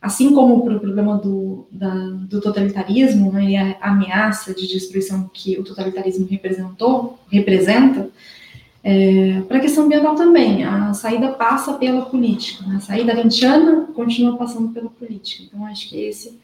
[0.00, 5.30] Assim como para o problema do, da, do totalitarismo né, e a ameaça de destruição
[5.32, 8.10] que o totalitarismo representou, representa,
[8.84, 12.76] é, para a questão ambiental também, a saída passa pela política, né?
[12.76, 15.44] a saída arantiana continua passando pela política.
[15.44, 16.40] Então, acho que esse,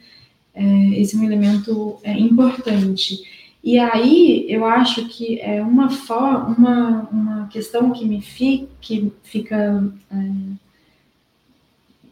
[0.54, 0.64] é,
[1.00, 3.22] esse é um elemento é, importante.
[3.62, 5.88] E aí, eu acho que é uma,
[6.56, 10.16] uma, uma questão que me fi, que fica é,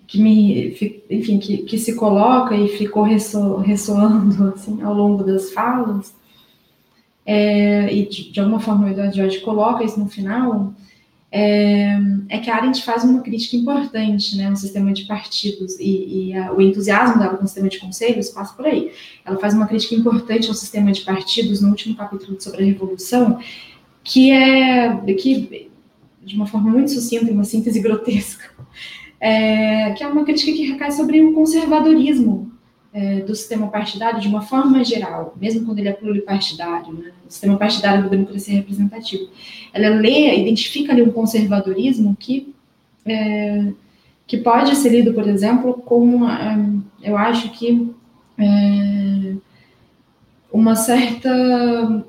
[0.06, 0.68] que me,
[1.10, 6.14] enfim, que, que se coloca e ficou resso, ressoando assim, ao longo das falas,
[7.24, 10.72] é, e de, de, alguma forma o Eduardo Jorge coloca isso no final,
[11.38, 12.00] é,
[12.30, 16.34] é, que a Arendt faz uma crítica importante né, no sistema de partidos, e, e
[16.34, 18.90] a, o entusiasmo dela com o sistema de conselhos passa por aí.
[19.22, 23.38] Ela faz uma crítica importante ao sistema de partidos no último capítulo sobre a Revolução,
[24.02, 25.70] que é, que,
[26.24, 28.50] de uma forma muito sucinta, uma síntese grotesca,
[29.20, 32.45] é, que é uma crítica que recai sobre o conservadorismo
[32.97, 37.31] é, do sistema partidário de uma forma geral, mesmo quando ele é pluripartidário, né, o
[37.31, 39.23] sistema partidário da democracia representativa.
[39.70, 42.55] Ela lê, identifica ali um conservadorismo que,
[43.05, 43.66] é,
[44.27, 46.59] que pode ser lido, por exemplo, como, é,
[47.02, 47.90] eu acho que,
[48.39, 49.35] é,
[50.51, 52.02] uma certa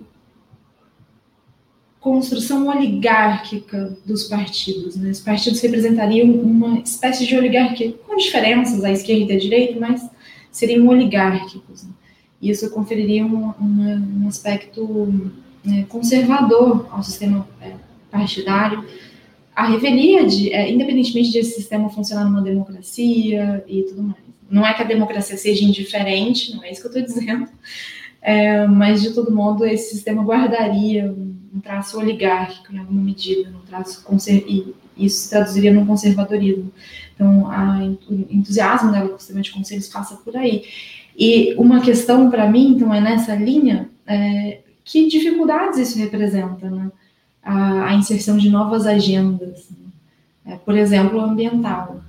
[2.00, 4.96] construção oligárquica dos partidos.
[4.96, 5.10] Né?
[5.10, 10.17] Os partidos representariam uma espécie de oligarquia, com diferenças à esquerda e à direita, mas
[10.58, 11.84] seriam oligárquicos.
[11.84, 11.92] Né?
[12.42, 15.32] Isso conferiria um, uma, um aspecto
[15.64, 17.74] né, conservador ao sistema é,
[18.10, 18.84] partidário,
[19.56, 24.18] a revelia de, é, independentemente desse sistema funcionar numa democracia e tudo mais.
[24.50, 27.48] Não é que a democracia seja indiferente, não é isso que eu estou dizendo,
[28.22, 31.14] é, mas de todo modo esse sistema guardaria
[31.54, 36.72] um traço oligárquico em alguma medida, um traço e isso se traduziria num conservadorismo.
[37.18, 37.80] Então, a,
[38.10, 40.66] o entusiasmo dela com sistema de conselhos passa por aí.
[41.18, 46.92] E uma questão para mim, então, é nessa linha, é, que dificuldades isso representa, né?
[47.42, 50.54] A, a inserção de novas agendas, né?
[50.54, 52.02] é, por exemplo, ambiental.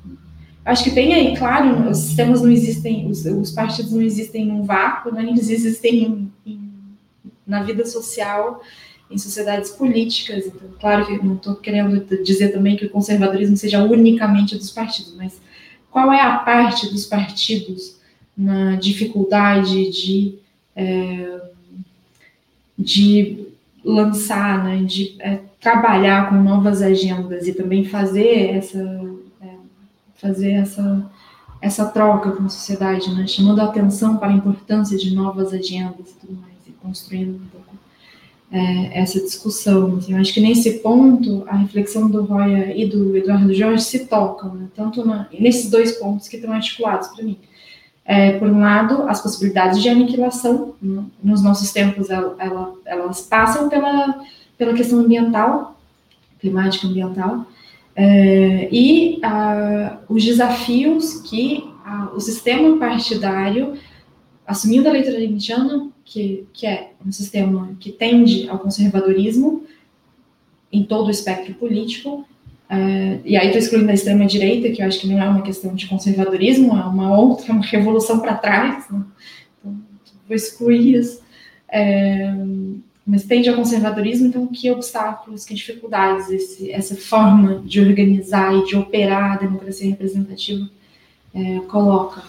[0.65, 4.65] Acho que tem aí, claro, os sistemas não existem, os, os partidos não existem num
[4.65, 5.23] vácuo, né?
[5.23, 6.71] eles existem em, em,
[7.47, 8.61] na vida social,
[9.11, 10.47] em sociedades políticas.
[10.47, 15.15] Então, claro que não estou querendo dizer também que o conservadorismo seja unicamente dos partidos,
[15.15, 15.41] mas
[15.91, 17.97] qual é a parte dos partidos
[18.37, 20.39] na dificuldade de,
[20.77, 21.41] é,
[22.79, 23.49] de
[23.85, 28.79] lançar, né, de é, trabalhar com novas agendas e também fazer essa,
[29.41, 29.49] é,
[30.17, 31.11] fazer essa,
[31.61, 36.11] essa troca com a sociedade, né, chamando a atenção para a importância de novas agendas
[36.11, 37.68] e tudo mais, e construindo um pouco
[38.51, 39.97] é, essa discussão.
[39.97, 44.07] Assim, eu acho que nesse ponto a reflexão do Roya e do Eduardo Jorge se
[44.07, 47.39] tocam, né, tanto na, nesses dois pontos que estão articulados para mim.
[48.05, 53.21] É, por um lado, as possibilidades de aniquilação né, nos nossos tempos, ela, ela, elas
[53.21, 54.25] passam pela,
[54.57, 55.79] pela questão ambiental,
[56.41, 57.45] climática ambiental,
[57.95, 59.21] é, e
[60.09, 61.69] os desafios que
[62.15, 63.75] o sistema partidário,
[64.47, 69.65] assumindo a leitura limitiana, que, que é um sistema que tende ao conservadorismo
[70.73, 72.27] em todo o espectro político,
[72.69, 75.75] é, e aí estou excluindo a extrema-direita, que eu acho que não é uma questão
[75.75, 79.03] de conservadorismo, é uma outra, uma revolução para trás, né?
[79.59, 79.79] então,
[80.27, 81.23] vou excluir isso.
[81.71, 82.35] É,
[83.07, 88.67] mas tende ao conservadorismo, então que obstáculos, que dificuldades esse, essa forma de organizar e
[88.67, 90.69] de operar a democracia representativa
[91.35, 92.23] é, coloca.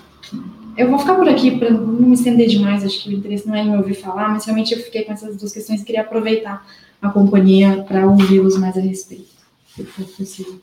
[0.77, 3.55] Eu vou ficar por aqui para não me estender demais, acho que o interesse não
[3.55, 6.65] é em ouvir falar, mas realmente eu fiquei com essas duas questões e queria aproveitar
[7.01, 9.29] a companhia para ouvi-los mais a respeito,
[9.75, 10.61] se for possível.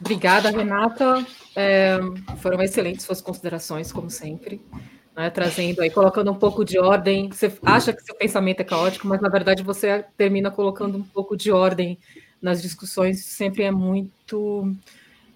[0.00, 1.26] Obrigada, Renata.
[1.56, 1.98] É,
[2.40, 4.60] foram excelentes suas considerações, como sempre
[5.18, 7.28] né, trazendo aí, colocando um pouco de ordem.
[7.28, 11.36] Você acha que seu pensamento é caótico, mas na verdade você termina colocando um pouco
[11.36, 11.98] de ordem
[12.40, 13.24] nas discussões.
[13.24, 14.72] Sempre é muito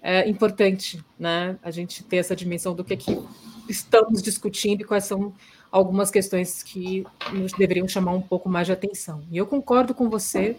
[0.03, 1.57] é, importante, né?
[1.63, 3.17] A gente ter essa dimensão do que, é que
[3.69, 5.33] estamos discutindo e quais são
[5.71, 9.23] algumas questões que nos deveriam chamar um pouco mais de atenção.
[9.31, 10.57] E eu concordo com você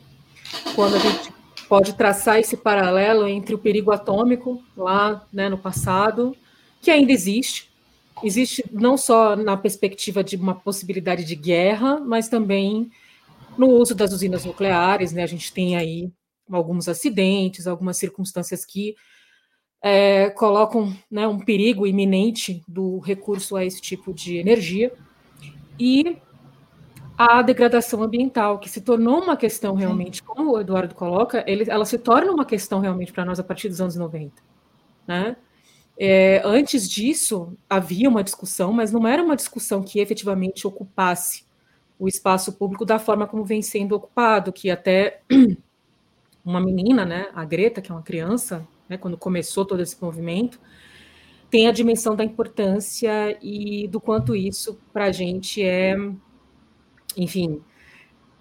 [0.74, 1.30] quando a gente
[1.68, 6.34] pode traçar esse paralelo entre o perigo atômico lá né, no passado,
[6.80, 7.70] que ainda existe,
[8.22, 12.90] existe não só na perspectiva de uma possibilidade de guerra, mas também
[13.58, 15.22] no uso das usinas nucleares, né?
[15.22, 16.10] A gente tem aí
[16.50, 18.96] alguns acidentes, algumas circunstâncias que
[19.86, 24.90] é, colocam né, um perigo iminente do recurso a esse tipo de energia
[25.78, 26.16] e
[27.18, 31.84] a degradação ambiental, que se tornou uma questão realmente, como o Eduardo coloca, ele, ela
[31.84, 34.32] se torna uma questão realmente para nós a partir dos anos 90,
[35.06, 35.36] né?
[35.98, 41.44] É, antes disso, havia uma discussão, mas não era uma discussão que efetivamente ocupasse
[41.98, 45.20] o espaço público da forma como vem sendo ocupado, que até
[46.42, 50.60] uma menina, né, a Greta, que é uma criança, né, quando começou todo esse movimento,
[51.50, 55.94] tem a dimensão da importância e do quanto isso para a gente é,
[57.16, 57.62] enfim,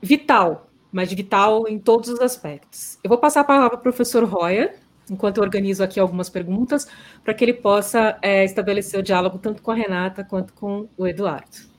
[0.01, 2.97] vital, mas vital em todos os aspectos.
[3.03, 4.79] Eu vou passar a palavra para o professor Royer,
[5.09, 6.87] enquanto eu organizo aqui algumas perguntas,
[7.23, 11.07] para que ele possa é, estabelecer o diálogo tanto com a Renata quanto com o
[11.07, 11.71] Eduardo.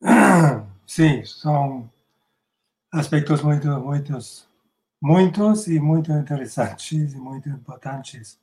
[0.96, 1.90] Sim, são
[2.92, 4.48] aspectos muito, muitos,
[5.02, 8.38] muitos e muito interessantes e muito importantes.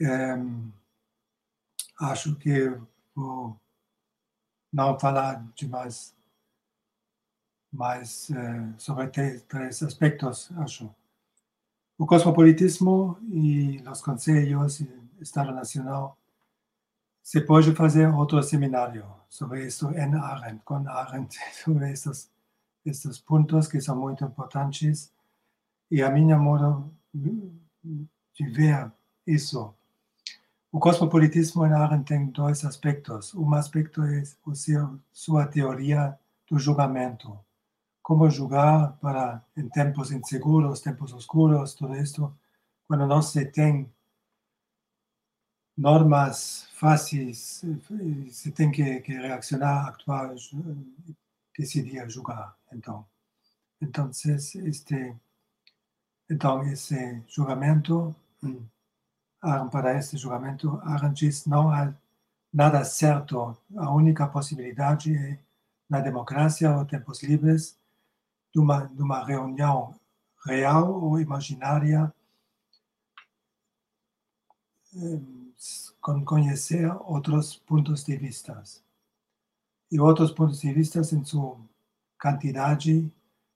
[0.00, 0.34] É,
[2.00, 2.70] acho que
[3.14, 3.54] vou
[4.72, 6.16] não falar demais
[7.70, 10.90] mais eh, sobre três aspectos, acho.
[11.98, 14.88] O cosmopolitismo e os conselhos e
[15.20, 16.16] Estado Nacional.
[17.22, 22.30] Se pode fazer outro seminário sobre isso em Arendt, com Arendt, sobre esses,
[22.84, 25.12] esses pontos que são muito importantes.
[25.90, 28.90] E a minha modo de ver
[29.26, 29.74] isso.
[30.72, 33.34] O cosmopolitismo em Arendt tem dois aspectos.
[33.34, 36.18] Um aspecto é o seu, sua teoria
[36.48, 37.38] do julgamento
[38.10, 42.34] como julgar para em tempos inseguros, tempos oscuros, tudo isso,
[42.88, 43.88] quando não se tem
[45.76, 47.62] normas fáceis,
[48.30, 50.34] se tem que, que reaccionar, actuar,
[51.56, 52.56] decidir julgar.
[52.72, 53.06] Então,
[53.80, 55.16] então este,
[56.28, 58.66] então esse julgamento, hum,
[59.70, 61.94] para esse julgamento, Arendt diz não há
[62.52, 65.38] nada certo, a única possibilidade é
[65.88, 67.78] na democracia ou tempos livres
[68.54, 69.94] numa, numa reunião
[70.44, 72.12] real ou imaginária,
[76.00, 78.62] com conhecer outros pontos de vista.
[79.90, 81.58] E outros pontos de vista, em sua
[82.20, 83.12] quantidade,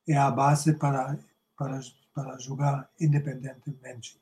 [0.06, 1.18] é a base para,
[1.56, 1.80] para,
[2.14, 4.20] para julgar independentemente.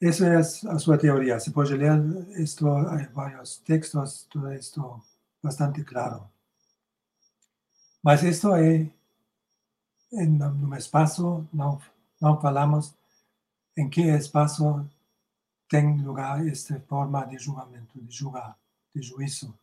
[0.00, 1.38] Essa é a sua teoria.
[1.38, 2.00] Se pode ler
[2.40, 5.02] isto, há vários textos, tudo isto
[5.42, 6.26] bastante claro.
[8.02, 8.90] Mas isto é
[10.12, 11.80] en no espaço, não,
[12.20, 12.94] não falamos
[13.76, 14.88] em que espaço
[15.70, 18.58] tem lugar esta forma de julgamento, de julgar,
[18.92, 19.56] de juízo.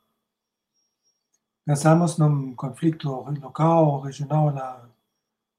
[1.65, 3.09] Pensamos num conflito
[3.41, 4.89] local regional, na,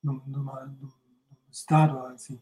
[0.02, 0.90] num, numa, num
[1.50, 2.40] estado assim.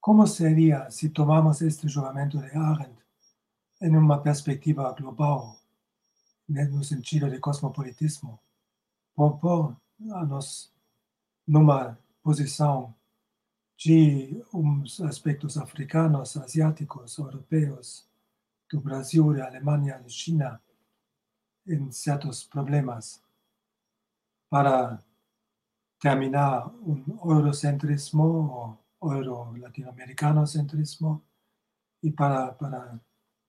[0.00, 3.04] Como seria se tomamos este julgamento de Arendt
[3.82, 5.58] em uma perspectiva global,
[6.48, 8.40] no sentido de cosmopolitismo?
[9.14, 9.76] Por, por
[10.10, 10.72] a nós
[11.46, 12.94] numa posição
[13.76, 18.06] de uns aspectos africanos, asiáticos, europeus,
[18.70, 20.60] do Brasil, de Alemanha, de China,
[21.66, 23.22] em certos problemas,
[24.48, 24.98] para
[26.00, 31.22] terminar um eurocentrismo ou euro-latino-americano-centrismo
[32.02, 33.00] e para, para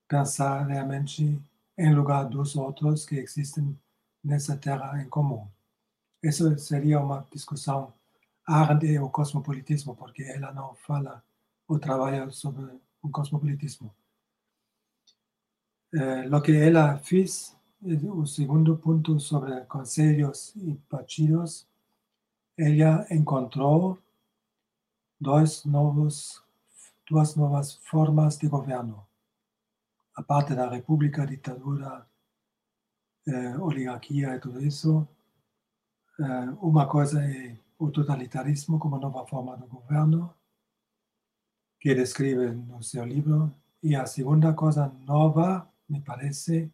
[0.07, 1.41] pensar realmente
[1.77, 3.77] em lugar dos outros que existem
[4.23, 5.47] nessa terra em comum.
[6.23, 7.93] Isso seria uma discussão
[8.47, 11.21] Arendt e o cosmopolitismo, porque ela não fala
[11.67, 12.63] ou trabalha sobre
[13.03, 13.93] um cosmopolitismo.
[15.93, 21.67] Eh, o que ela fez, o segundo ponto sobre conselhos e partidos,
[22.57, 23.99] ela encontrou
[25.19, 26.41] dois novos,
[27.09, 29.05] duas novas formas de governo.
[30.15, 32.07] A parte da república, ditadura,
[33.27, 35.07] eh, oligarquia e tudo isso,
[36.19, 40.33] eh, uma coisa é o totalitarismo como nova forma de governo,
[41.79, 43.53] que descreve no seu livro.
[43.83, 46.71] E a segunda coisa nova, me parece,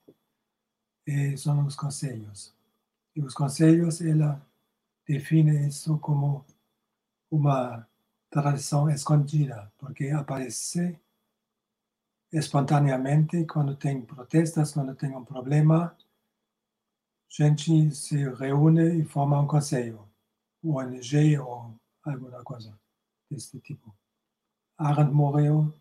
[1.06, 2.56] é, são os conselhos.
[3.16, 4.42] E os conselhos, ela
[5.06, 6.46] define isso como
[7.30, 7.88] uma
[8.30, 11.00] tradição escondida, porque aparece
[12.32, 15.96] espontaneamente quando tem protestas, quando tem um problema,
[17.30, 20.08] gente se reúne e forma um conselho.
[20.64, 22.78] ONG ou alguma coisa
[23.30, 23.94] desse tipo.
[24.78, 25.74] Arendt morreu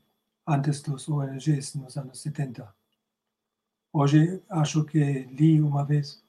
[0.47, 2.75] antes dos ONGs, nos anos 70.
[3.93, 6.25] Hoje, acho que li uma vez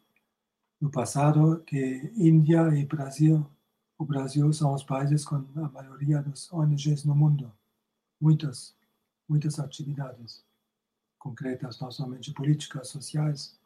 [0.80, 3.50] no passado que Índia e Brasil,
[3.98, 7.52] o Brasil são os países com a maioria das ONGs no mundo.
[8.20, 8.76] Muitas,
[9.28, 10.44] muitas atividades
[11.18, 13.58] concretas, não somente políticas, sociais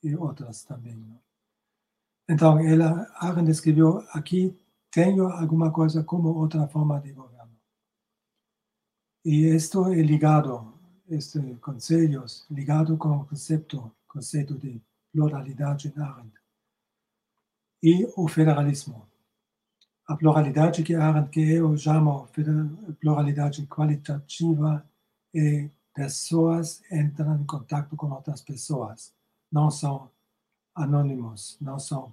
[0.00, 0.94] e outras também.
[0.94, 1.29] Não?
[2.30, 4.56] Então, ela, Arendt escreveu aqui,
[4.88, 7.58] tenho alguma coisa como outra forma de governo.
[9.24, 10.72] E isto é ligado,
[11.08, 14.80] este conselhos, ligado com o conceito, conceito de
[15.12, 16.32] pluralidade em Arendt.
[17.82, 19.08] E o federalismo.
[20.06, 22.28] A pluralidade que Arendt, que eu chamo
[23.00, 24.88] pluralidade qualitativa,
[25.34, 29.12] é pessoas entram em contato com outras pessoas.
[29.50, 30.08] Não são
[30.74, 32.12] anônimos, não são,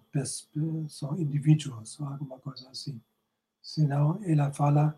[0.88, 2.99] são indivíduos ou alguma coisa assim.
[3.61, 4.97] Senão, ela fala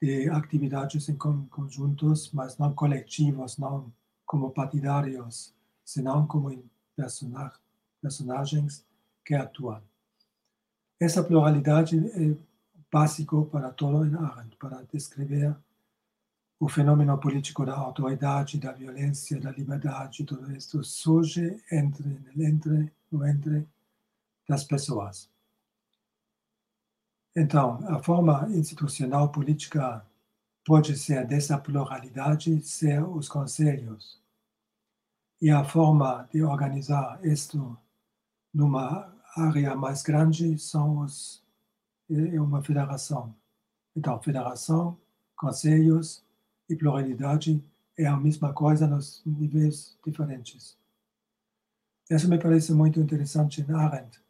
[0.00, 3.92] de atividades em conjuntos, mas não coletivos, não
[4.24, 6.62] como partidários, senão como
[8.00, 8.84] personagens
[9.24, 9.82] que atuam.
[11.00, 12.36] Essa pluralidade é
[12.90, 15.56] básico para todo em Arendt, para descrever
[16.60, 23.26] o fenômeno político da autoridade, da violência, da liberdade, tudo isso surge entre, entre, no
[23.26, 23.66] entre
[24.48, 25.30] das pessoas.
[27.36, 30.04] Então, a forma institucional política
[30.64, 34.20] pode ser dessa pluralidade, ser os conselhos.
[35.40, 37.78] E a forma de organizar isto
[38.52, 41.44] numa área mais grande são os,
[42.10, 43.32] é uma federação.
[43.94, 44.98] Então, federação,
[45.36, 46.24] conselhos,
[46.68, 47.62] e pluralidade
[47.96, 50.76] é a mesma coisa nos níveis diferentes.
[52.08, 54.20] Isso me parece muito interessante em Arendt,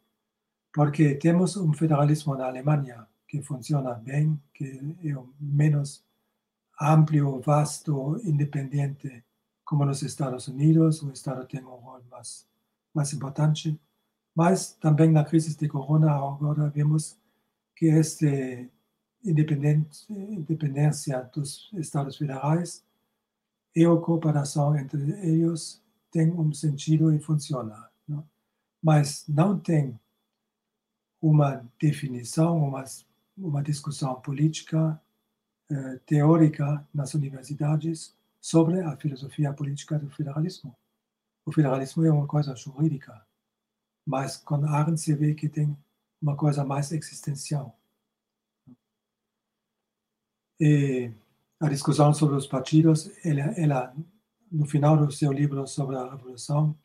[0.73, 4.65] porque temos um federalismo na Alemanha que funciona bem, que
[5.03, 6.03] é menos
[6.81, 9.23] amplo, vasto, independente,
[9.63, 11.03] como nos Estados Unidos.
[11.03, 12.47] O Estado tem um rol mais,
[12.93, 13.79] mais importante.
[14.35, 17.17] Mas também na crise de corona agora vemos
[17.75, 18.69] que este
[19.23, 22.83] independência dos Estados Federais
[23.75, 25.81] e a cooperação entre eles
[26.11, 27.89] tem um sentido e funciona.
[28.07, 28.27] Não?
[28.81, 29.99] Mas não tem
[31.21, 32.83] uma definição, uma,
[33.37, 34.99] uma discussão política
[35.69, 40.75] eh, teórica nas universidades sobre a filosofia política do federalismo.
[41.45, 43.25] O federalismo é uma coisa jurídica,
[44.05, 45.77] mas com Arendt se vê que tem
[46.21, 47.78] uma coisa mais existencial.
[50.59, 51.11] E
[51.59, 53.95] a discussão sobre os partidos, ela, ela,
[54.51, 56.75] no final do seu livro sobre a Revolução,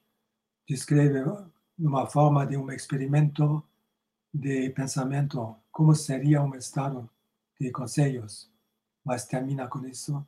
[0.68, 1.24] descreve
[1.78, 3.62] uma forma de um experimento
[4.32, 7.08] de pensamento como seria um estado
[7.60, 8.50] de conselhos,
[9.04, 10.24] mas termina com isso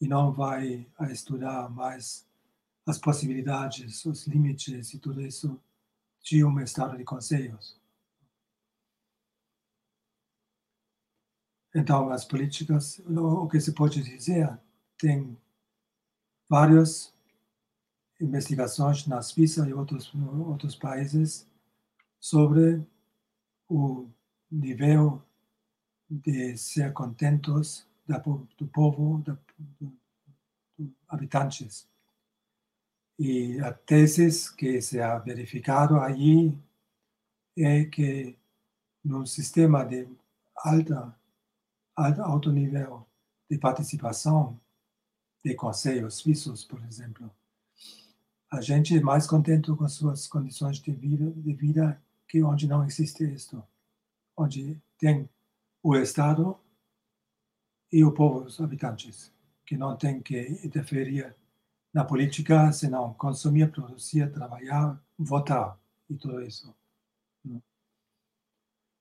[0.00, 2.26] e não vai a estudar mais
[2.86, 5.58] as possibilidades, os limites e tudo isso
[6.22, 7.80] de um estado de conselhos.
[11.74, 14.58] Então, as políticas, o que se pode dizer,
[14.98, 15.36] tem
[16.48, 17.14] várias
[18.20, 20.12] investigações na Suíça e outros
[20.46, 21.46] outros países
[22.20, 22.86] sobre
[23.68, 24.06] o
[24.50, 25.22] nível
[26.08, 29.36] de ser contentos da, do povo, da,
[29.80, 29.92] do,
[30.78, 31.88] do habitantes.
[33.18, 36.52] Y la tesis que se ha verificado allí
[37.54, 38.38] es que
[39.04, 40.08] en un sistema de
[40.56, 41.16] alta,
[41.96, 43.06] alto, nivel
[43.50, 44.58] de participação
[45.44, 47.30] de conselhos suíços, por exemplo,
[48.50, 52.84] a gente é mais contente com suas condições de vida, de vida que onde não
[52.84, 53.62] existe isto,
[54.36, 55.28] onde tem
[55.82, 56.58] o Estado
[57.90, 59.32] e o povo, os habitantes,
[59.66, 61.34] que não tem que interferir
[61.92, 65.78] na política, senão consumir, produzir, trabalhar, votar
[66.08, 66.74] e tudo isso.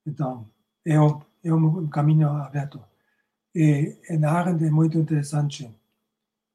[0.06, 0.50] Então,
[0.86, 2.84] é um, é um caminho aberto.
[3.54, 5.70] E em Arendt é muito interessante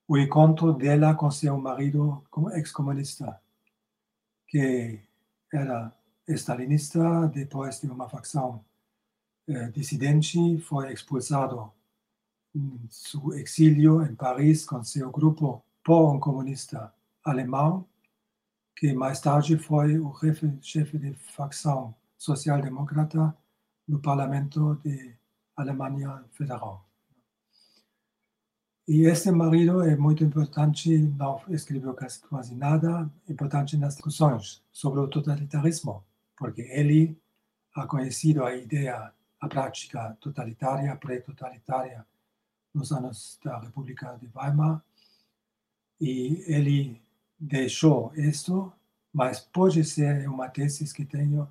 [0.08, 2.24] o encontro dela com seu marido
[2.54, 3.40] ex-comunista,
[4.48, 5.00] que
[5.52, 5.92] era
[6.28, 8.64] stalinista, depois de uma facção
[9.48, 11.72] eh, dissidente, foi expulsado
[12.54, 16.92] em seu exílio em Paris com seu grupo por um comunista
[17.24, 17.86] alemão,
[18.76, 20.12] que mais tarde foi o
[20.60, 23.36] chefe de facção social-democrata
[23.86, 25.16] no parlamento de
[25.56, 26.86] Alemanha Federal.
[28.88, 31.96] E este marido é muito importante, não escreveu
[32.28, 36.04] quase nada, importante nas discussões sobre o totalitarismo,
[36.36, 37.20] porque ele
[37.74, 42.06] ha conhecido a ideia, a prática totalitária, pré-totalitária
[42.72, 44.80] nos anos da República de Weimar,
[46.00, 47.02] e ele
[47.38, 48.72] deixou isto,
[49.12, 51.48] mas pode ser uma tese que tenho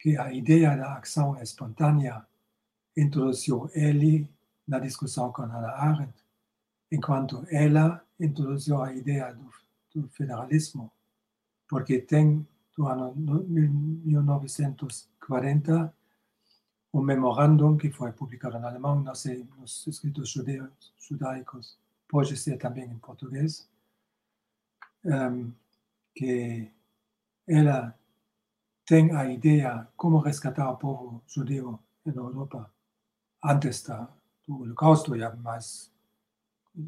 [0.00, 2.26] que a ideia da ação espontânea
[2.96, 4.28] introduziu ele
[4.66, 6.14] na discussão com Hannah Arendt,
[6.90, 9.50] enquanto ela introduziu a ideia do,
[9.94, 10.90] do federalismo,
[11.68, 15.94] porque tem, do ano 1940,
[16.92, 21.78] um memorandum que foi publicado em alemão, não sei, nos escritos judeus, judaicos,
[22.08, 23.68] pode ser também em português,
[25.04, 25.52] um,
[26.14, 26.72] que
[27.46, 27.96] ela
[28.90, 32.68] tem a ideia como resgatar o povo judeu na Europa
[33.40, 34.08] antes da,
[34.44, 35.92] do Holocausto, já mais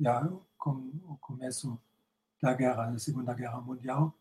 [0.00, 1.78] já com o começo
[2.42, 4.12] da guerra, da Segunda Guerra Mundial,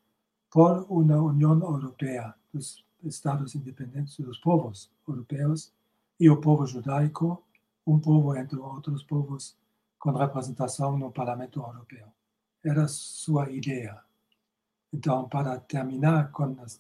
[0.52, 5.74] por uma União Europeia dos Estados independentes dos povos europeus
[6.20, 7.44] e o povo judaico,
[7.88, 9.58] um povo entre outros povos
[9.98, 12.06] com representação no Parlamento Europeu.
[12.64, 14.00] Era sua ideia.
[14.94, 16.76] Então, para terminar com as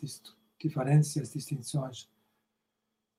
[0.61, 2.09] diferenças, distinções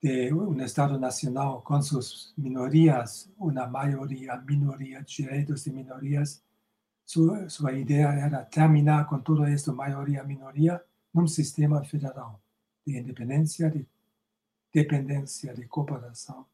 [0.02, 6.42] de un Estado nacional con sus minorías, una mayoría, minoría, derechos de minorías,
[7.04, 10.82] su, su, idea era terminar con todo esto, mayoría, minoría,
[11.14, 12.36] en un sistema federal
[12.84, 13.86] de independencia, de
[14.72, 16.46] dependencia, de cooperación.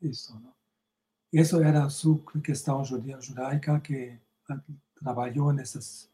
[0.00, 0.54] Eso, ¿no?
[1.30, 4.18] Eso era su cuestión judaica que
[4.94, 6.08] trabajó en esos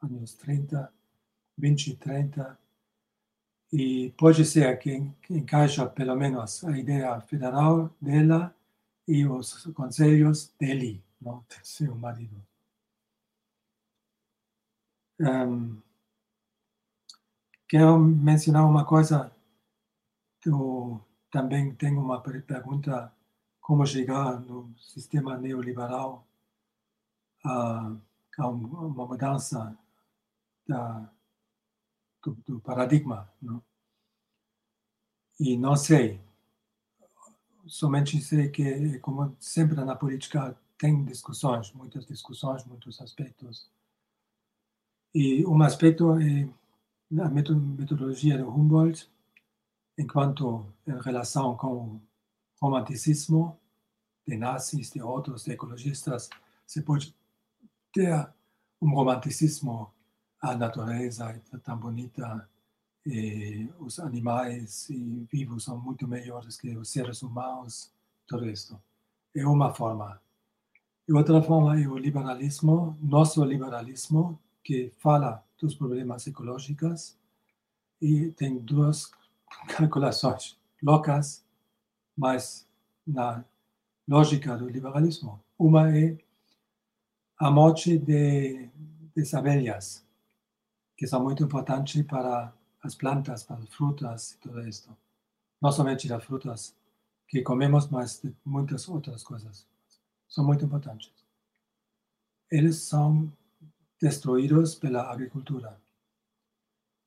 [0.00, 0.90] años 30,
[1.56, 2.58] 20, 30,
[3.72, 8.54] e pode ser que encaixa pelo menos a ideia federal dela
[9.08, 12.36] e os conselhos dele, não seu marido.
[15.18, 15.80] Um,
[17.68, 19.34] quero mencionar uma coisa.
[20.44, 21.00] Eu
[21.30, 23.12] também tenho uma pergunta:
[23.60, 26.26] como chegar no sistema neoliberal
[27.44, 27.96] a,
[28.38, 29.76] a uma mudança
[30.66, 31.10] da
[32.22, 33.30] do, do paradigma.
[33.40, 33.62] Não?
[35.40, 36.20] E não sei,
[37.66, 43.70] somente sei que, como sempre na política, tem discussões, muitas discussões, muitos aspectos.
[45.14, 46.48] E um aspecto é
[47.20, 49.10] a metodologia do Humboldt,
[49.98, 52.02] enquanto em relação com o
[52.60, 53.58] romanticismo
[54.26, 56.30] de nazis, de outros, de ecologistas,
[56.66, 57.14] se pode
[57.92, 58.32] ter
[58.80, 59.92] um romanticismo
[60.42, 62.48] a natureza é tão bonita,
[63.06, 67.92] e os animais e vivos são muito melhores que os seres humanos,
[68.26, 68.80] tudo isso.
[69.34, 70.20] É uma forma.
[71.08, 77.16] E outra forma é o liberalismo, nosso liberalismo, que fala dos problemas ecológicos
[78.00, 79.10] e tem duas
[79.68, 81.44] calculações loucas,
[82.16, 82.66] mas
[83.06, 83.44] na
[84.08, 85.40] lógica do liberalismo.
[85.58, 86.16] Uma é
[87.38, 88.68] a morte de,
[89.16, 90.04] das abelhas,
[91.02, 94.96] que são muito importantes para as plantas, para as frutas e tudo isso.
[95.60, 96.76] Não somente das frutas
[97.26, 99.66] que comemos, mas muitas outras coisas.
[100.28, 101.12] São muito importantes.
[102.48, 103.32] Eles são
[104.00, 105.76] destruídos pela agricultura.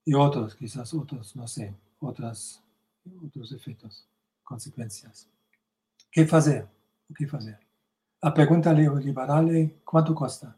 [0.06, 2.62] E outros, quizás outros, não sei, outras,
[3.24, 4.06] outros efeitos,
[4.44, 5.24] consequências.
[5.24, 6.68] O que fazer?
[7.10, 7.58] O que fazer?
[8.22, 10.54] A pergunta liberal é quanto custa?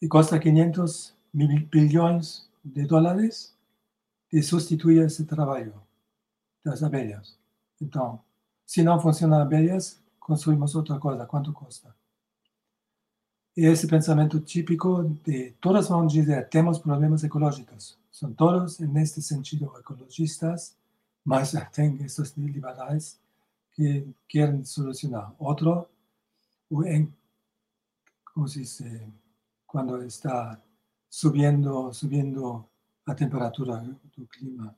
[0.00, 3.56] y cuesta 500 mil billones de dólares
[4.30, 5.84] de sustituir ese trabajo
[6.64, 7.38] de las abellas.
[7.80, 8.20] Entonces,
[8.64, 11.26] si no funcionan abellas, construimos otra cosa.
[11.26, 11.94] ¿Cuánto cuesta?
[13.54, 17.98] Y ese pensamiento típico de todas vamos a tenemos problemas ecológicos.
[18.10, 20.76] Son todos en este sentido ecologistas,
[21.24, 23.18] más tengo estos liberales
[23.72, 25.34] que quieren solucionar.
[25.38, 25.90] Otro,
[28.32, 29.12] ¿cómo se dice?
[29.66, 30.62] Cuando está
[31.10, 32.70] subiendo, subiendo
[33.04, 34.74] la temperatura del clima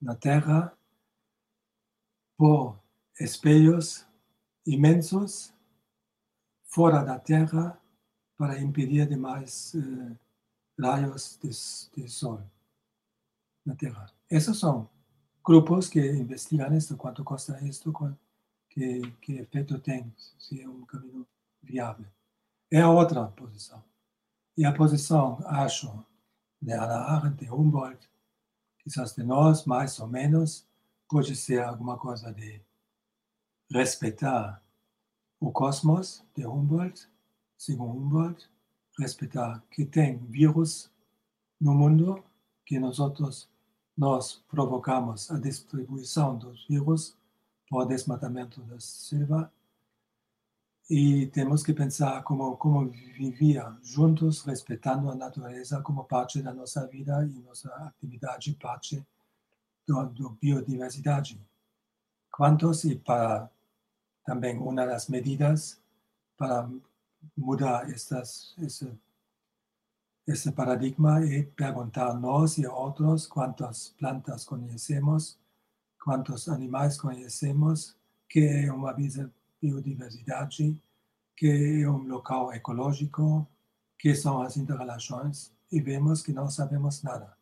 [0.00, 0.76] en la Tierra
[2.36, 2.80] por
[3.14, 4.06] espejos
[4.64, 5.54] inmensos
[6.64, 7.80] fuera de la Tierra
[8.36, 10.16] para impedir demás eh,
[10.76, 12.40] rayos de, sol
[13.64, 14.12] en la Tierra.
[14.28, 14.88] Esos son
[15.42, 17.92] grupos que investigan esto, cuánto cuesta esto,
[18.68, 21.26] qué, qué efecto tiene, si es un camino
[21.62, 22.06] viable.
[22.68, 23.82] Es otra posición.
[24.58, 26.04] Y la posición, acho,
[26.60, 28.08] de Ana Arendt, de Humboldt,
[28.76, 30.66] quizás de nós, más o menos,
[31.08, 32.60] puede ser alguna cosa de
[33.70, 34.60] respetar
[35.38, 37.08] o cosmos de Humboldt,
[37.56, 38.50] según Humboldt,
[38.98, 40.90] respetar que tem vírus
[41.60, 42.24] no mundo,
[42.66, 43.48] que nosotros
[43.96, 47.16] nos provocamos a distribuição dos vírus
[47.68, 49.52] por desmatamento da selva
[50.88, 56.86] e temos que pensar como, como vivia juntos, respeitando a natureza como parte da nossa
[56.86, 59.06] vida e nossa atividade parte
[59.86, 60.04] da
[60.40, 61.40] biodiversidade.
[62.30, 63.50] Quantos e para
[64.24, 65.80] também uma das medidas
[66.36, 66.68] para
[67.36, 68.90] mudar estas, esse,
[70.26, 75.38] esse paradigma é perguntar nós e outros quantas plantas conhecemos,
[76.02, 77.96] quantos animais conhecemos,
[78.28, 78.92] que é uma
[79.60, 80.80] biodiversidade,
[81.36, 83.46] que é um local ecológico,
[83.98, 87.36] que são as interrelações, e vemos que não sabemos nada.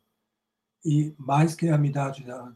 [0.85, 2.53] E mais que a metade da,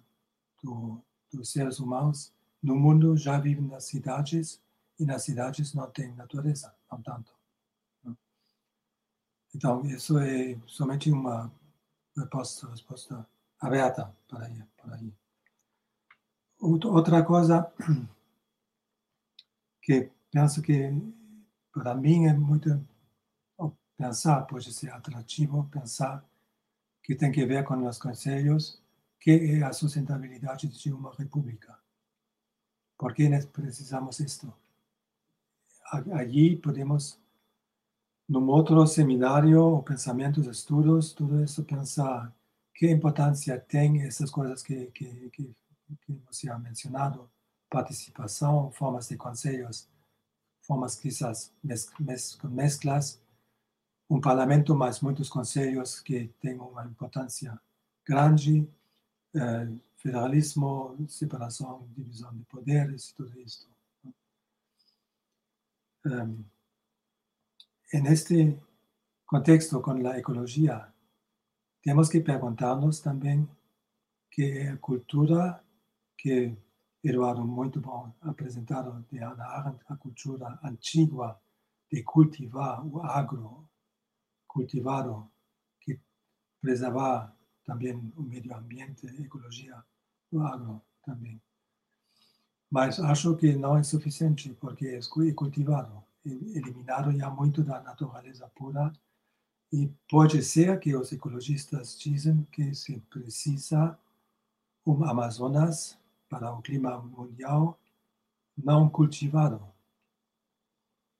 [0.62, 1.00] do,
[1.32, 2.32] dos seres humanos
[2.62, 4.60] no mundo já vivem nas cidades
[4.98, 7.32] e nas cidades não tem natureza, não tanto.
[9.54, 11.50] Então, isso é somente uma
[12.16, 13.26] resposta, resposta
[13.58, 14.62] aberta para aí.
[14.76, 15.12] Para aí.
[16.60, 17.72] Outra coisa
[19.90, 20.92] que penso que
[21.72, 22.68] para mim é muito
[23.96, 26.24] pensar, pode ser atrativo pensar
[27.02, 28.80] que tem que ver com os conselhos,
[29.18, 31.76] que é a sustentabilidade de uma república.
[32.96, 34.56] ¿Por qué precisamos esto?
[36.12, 37.18] Allí podemos,
[38.28, 42.32] en otro seminario o pensamientos, estudios, todo eso pensar
[42.72, 45.52] qué importancia tienen esas cosas que, que, que,
[46.00, 47.28] que se ha mencionado,
[47.70, 49.88] participación, formas de consejos,
[50.60, 53.22] formas quizás mezclas,
[54.08, 57.62] un parlamento más muchos consejos que tienen una importancia
[58.04, 58.68] grande,
[59.32, 63.68] eh, federalismo, separação, divisão de poderes, tudo isso.
[66.04, 66.44] Um,
[67.92, 68.58] neste
[69.26, 70.92] contexto com a ecologia,
[71.82, 73.48] temos que perguntar-nos também
[74.30, 75.62] que é cultura
[76.16, 76.56] que
[77.02, 81.38] Eduardo muito bom apresentado de Hannah Arendt, a cultura antiga
[81.90, 83.66] de cultivar o agro
[84.46, 85.26] cultivado,
[85.80, 85.98] que
[86.60, 89.82] preservar também o meio ambiente, ecologia
[90.30, 91.40] do agro também.
[92.70, 96.04] Mas acho que não é suficiente, porque é cultivado.
[96.24, 98.92] Eliminaram já muito da natureza pura
[99.72, 103.98] e pode ser que os ecologistas dizem que se precisa
[104.86, 105.99] um Amazonas
[106.30, 107.78] para o clima mundial
[108.56, 109.60] não cultivado.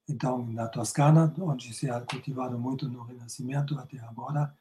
[0.09, 4.57] Então, na Toscana, onde se ha cultivado muito no Renascimento até agora,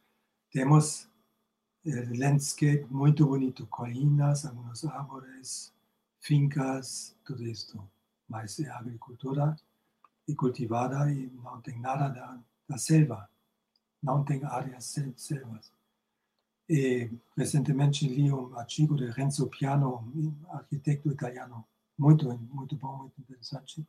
[0.52, 1.08] temos
[1.86, 5.74] el landscape muito bonito, colinas, algunos árboles,
[6.20, 7.82] fincas, todo esto.
[8.28, 9.56] Mas é agricultura
[10.28, 13.30] e cultivada e não tem nada da, da selva,
[14.02, 15.72] não tem áreas selvas.
[16.70, 21.66] E recentemente li um artigo de Renzo Piano, um arquiteto italiano,
[21.98, 23.86] muito, muito bom, muito interessante,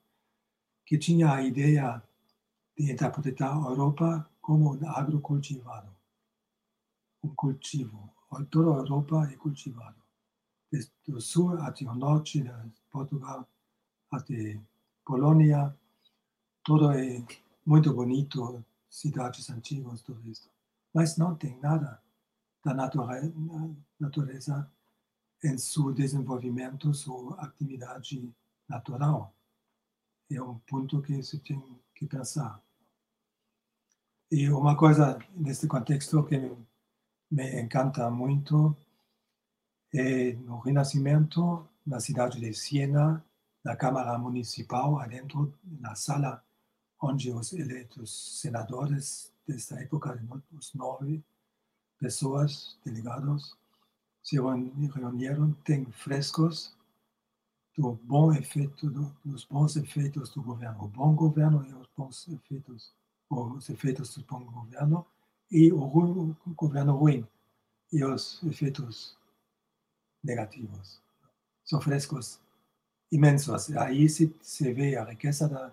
[0.86, 2.02] que tinha a ideia
[2.76, 5.94] de interpretar a Europa como um agrocultivado
[7.22, 8.10] un cultivo.
[8.50, 9.96] Toda Europa é cultivado.
[10.70, 12.50] Desde o sul até o norte, de
[12.90, 13.46] Portugal
[14.10, 14.58] até
[15.04, 15.76] Polônia,
[16.64, 17.24] todo é
[17.66, 20.48] muito bonito, cidades antigas, tudo isso.
[20.94, 22.00] Mas não tem nada
[22.64, 23.32] da natureza,
[23.98, 24.70] natureza
[25.42, 28.32] em seu desenvolvimento, sua atividade
[28.68, 29.34] natural.
[30.30, 31.62] É um ponto que se tem
[31.94, 32.62] que pensar.
[34.30, 36.38] E uma coisa nesse contexto que
[37.30, 38.76] me encanta muito
[39.92, 43.24] é no Renascimento, na cidade de Siena,
[43.64, 46.44] na Câmara Municipal, adentro, na sala
[47.02, 50.22] onde os eleitos senadores desta época,
[50.52, 51.24] os nove
[52.00, 53.56] pessoas, delegados,
[54.22, 56.74] se reuniram, tem frescos
[57.76, 62.26] do bom efeito, do, dos bons efeitos do governo, o bom governo e os bons
[62.28, 62.92] efeitos
[63.30, 65.06] os efeitos do bom governo
[65.50, 67.26] e o, ruim, o governo ruim
[67.92, 69.16] e os efeitos
[70.22, 71.00] negativos.
[71.64, 72.40] São frescos
[73.10, 73.70] imensos.
[73.76, 75.72] Aí se, se vê a riqueza da,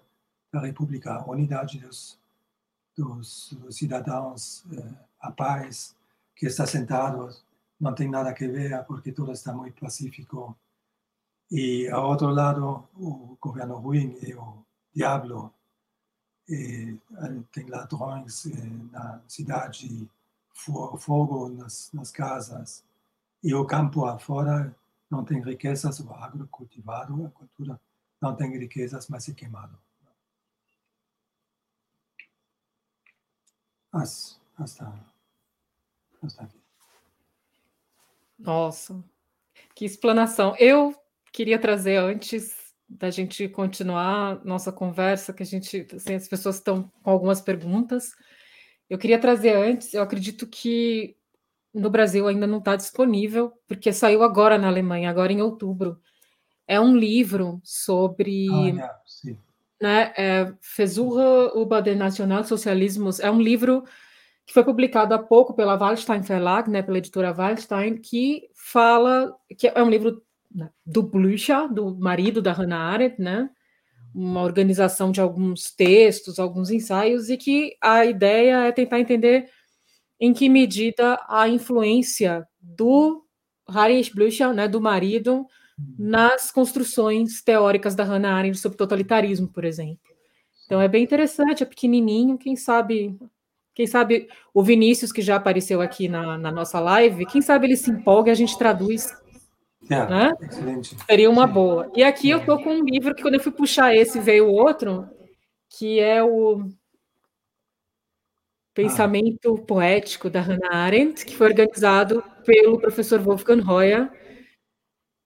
[0.51, 2.19] da República, a unidade dos,
[2.95, 5.95] dos, dos cidadãos, eh, a paz
[6.37, 7.29] que está sentado,
[7.79, 10.57] não tem nada a ver porque tudo está muito pacífico.
[11.51, 15.53] E, ao outro lado, o governo ruim e o diabo
[16.47, 16.97] e,
[17.51, 18.45] tem ladrões
[18.91, 20.09] na cidade,
[20.53, 22.83] fogo nas, nas casas,
[23.43, 24.75] e o campo afora
[25.09, 27.79] não tem riquezas, o agro cultivado, a cultura
[28.21, 29.77] não tem riquezas, mas é queimado.
[33.91, 35.16] As, hasta.
[38.37, 39.03] Nossa,
[39.75, 40.55] que explanação.
[40.59, 40.95] Eu
[41.31, 42.55] queria trazer antes
[42.87, 48.15] da gente continuar nossa conversa, que a gente, assim, as pessoas estão com algumas perguntas.
[48.89, 51.17] Eu queria trazer antes, eu acredito que
[51.73, 55.99] no Brasil ainda não está disponível, porque saiu agora na Alemanha, agora em outubro.
[56.65, 58.47] É um livro sobre.
[58.81, 59.37] Ah, sim.
[59.79, 63.19] Né, é, Versuche über den Nationalsozialismus.
[63.19, 63.83] É um livro
[64.47, 69.67] que foi publicado há pouco pela Wallstein Verlag, né, pela editora Wallstein, que fala que
[69.67, 73.49] é um livro né, do Blücher, do marido da Hannah Arendt, né?
[74.15, 79.49] uma organização de alguns textos, alguns ensaios, e que a ideia é tentar entender
[80.19, 83.23] em que medida a influência do
[83.69, 85.45] Heinrich Blücher, né, do marido,
[85.99, 89.99] nas construções teóricas da Hannah Arendt sobre totalitarismo, por exemplo.
[90.65, 93.15] Então é bem interessante, é pequenininho, quem sabe,
[93.77, 97.77] quem sabe o Vinícius que já apareceu aqui na, na nossa live, quem sabe ele
[97.77, 99.15] se empolga e a gente traduz
[99.87, 100.31] é, né?
[100.41, 100.97] Excelente.
[101.05, 101.91] Seria uma boa.
[101.95, 105.07] E aqui eu tô com um livro que quando eu fui puxar esse veio outro,
[105.69, 106.67] que é o
[108.73, 109.65] Pensamento ah.
[109.67, 114.09] Poético da Hannah Arendt, que foi organizado pelo professor Wolfgang Hoyer,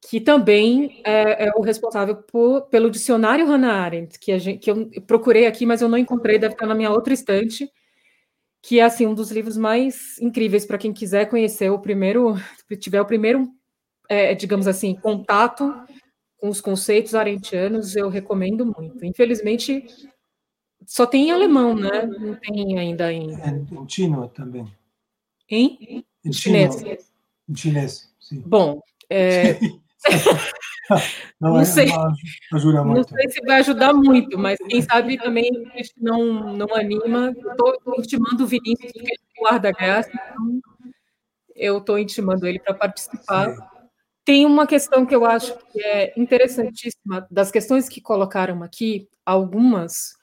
[0.09, 4.91] que também é, é o responsável por, pelo dicionário Hannah Arendt, que, gente, que eu
[5.07, 7.71] procurei aqui, mas eu não encontrei, deve estar na minha outra estante,
[8.61, 12.35] que é assim um dos livros mais incríveis para quem quiser conhecer o primeiro,
[12.79, 13.51] tiver o primeiro
[14.11, 15.73] é, digamos assim, contato
[16.37, 19.05] com os conceitos arentianos, eu recomendo muito.
[19.05, 19.85] Infelizmente,
[20.85, 22.05] só tem em alemão, né?
[22.05, 23.33] Não tem ainda em.
[23.39, 24.67] É, em chino também.
[25.49, 26.03] Em?
[26.25, 26.83] Em chinês.
[27.47, 28.41] Em chinês, sim.
[28.45, 29.57] Bom, é...
[31.39, 31.87] não, não, é, sei.
[32.53, 33.11] Ajuda muito.
[33.11, 35.49] Não sei se vai ajudar muito, mas quem sabe também
[35.97, 37.31] não, não anima.
[37.31, 40.61] Estou intimando o Vinícius, que é guarda-graça, então
[41.55, 43.55] eu estou intimando ele para participar.
[43.55, 43.61] Sim.
[44.23, 50.13] Tem uma questão que eu acho que é interessantíssima, das questões que colocaram aqui, algumas,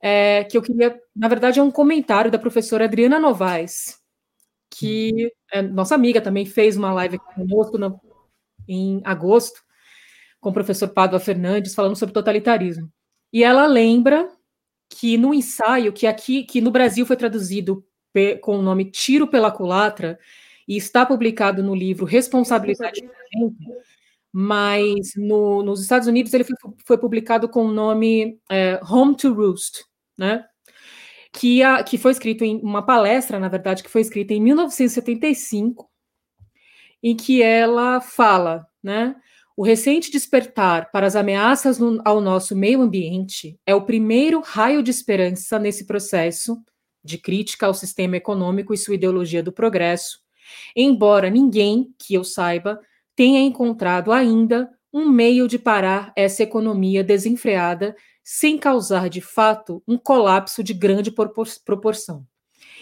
[0.00, 3.98] é, que eu queria, na verdade, é um comentário da professora Adriana Novaes,
[4.70, 8.00] que é nossa amiga também fez uma live conosco no,
[8.68, 9.62] em agosto,
[10.46, 12.88] com o professor Padua Fernandes, falando sobre totalitarismo.
[13.32, 14.28] E ela lembra
[14.88, 17.84] que no ensaio, que aqui, que no Brasil foi traduzido
[18.40, 20.16] com o nome Tiro pela Culatra,
[20.68, 23.04] e está publicado no livro Responsabilidade
[24.32, 26.54] mas no, nos Estados Unidos ele foi,
[26.84, 29.84] foi publicado com o nome é, Home to Roost,
[30.16, 30.44] né?
[31.32, 35.90] Que, a, que foi escrito em uma palestra, na verdade, que foi escrita em 1975,
[37.02, 39.16] em que ela fala, né?
[39.58, 44.82] O recente despertar para as ameaças no, ao nosso meio ambiente é o primeiro raio
[44.82, 46.62] de esperança nesse processo
[47.02, 50.18] de crítica ao sistema econômico e sua ideologia do progresso,
[50.76, 52.78] embora ninguém, que eu saiba,
[53.14, 59.96] tenha encontrado ainda um meio de parar essa economia desenfreada sem causar, de fato, um
[59.96, 61.10] colapso de grande
[61.64, 62.26] proporção.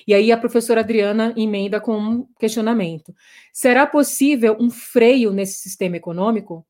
[0.07, 3.15] E aí a professora Adriana emenda com um questionamento:
[3.53, 6.67] será possível um freio nesse sistema econômico?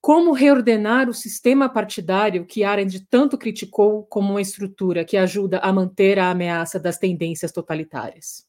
[0.00, 5.72] Como reordenar o sistema partidário que Arendt tanto criticou como uma estrutura que ajuda a
[5.72, 8.46] manter a ameaça das tendências totalitárias?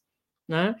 [0.48, 0.76] Né?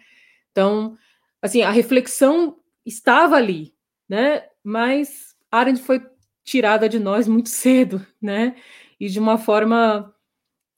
[0.52, 0.96] Então,
[1.42, 2.56] assim, a reflexão
[2.86, 3.74] estava ali,
[4.08, 4.44] né?
[4.62, 6.00] Mas Arendt foi
[6.44, 8.54] tirada de nós muito cedo, né?
[8.98, 10.14] E de uma forma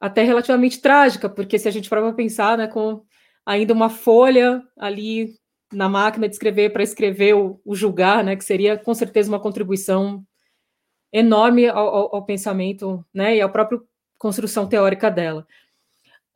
[0.02, 3.04] até relativamente trágica, porque se a gente for para pensar, né, com
[3.46, 5.36] ainda uma folha ali
[5.72, 9.38] na máquina de escrever para escrever o, o, julgar, né, que seria com certeza uma
[9.38, 10.24] contribuição
[11.12, 13.78] enorme ao, ao, ao pensamento, né, e à própria
[14.18, 15.46] construção teórica dela.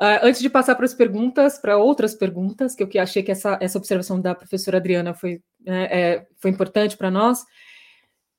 [0.00, 3.58] Uh, antes de passar para as perguntas, para outras perguntas, que eu achei que essa,
[3.60, 7.44] essa observação da professora Adriana foi, é, foi importante para nós,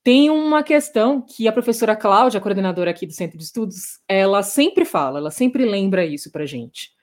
[0.07, 4.85] tem uma questão que a professora Cláudia, coordenadora aqui do Centro de Estudos, ela sempre
[4.85, 6.95] fala, ela sempre lembra isso para gente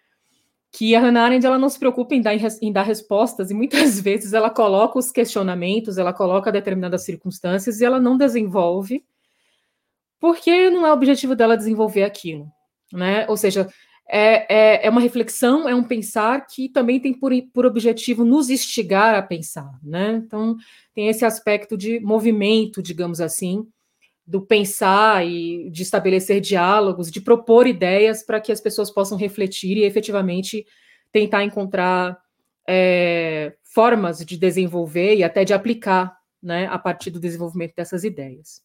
[0.73, 4.01] que a Hannah Arendt ela não se preocupa em dar, em dar respostas e muitas
[4.01, 9.05] vezes ela coloca os questionamentos, ela coloca determinadas circunstâncias e ela não desenvolve
[10.19, 12.51] porque não é o objetivo dela desenvolver aquilo,
[12.91, 13.27] né?
[13.29, 13.69] Ou seja,
[14.09, 18.51] é, é, é uma reflexão, é um pensar que também tem por, por objetivo nos
[18.51, 20.23] instigar a pensar, né?
[20.25, 20.57] Então
[20.95, 23.67] tem esse aspecto de movimento, digamos assim,
[24.27, 29.77] do pensar e de estabelecer diálogos, de propor ideias para que as pessoas possam refletir
[29.77, 30.67] e efetivamente
[31.13, 32.19] tentar encontrar
[32.69, 38.63] é, formas de desenvolver e até de aplicar né, a partir do desenvolvimento dessas ideias.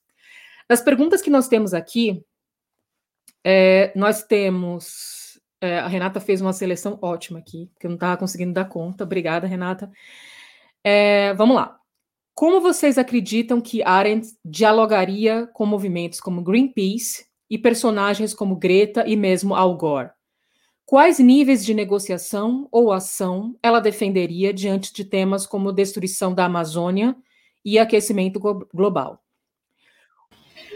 [0.67, 2.23] Das perguntas que nós temos aqui,
[3.43, 5.18] é, nós temos.
[5.61, 9.03] É, a Renata fez uma seleção ótima aqui, que eu não estava conseguindo dar conta.
[9.03, 9.91] Obrigada, Renata.
[10.83, 11.77] É, vamos lá.
[12.33, 19.17] Como vocês acreditam que Arendt dialogaria com movimentos como Greenpeace e personagens como Greta e
[19.17, 20.11] mesmo Al Gore?
[20.85, 27.15] Quais níveis de negociação ou ação ela defenderia diante de temas como destruição da Amazônia
[27.63, 28.39] e aquecimento
[28.73, 29.21] global?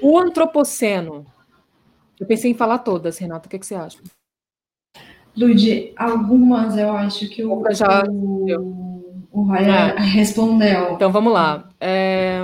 [0.01, 1.25] O antropoceno.
[2.19, 3.97] Eu pensei em falar todas, Renata, o que, que você acha?
[5.35, 9.99] Lud, algumas eu acho que o, já o, o é.
[9.99, 10.93] respondeu.
[10.93, 11.69] Então vamos lá.
[11.79, 12.39] É...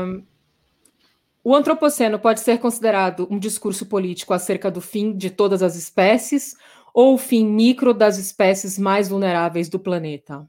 [1.43, 6.55] O antropoceno pode ser considerado um discurso político acerca do fim de todas as espécies
[6.93, 10.47] ou o fim micro das espécies mais vulneráveis do planeta?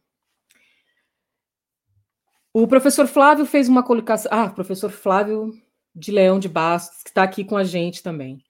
[2.52, 4.30] O professor Flávio fez uma colocação.
[4.32, 5.52] Ah, professor Flávio
[5.94, 8.42] de Leão de Bastos, que está aqui com a gente também.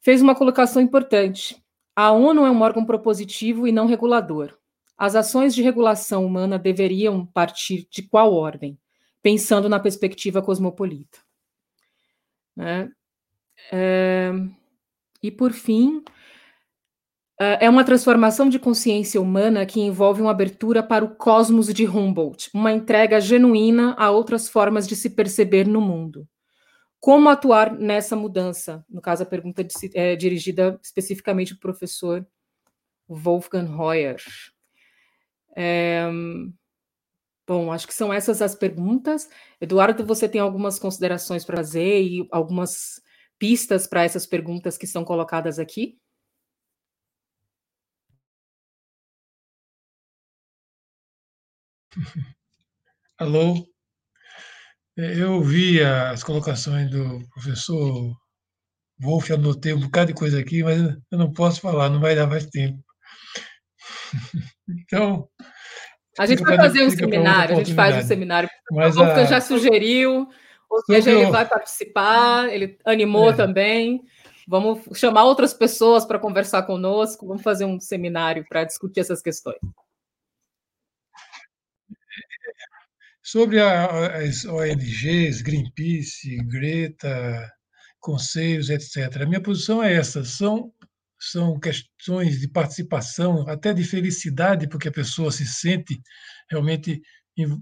[0.00, 1.59] Fez uma colocação importante.
[1.94, 4.56] A ONU é um órgão propositivo e não regulador.
[4.96, 8.78] As ações de regulação humana deveriam partir de qual ordem?
[9.22, 11.18] Pensando na perspectiva cosmopolita.
[12.56, 12.90] Né?
[13.72, 14.30] É,
[15.22, 16.02] e, por fim,
[17.40, 21.86] é, é uma transformação de consciência humana que envolve uma abertura para o cosmos de
[21.86, 26.28] Humboldt, uma entrega genuína a outras formas de se perceber no mundo.
[27.00, 28.84] Como atuar nessa mudança?
[28.88, 32.26] No caso, a pergunta é dirigida especificamente para o professor
[33.08, 34.18] Wolfgang Hoyer.
[35.56, 36.08] É,
[37.46, 39.28] bom, acho que são essas as perguntas.
[39.60, 43.00] Eduardo, você tem algumas considerações para fazer e algumas
[43.38, 45.98] pistas para essas perguntas que são colocadas aqui?
[53.18, 53.69] Alô?
[55.00, 58.14] Eu ouvi as colocações do professor
[59.00, 60.78] Wolf, anotei um bocado de coisa aqui, mas
[61.10, 62.82] eu não posso falar, não vai dar mais tempo.
[64.86, 65.28] Então.
[66.16, 68.48] A gente vai fazer um seminário, a gente faz um seminário.
[68.70, 69.24] Mas o a...
[69.24, 70.28] já sugeriu,
[70.70, 73.32] ou seja, ele vai participar, ele animou é.
[73.32, 74.00] também.
[74.46, 79.58] Vamos chamar outras pessoas para conversar conosco, vamos fazer um seminário para discutir essas questões.
[83.30, 87.48] Sobre a, as ONGs, Greenpeace, Greta,
[88.00, 89.22] conselhos, etc.
[89.22, 90.72] A minha posição é essa: são
[91.16, 96.00] são questões de participação, até de felicidade, porque a pessoa se sente
[96.50, 97.00] realmente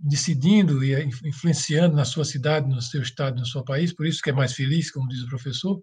[0.03, 0.95] decidindo e
[1.27, 4.55] influenciando na sua cidade, no seu estado, no seu país, por isso que é mais
[4.55, 5.83] feliz, como diz o professor.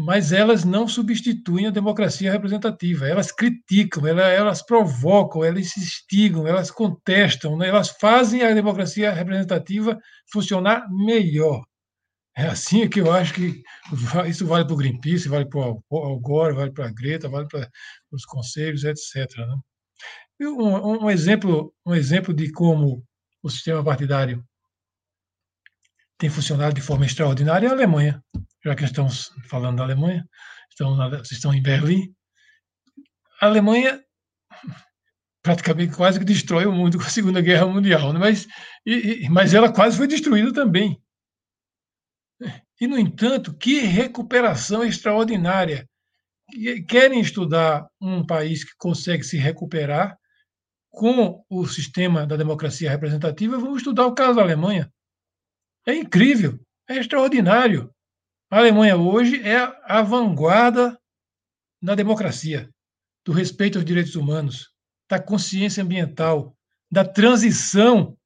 [0.00, 7.56] Mas elas não substituem a democracia representativa, elas criticam, elas, provocam, elas instigam, elas contestam,
[7.56, 7.68] né?
[7.68, 9.98] elas fazem a democracia representativa
[10.30, 11.64] funcionar melhor.
[12.36, 13.60] É assim que eu acho que
[14.28, 17.48] isso vale para o Greenpeace, vale para o Al Gore, vale para a Greta, vale
[17.48, 17.68] para
[18.12, 19.36] os conselhos, etc.
[19.38, 19.56] Né?
[20.42, 23.04] Um, um, exemplo, um exemplo de como
[23.42, 24.44] o sistema partidário
[26.16, 28.22] tem funcionado de forma extraordinária é a Alemanha.
[28.68, 30.24] Já que estamos falando da Alemanha,
[30.70, 32.14] estão, na, estão em Berlim.
[33.40, 34.00] A Alemanha
[35.42, 38.18] praticamente quase que destrói o mundo com a Segunda Guerra Mundial, né?
[38.18, 38.46] mas,
[38.84, 41.00] e, mas ela quase foi destruída também
[42.80, 45.88] e, no entanto, que recuperação extraordinária.
[46.88, 50.16] Querem estudar um país que consegue se recuperar
[50.90, 54.90] com o sistema da democracia representativa, vamos estudar o caso da Alemanha.
[55.86, 56.58] É incrível,
[56.88, 57.92] é extraordinário.
[58.50, 60.98] A Alemanha hoje é a vanguarda
[61.82, 62.70] na democracia,
[63.22, 64.70] do respeito aos direitos humanos,
[65.08, 66.56] da consciência ambiental,
[66.90, 68.16] da transição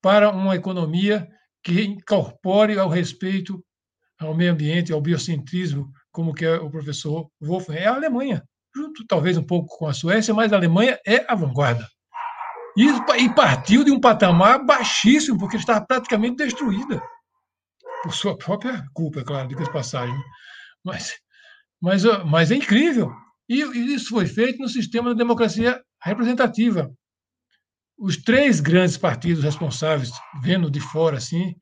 [0.00, 1.28] para uma economia
[1.62, 3.62] que incorpore ao respeito
[4.18, 8.42] ao meio ambiente, ao biocentrismo, como que é o professor Wolfgang, é a Alemanha,
[8.74, 11.86] junto talvez um pouco com a Suécia, mas a Alemanha é a vanguarda.
[12.74, 17.02] E partiu de um patamar baixíssimo, porque estava praticamente destruída,
[18.02, 20.14] por sua própria culpa, é claro, de passagem.
[20.84, 21.14] Mas,
[21.80, 23.12] mas, mas é incrível.
[23.48, 23.62] E
[23.94, 26.92] isso foi feito no sistema da democracia representativa.
[27.98, 30.10] Os três grandes partidos responsáveis,
[30.42, 31.54] vendo de fora assim,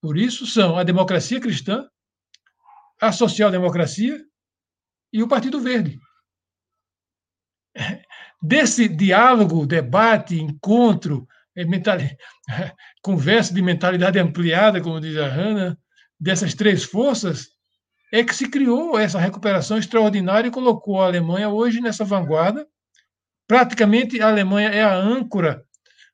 [0.00, 1.86] por isso são a democracia cristã,
[3.00, 4.18] a social-democracia
[5.12, 5.98] e o Partido Verde.
[8.40, 11.64] Desse diálogo, debate, encontro, é,
[13.02, 15.78] conversa de mentalidade ampliada, como diz a Hanna,
[16.22, 17.48] dessas três forças,
[18.12, 22.64] é que se criou essa recuperação extraordinária e colocou a Alemanha hoje nessa vanguarda.
[23.48, 25.64] Praticamente a Alemanha é a âncora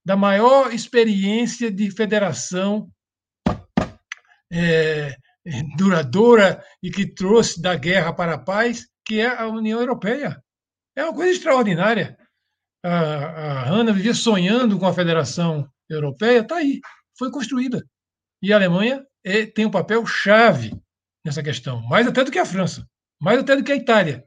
[0.03, 2.89] da maior experiência de federação
[4.51, 5.15] é,
[5.77, 10.43] duradoura e que trouxe da guerra para a paz, que é a União Europeia.
[10.97, 12.17] É uma coisa extraordinária.
[12.83, 16.81] A, a Hanna vivia sonhando com a Federação Europeia, está aí,
[17.19, 17.85] foi construída.
[18.41, 19.05] E a Alemanha
[19.55, 20.73] tem um papel chave
[21.25, 22.87] nessa questão, mais até do que a França,
[23.21, 24.25] mais até do que a Itália.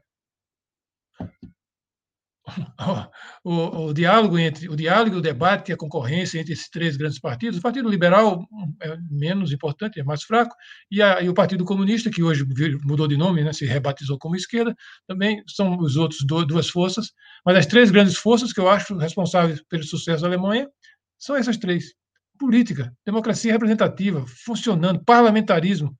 [3.44, 7.18] O, o, diálogo entre o diálogo, o debate e a concorrência entre esses três grandes
[7.18, 8.46] partidos, o Partido Liberal
[8.80, 10.54] é menos importante, é mais fraco,
[10.88, 12.46] e, a, e o Partido Comunista, que hoje
[12.84, 14.76] mudou de nome, né, se rebatizou como esquerda,
[15.08, 17.12] também são os outros do, duas forças,
[17.44, 20.68] mas as três grandes forças que eu acho responsáveis pelo sucesso da Alemanha
[21.18, 21.92] são essas três:
[22.38, 25.96] política, democracia representativa, funcionando, parlamentarismo,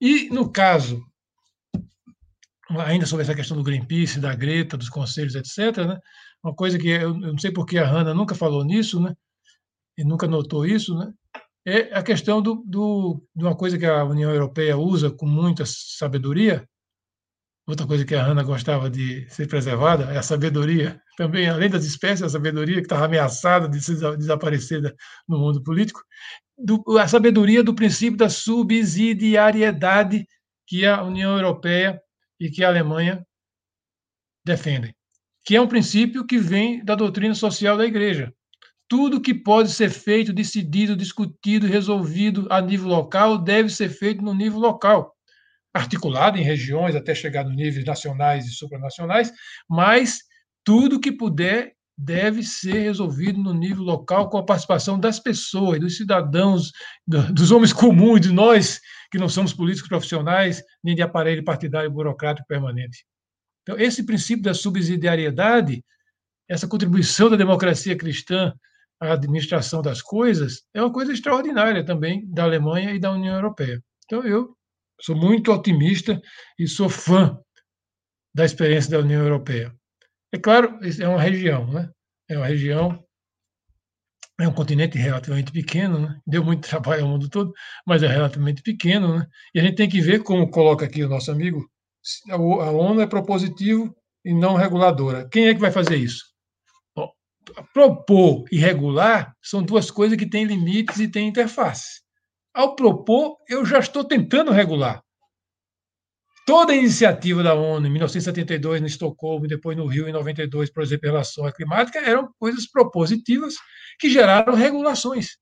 [0.00, 1.02] e, no caso,
[2.70, 5.98] ainda sobre essa questão do Greenpeace, da Greta, dos conselhos, etc., né?
[6.42, 9.14] uma coisa que eu, não sei porque a Hanna nunca falou nisso, né?
[9.96, 11.12] e nunca notou isso, né?
[11.66, 15.64] é a questão do, do, de uma coisa que a União Europeia usa com muita
[15.66, 16.68] sabedoria,
[17.66, 21.84] outra coisa que a Hanna gostava de ser preservada é a sabedoria, também, além das
[21.84, 23.78] espécies, a sabedoria que estava ameaçada de
[24.18, 24.82] desaparecer
[25.26, 26.00] no mundo político,
[26.58, 30.26] do, a sabedoria do princípio da subsidiariedade
[30.66, 32.00] que a União Europeia
[32.38, 33.24] e que a Alemanha
[34.44, 34.94] defendem,
[35.44, 38.32] que é um princípio que vem da doutrina social da Igreja.
[38.86, 44.34] Tudo que pode ser feito, decidido, discutido, resolvido a nível local deve ser feito no
[44.34, 45.13] nível local,
[45.74, 49.32] articulado em regiões até chegar nos níveis nacionais e supranacionais,
[49.68, 50.20] mas
[50.64, 55.96] tudo que puder deve ser resolvido no nível local com a participação das pessoas, dos
[55.96, 56.72] cidadãos,
[57.06, 58.80] dos homens comuns, de nós
[59.10, 63.04] que não somos políticos profissionais nem de aparelho partidário burocrático permanente.
[63.62, 65.84] Então, esse princípio da subsidiariedade,
[66.48, 68.52] essa contribuição da democracia cristã
[69.00, 73.82] à administração das coisas, é uma coisa extraordinária também da Alemanha e da União Europeia.
[74.04, 74.56] Então, eu
[75.00, 76.20] sou muito otimista
[76.58, 77.38] e sou fã
[78.34, 79.74] da experiência da União Europeia.
[80.32, 81.90] É claro, é uma região, né?
[82.28, 83.04] É uma região,
[84.40, 86.18] é um continente relativamente pequeno, né?
[86.26, 87.52] Deu muito trabalho ao mundo todo,
[87.86, 89.26] mas é relativamente pequeno, né?
[89.54, 91.64] E a gente tem que ver, como coloca aqui o nosso amigo,
[92.28, 93.94] a ONU é propositivo
[94.24, 95.28] e não reguladora.
[95.30, 96.24] Quem é que vai fazer isso?
[96.96, 97.10] Bom,
[97.72, 102.03] propor e regular são duas coisas que têm limites e têm interface.
[102.54, 105.02] Ao propor, eu já estou tentando regular.
[106.46, 110.82] Toda a iniciativa da ONU, em 1972, no Estocolmo, depois no Rio, em 92, por
[110.82, 113.54] exemplo, em relação à climática, eram coisas propositivas
[113.98, 115.38] que geraram regulações.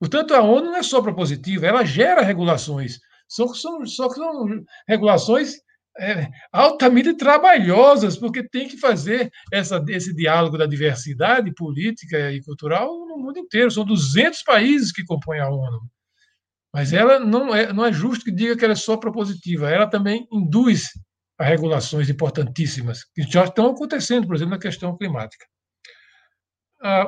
[0.00, 2.98] Portanto, a ONU não é só propositiva, ela gera regulações.
[3.28, 5.56] Só que são, só que são regulações
[5.98, 12.88] é, altamente trabalhosas, porque tem que fazer essa, esse diálogo da diversidade política e cultural
[13.06, 13.70] no mundo inteiro.
[13.70, 15.80] São 200 países que compõem a ONU.
[16.72, 19.88] Mas ela não é, não é justo que diga que ela é só propositiva, ela
[19.88, 20.88] também induz
[21.38, 25.46] a regulações importantíssimas, que já estão acontecendo, por exemplo, na questão climática.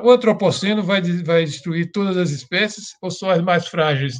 [0.03, 4.15] o antropoceno vai, vai destruir todas as espécies ou só as mais frágeis?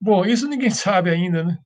[0.00, 1.58] Bom, isso ninguém sabe ainda, né?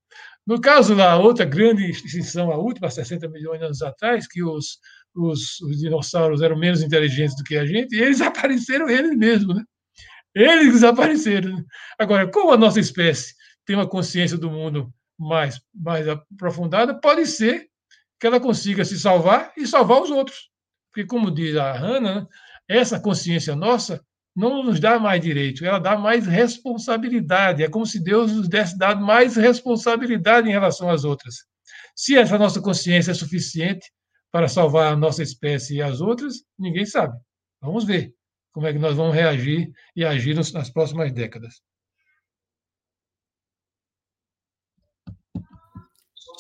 [0.47, 4.79] No caso da outra grande extinção, a última, 60 milhões de anos atrás, que os,
[5.15, 9.63] os, os dinossauros eram menos inteligentes do que a gente, eles apareceram eles mesmos, né?
[10.35, 11.57] Eles desapareceram.
[11.57, 11.65] Né?
[11.99, 13.35] Agora, como a nossa espécie
[13.65, 17.69] tem uma consciência do mundo mais, mais aprofundada, pode ser
[18.19, 20.51] que ela consiga se salvar e salvar os outros.
[20.91, 22.27] Porque, como diz a Hannah, né,
[22.69, 24.05] essa consciência nossa
[24.35, 27.63] não nos dá mais direito, ela dá mais responsabilidade.
[27.63, 31.35] É como se Deus nos desse dado mais responsabilidade em relação às outras.
[31.95, 33.93] Se essa nossa consciência é suficiente,
[34.33, 37.15] para salvar a nossa espécie e as outras, ninguém sabe.
[37.61, 38.15] Vamos ver
[38.53, 41.63] como é que nós vamos reagir e agir nas próximas décadas.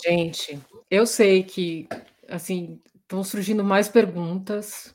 [0.05, 0.61] Gente,
[0.91, 1.89] eu sei que
[2.29, 4.95] assim estão surgindo mais perguntas.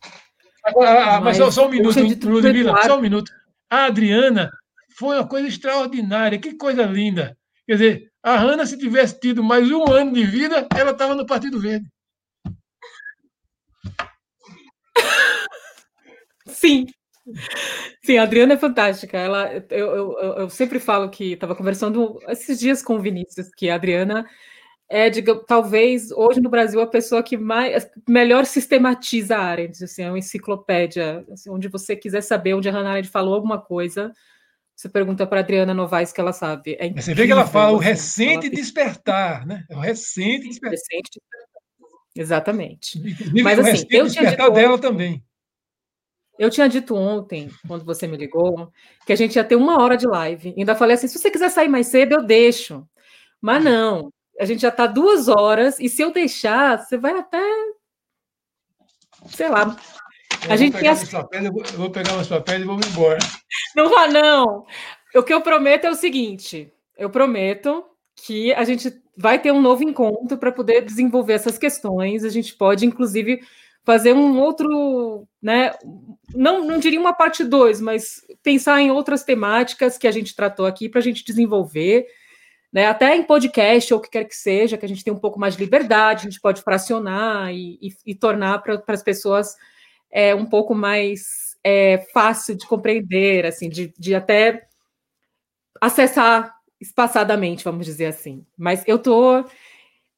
[0.63, 3.31] Agora, mas, mas só, um minuto, Ludmila, só um minuto.
[3.69, 4.51] A Adriana
[4.97, 7.37] foi uma coisa extraordinária, que coisa linda.
[7.65, 11.25] Quer dizer, a Hanna, se tivesse tido mais um ano de vida, ela estava no
[11.25, 11.87] Partido Verde.
[16.47, 16.85] Sim.
[18.03, 19.17] Sim, a Adriana é fantástica.
[19.17, 23.69] Ela, eu, eu, eu sempre falo que estava conversando esses dias com o Vinícius, que
[23.69, 24.25] a Adriana
[24.89, 30.03] é, diga, talvez, hoje no Brasil, a pessoa que mais, melhor sistematiza a Arendt, assim,
[30.03, 34.13] é uma enciclopédia, assim, onde você quiser saber onde a Hannah Arendt falou alguma coisa,
[34.73, 36.77] você pergunta para a Adriana Novaes que ela sabe.
[36.79, 39.65] É você vê que ela fala o recente despertar, né?
[39.69, 40.77] É o recente despertar.
[40.77, 41.47] Recente despertar.
[42.15, 43.01] Exatamente.
[43.43, 45.23] Mas assim, eu tinha dito dela também.
[46.37, 48.71] Eu tinha dito ontem, quando você me ligou,
[49.05, 50.53] que a gente ia ter uma hora de live.
[50.57, 52.87] Ainda falei assim: se você quiser sair mais cedo, eu deixo.
[53.41, 57.41] Mas não, a gente já está duas horas, e se eu deixar, você vai até.
[59.29, 59.75] Sei lá.
[60.45, 61.09] Eu a gente tem as...
[61.09, 63.17] papéis, eu vou pegar meus papéis e vou embora.
[63.75, 64.65] Não vá, não.
[65.15, 67.83] O que eu prometo é o seguinte: eu prometo
[68.15, 72.23] que a gente vai ter um novo encontro para poder desenvolver essas questões.
[72.23, 73.41] A gente pode, inclusive,
[73.87, 75.71] fazer um outro, né?
[76.35, 80.65] Não, não diria uma parte 2, mas pensar em outras temáticas que a gente tratou
[80.65, 82.05] aqui para a gente desenvolver
[82.73, 85.19] né, até em podcast ou o que quer que seja, que a gente tem um
[85.19, 89.55] pouco mais de liberdade, a gente pode fracionar e, e, e tornar para as pessoas
[90.11, 94.67] é, um pouco mais é, fácil de compreender, assim, de, de até
[95.79, 98.45] acessar espaçadamente, vamos dizer assim.
[98.57, 99.45] Mas eu tô.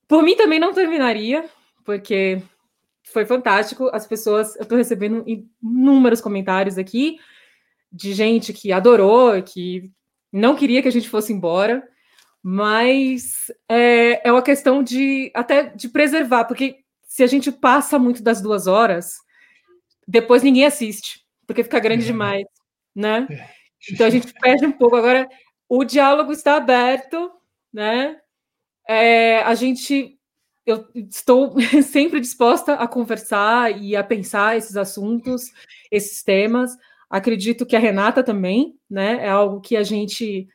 [0.07, 1.47] Por mim também não terminaria,
[1.85, 2.41] porque
[3.11, 3.89] foi fantástico.
[3.93, 5.23] As pessoas, eu estou recebendo
[5.61, 7.17] inúmeros comentários aqui
[7.91, 9.91] de gente que adorou, que
[10.31, 11.87] não queria que a gente fosse embora
[12.41, 18.23] mas é, é uma questão de até de preservar, porque se a gente passa muito
[18.23, 19.15] das duas horas,
[20.07, 22.07] depois ninguém assiste, porque fica grande é.
[22.07, 22.45] demais,
[22.95, 23.27] né?
[23.29, 23.49] É.
[23.91, 24.95] Então a gente perde um pouco.
[24.95, 25.27] Agora,
[25.67, 27.31] o diálogo está aberto,
[27.73, 28.17] né?
[28.87, 30.17] É, a gente,
[30.71, 35.51] eu estou sempre disposta a conversar e a pensar esses assuntos,
[35.91, 36.75] esses temas.
[37.09, 39.25] Acredito que a Renata também, né?
[39.25, 40.47] É algo que a gente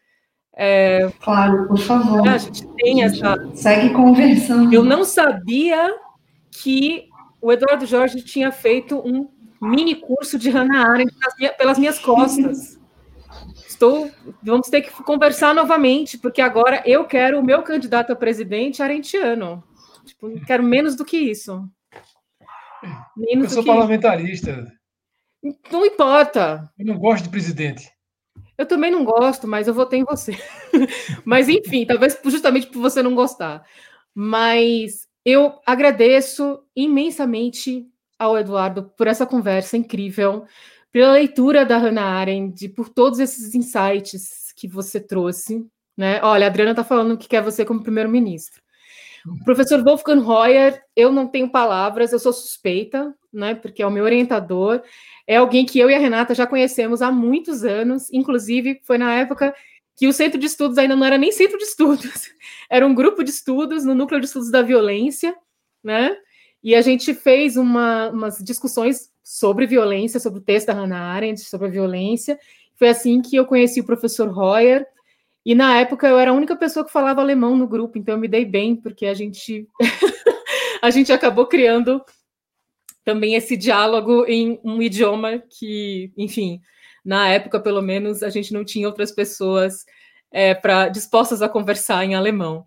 [0.56, 2.28] é, claro, por favor.
[2.28, 3.36] A gente tem essa.
[3.54, 4.72] Segue conversando.
[4.72, 5.92] Eu não sabia
[6.50, 7.08] que
[7.40, 9.28] o Eduardo Jorge tinha feito um
[9.60, 11.14] mini curso de Hannah Arendt
[11.58, 12.78] pelas minhas costas.
[13.66, 14.08] Estou,
[14.40, 19.64] vamos ter que conversar novamente, porque agora eu quero o meu candidato a presidente arentiano.
[20.04, 21.68] Tipo, quero menos do que isso.
[23.16, 24.72] Menos eu sou parlamentarista.
[25.42, 25.58] Isso.
[25.70, 26.70] Não importa.
[26.78, 27.90] Eu não gosto de presidente.
[28.56, 30.32] Eu também não gosto, mas eu votei em você.
[31.24, 33.64] mas enfim, talvez justamente por você não gostar.
[34.14, 37.86] Mas eu agradeço imensamente
[38.18, 40.44] ao Eduardo por essa conversa incrível,
[40.92, 45.66] pela leitura da Hannah Arendt, por todos esses insights que você trouxe.
[45.96, 46.20] Né?
[46.22, 48.62] Olha, a Adriana está falando que quer você como primeiro-ministro.
[49.26, 53.54] O professor Wolfgang Hoyer, eu não tenho palavras, eu sou suspeita, né?
[53.54, 54.82] Porque é o meu orientador
[55.26, 59.14] é alguém que eu e a Renata já conhecemos há muitos anos, inclusive foi na
[59.14, 59.54] época
[59.96, 62.30] que o centro de estudos ainda não era nem centro de estudos,
[62.68, 65.34] era um grupo de estudos no núcleo de estudos da violência,
[65.82, 66.14] né?
[66.62, 71.40] E a gente fez uma, umas discussões sobre violência, sobre o texto da Hannah Arendt,
[71.40, 72.38] sobre a violência.
[72.76, 74.86] Foi assim que eu conheci o professor Royer.
[75.44, 78.20] E na época eu era a única pessoa que falava alemão no grupo, então eu
[78.20, 79.68] me dei bem, porque a gente
[80.80, 82.02] a gente acabou criando
[83.04, 86.60] também esse diálogo em um idioma que, enfim,
[87.04, 89.84] na época, pelo menos, a gente não tinha outras pessoas
[90.32, 92.66] é, para dispostas a conversar em alemão,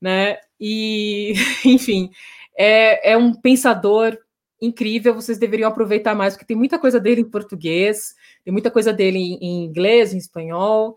[0.00, 0.38] né?
[0.58, 1.34] E,
[1.64, 2.10] enfim,
[2.56, 4.18] é, é um pensador
[4.60, 8.92] incrível, vocês deveriam aproveitar mais, porque tem muita coisa dele em português, tem muita coisa
[8.92, 10.96] dele em, em inglês, em espanhol,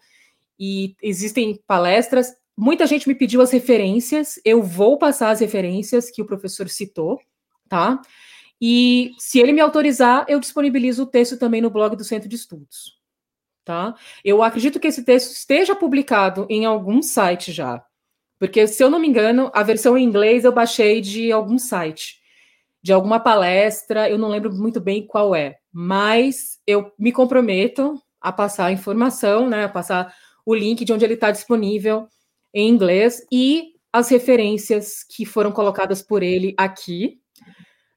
[0.59, 2.34] e existem palestras.
[2.55, 7.19] Muita gente me pediu as referências, eu vou passar as referências que o professor citou,
[7.69, 8.01] tá?
[8.59, 12.35] E se ele me autorizar, eu disponibilizo o texto também no blog do Centro de
[12.35, 12.97] Estudos.
[13.63, 13.95] Tá?
[14.23, 17.84] Eu acredito que esse texto esteja publicado em algum site já.
[18.39, 22.21] Porque, se eu não me engano, a versão em inglês eu baixei de algum site,
[22.81, 25.57] de alguma palestra, eu não lembro muito bem qual é.
[25.71, 30.15] Mas eu me comprometo a passar a informação, né, a passar
[30.47, 32.07] o link de onde ele está disponível
[32.53, 37.19] em inglês e as referências que foram colocadas por ele aqui,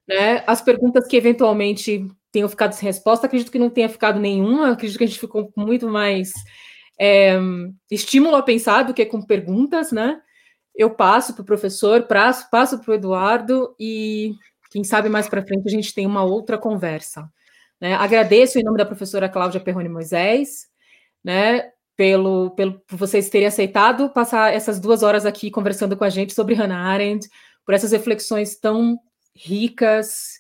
[0.08, 0.42] Né?
[0.48, 4.98] As perguntas que eventualmente tenham ficado sem resposta, acredito que não tenha ficado nenhuma, acredito
[4.98, 6.32] que a gente ficou muito mais
[6.98, 7.38] é,
[7.88, 10.20] estímulo a pensar do que com perguntas, né?
[10.74, 12.04] Eu passo para o professor,
[12.50, 14.32] passo para o Eduardo e
[14.72, 17.30] quem sabe mais para frente a gente tem uma outra conversa.
[17.80, 17.94] Né?
[17.94, 20.68] Agradeço em nome da professora Cláudia Perrone Moisés,
[21.22, 21.70] né,
[22.00, 26.32] pelo, pelo, por vocês terem aceitado passar essas duas horas aqui conversando com a gente
[26.32, 27.28] sobre Hannah Arendt,
[27.62, 28.98] por essas reflexões tão
[29.36, 30.38] ricas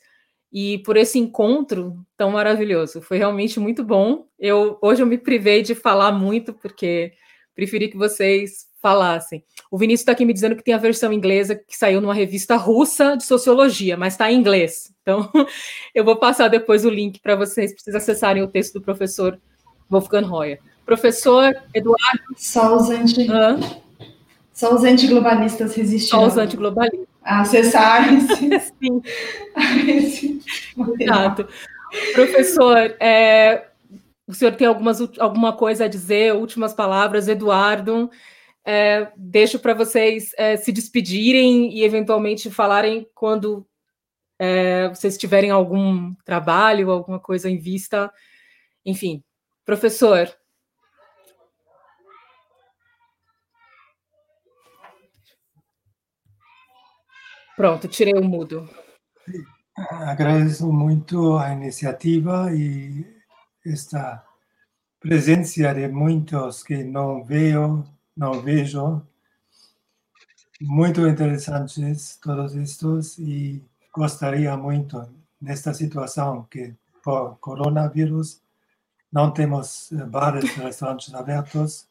[0.50, 3.02] e por esse encontro tão maravilhoso.
[3.02, 4.24] Foi realmente muito bom.
[4.38, 7.12] Eu hoje eu me privei de falar muito porque
[7.54, 9.44] preferi que vocês falassem.
[9.70, 12.56] O Vinícius está aqui me dizendo que tem a versão inglesa que saiu numa revista
[12.56, 14.94] russa de sociologia, mas está em inglês.
[15.02, 15.30] Então,
[15.94, 19.38] eu vou passar depois o link para vocês, para vocês acessarem o texto do professor
[19.90, 20.58] Wolfgang Hoyer.
[20.90, 22.20] Professor Eduardo.
[22.36, 23.28] Só os, anti...
[24.52, 26.22] Só os antiglobalistas resistirão.
[26.22, 27.06] Só os antiglobalistas.
[27.22, 29.02] A acessar esse, Sim.
[29.86, 30.42] esse
[30.98, 31.46] Exato.
[32.12, 33.68] Professor, é,
[34.26, 38.10] o senhor tem algumas, alguma coisa a dizer, últimas palavras, Eduardo?
[38.66, 43.64] É, deixo para vocês é, se despedirem e eventualmente falarem quando
[44.40, 48.12] é, vocês tiverem algum trabalho, alguma coisa em vista.
[48.84, 49.22] Enfim,
[49.64, 50.28] professor.
[57.60, 58.66] Pronto, tirei o mudo.
[59.76, 63.04] Agradeço muito a iniciativa e
[63.66, 64.24] esta
[64.98, 67.84] presença de muitos que não vejo
[68.16, 69.06] não vejo.
[70.58, 73.62] Muito interessantes todos estes e
[73.94, 75.06] gostaria muito,
[75.38, 76.74] nesta situação que
[77.04, 78.40] por coronavírus
[79.12, 81.86] não temos eh, bares e restaurantes abertos,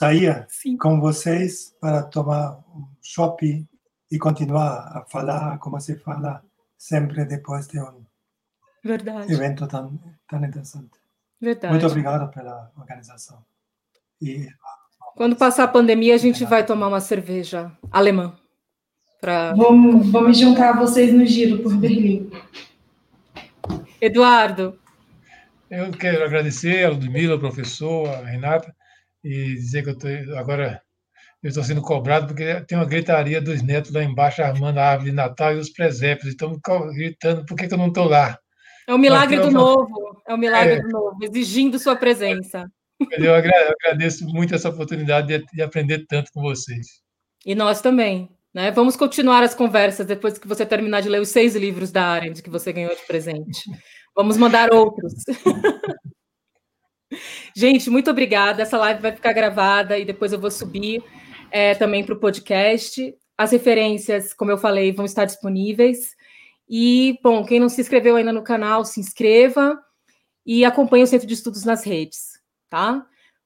[0.00, 0.78] sair Sim.
[0.78, 3.68] com vocês para tomar um shopping
[4.10, 6.42] e continuar a falar como se fala
[6.78, 8.02] sempre depois de um
[8.82, 9.30] Verdade.
[9.30, 10.98] evento tão, tão interessante.
[11.38, 11.74] Verdade.
[11.74, 13.44] Muito obrigado pela organização.
[14.22, 14.48] E,
[15.16, 18.34] Quando passar a pandemia, a gente vai tomar uma cerveja alemã.
[19.20, 19.52] Pra...
[19.52, 22.30] Vamos, vamos juntar vocês no giro por Berlim.
[24.00, 24.78] Eduardo.
[25.70, 28.74] Eu quero agradecer a Ludmila, a professor, a Renata,
[29.24, 30.80] e dizer que eu tô, agora
[31.42, 35.10] eu estou sendo cobrado porque tem uma gritaria dos netos lá embaixo armando a árvore
[35.10, 36.28] de Natal e os presépios.
[36.28, 36.58] Estão
[36.94, 38.38] gritando por que, que eu não estou lá.
[38.86, 40.20] É o milagre do novo.
[40.28, 40.82] É o milagre é.
[40.82, 42.70] do novo, exigindo sua presença.
[43.12, 47.00] Eu agradeço muito essa oportunidade de aprender tanto com vocês.
[47.46, 48.28] E nós também.
[48.52, 48.70] Né?
[48.72, 52.42] Vamos continuar as conversas depois que você terminar de ler os seis livros da Arendt
[52.42, 53.70] que você ganhou de presente.
[54.14, 55.14] Vamos mandar outros.
[57.54, 58.62] Gente, muito obrigada.
[58.62, 61.02] Essa live vai ficar gravada e depois eu vou subir
[61.50, 63.14] é, também para o podcast.
[63.36, 66.14] As referências, como eu falei, vão estar disponíveis.
[66.68, 69.78] E, bom, quem não se inscreveu ainda no canal, se inscreva
[70.46, 73.04] e acompanhe o Centro de Estudos nas redes tá?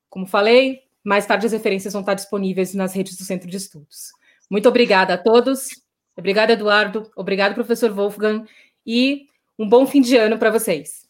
[0.09, 4.13] Como falei, mais tarde as referências vão estar disponíveis nas redes do Centro de Estudos.
[4.49, 5.71] Muito obrigada a todos.
[6.17, 7.11] Obrigada, Eduardo.
[7.17, 8.45] Obrigado, professor Wolfgang.
[8.87, 9.27] E
[9.59, 11.04] um bom fim de ano para vocês.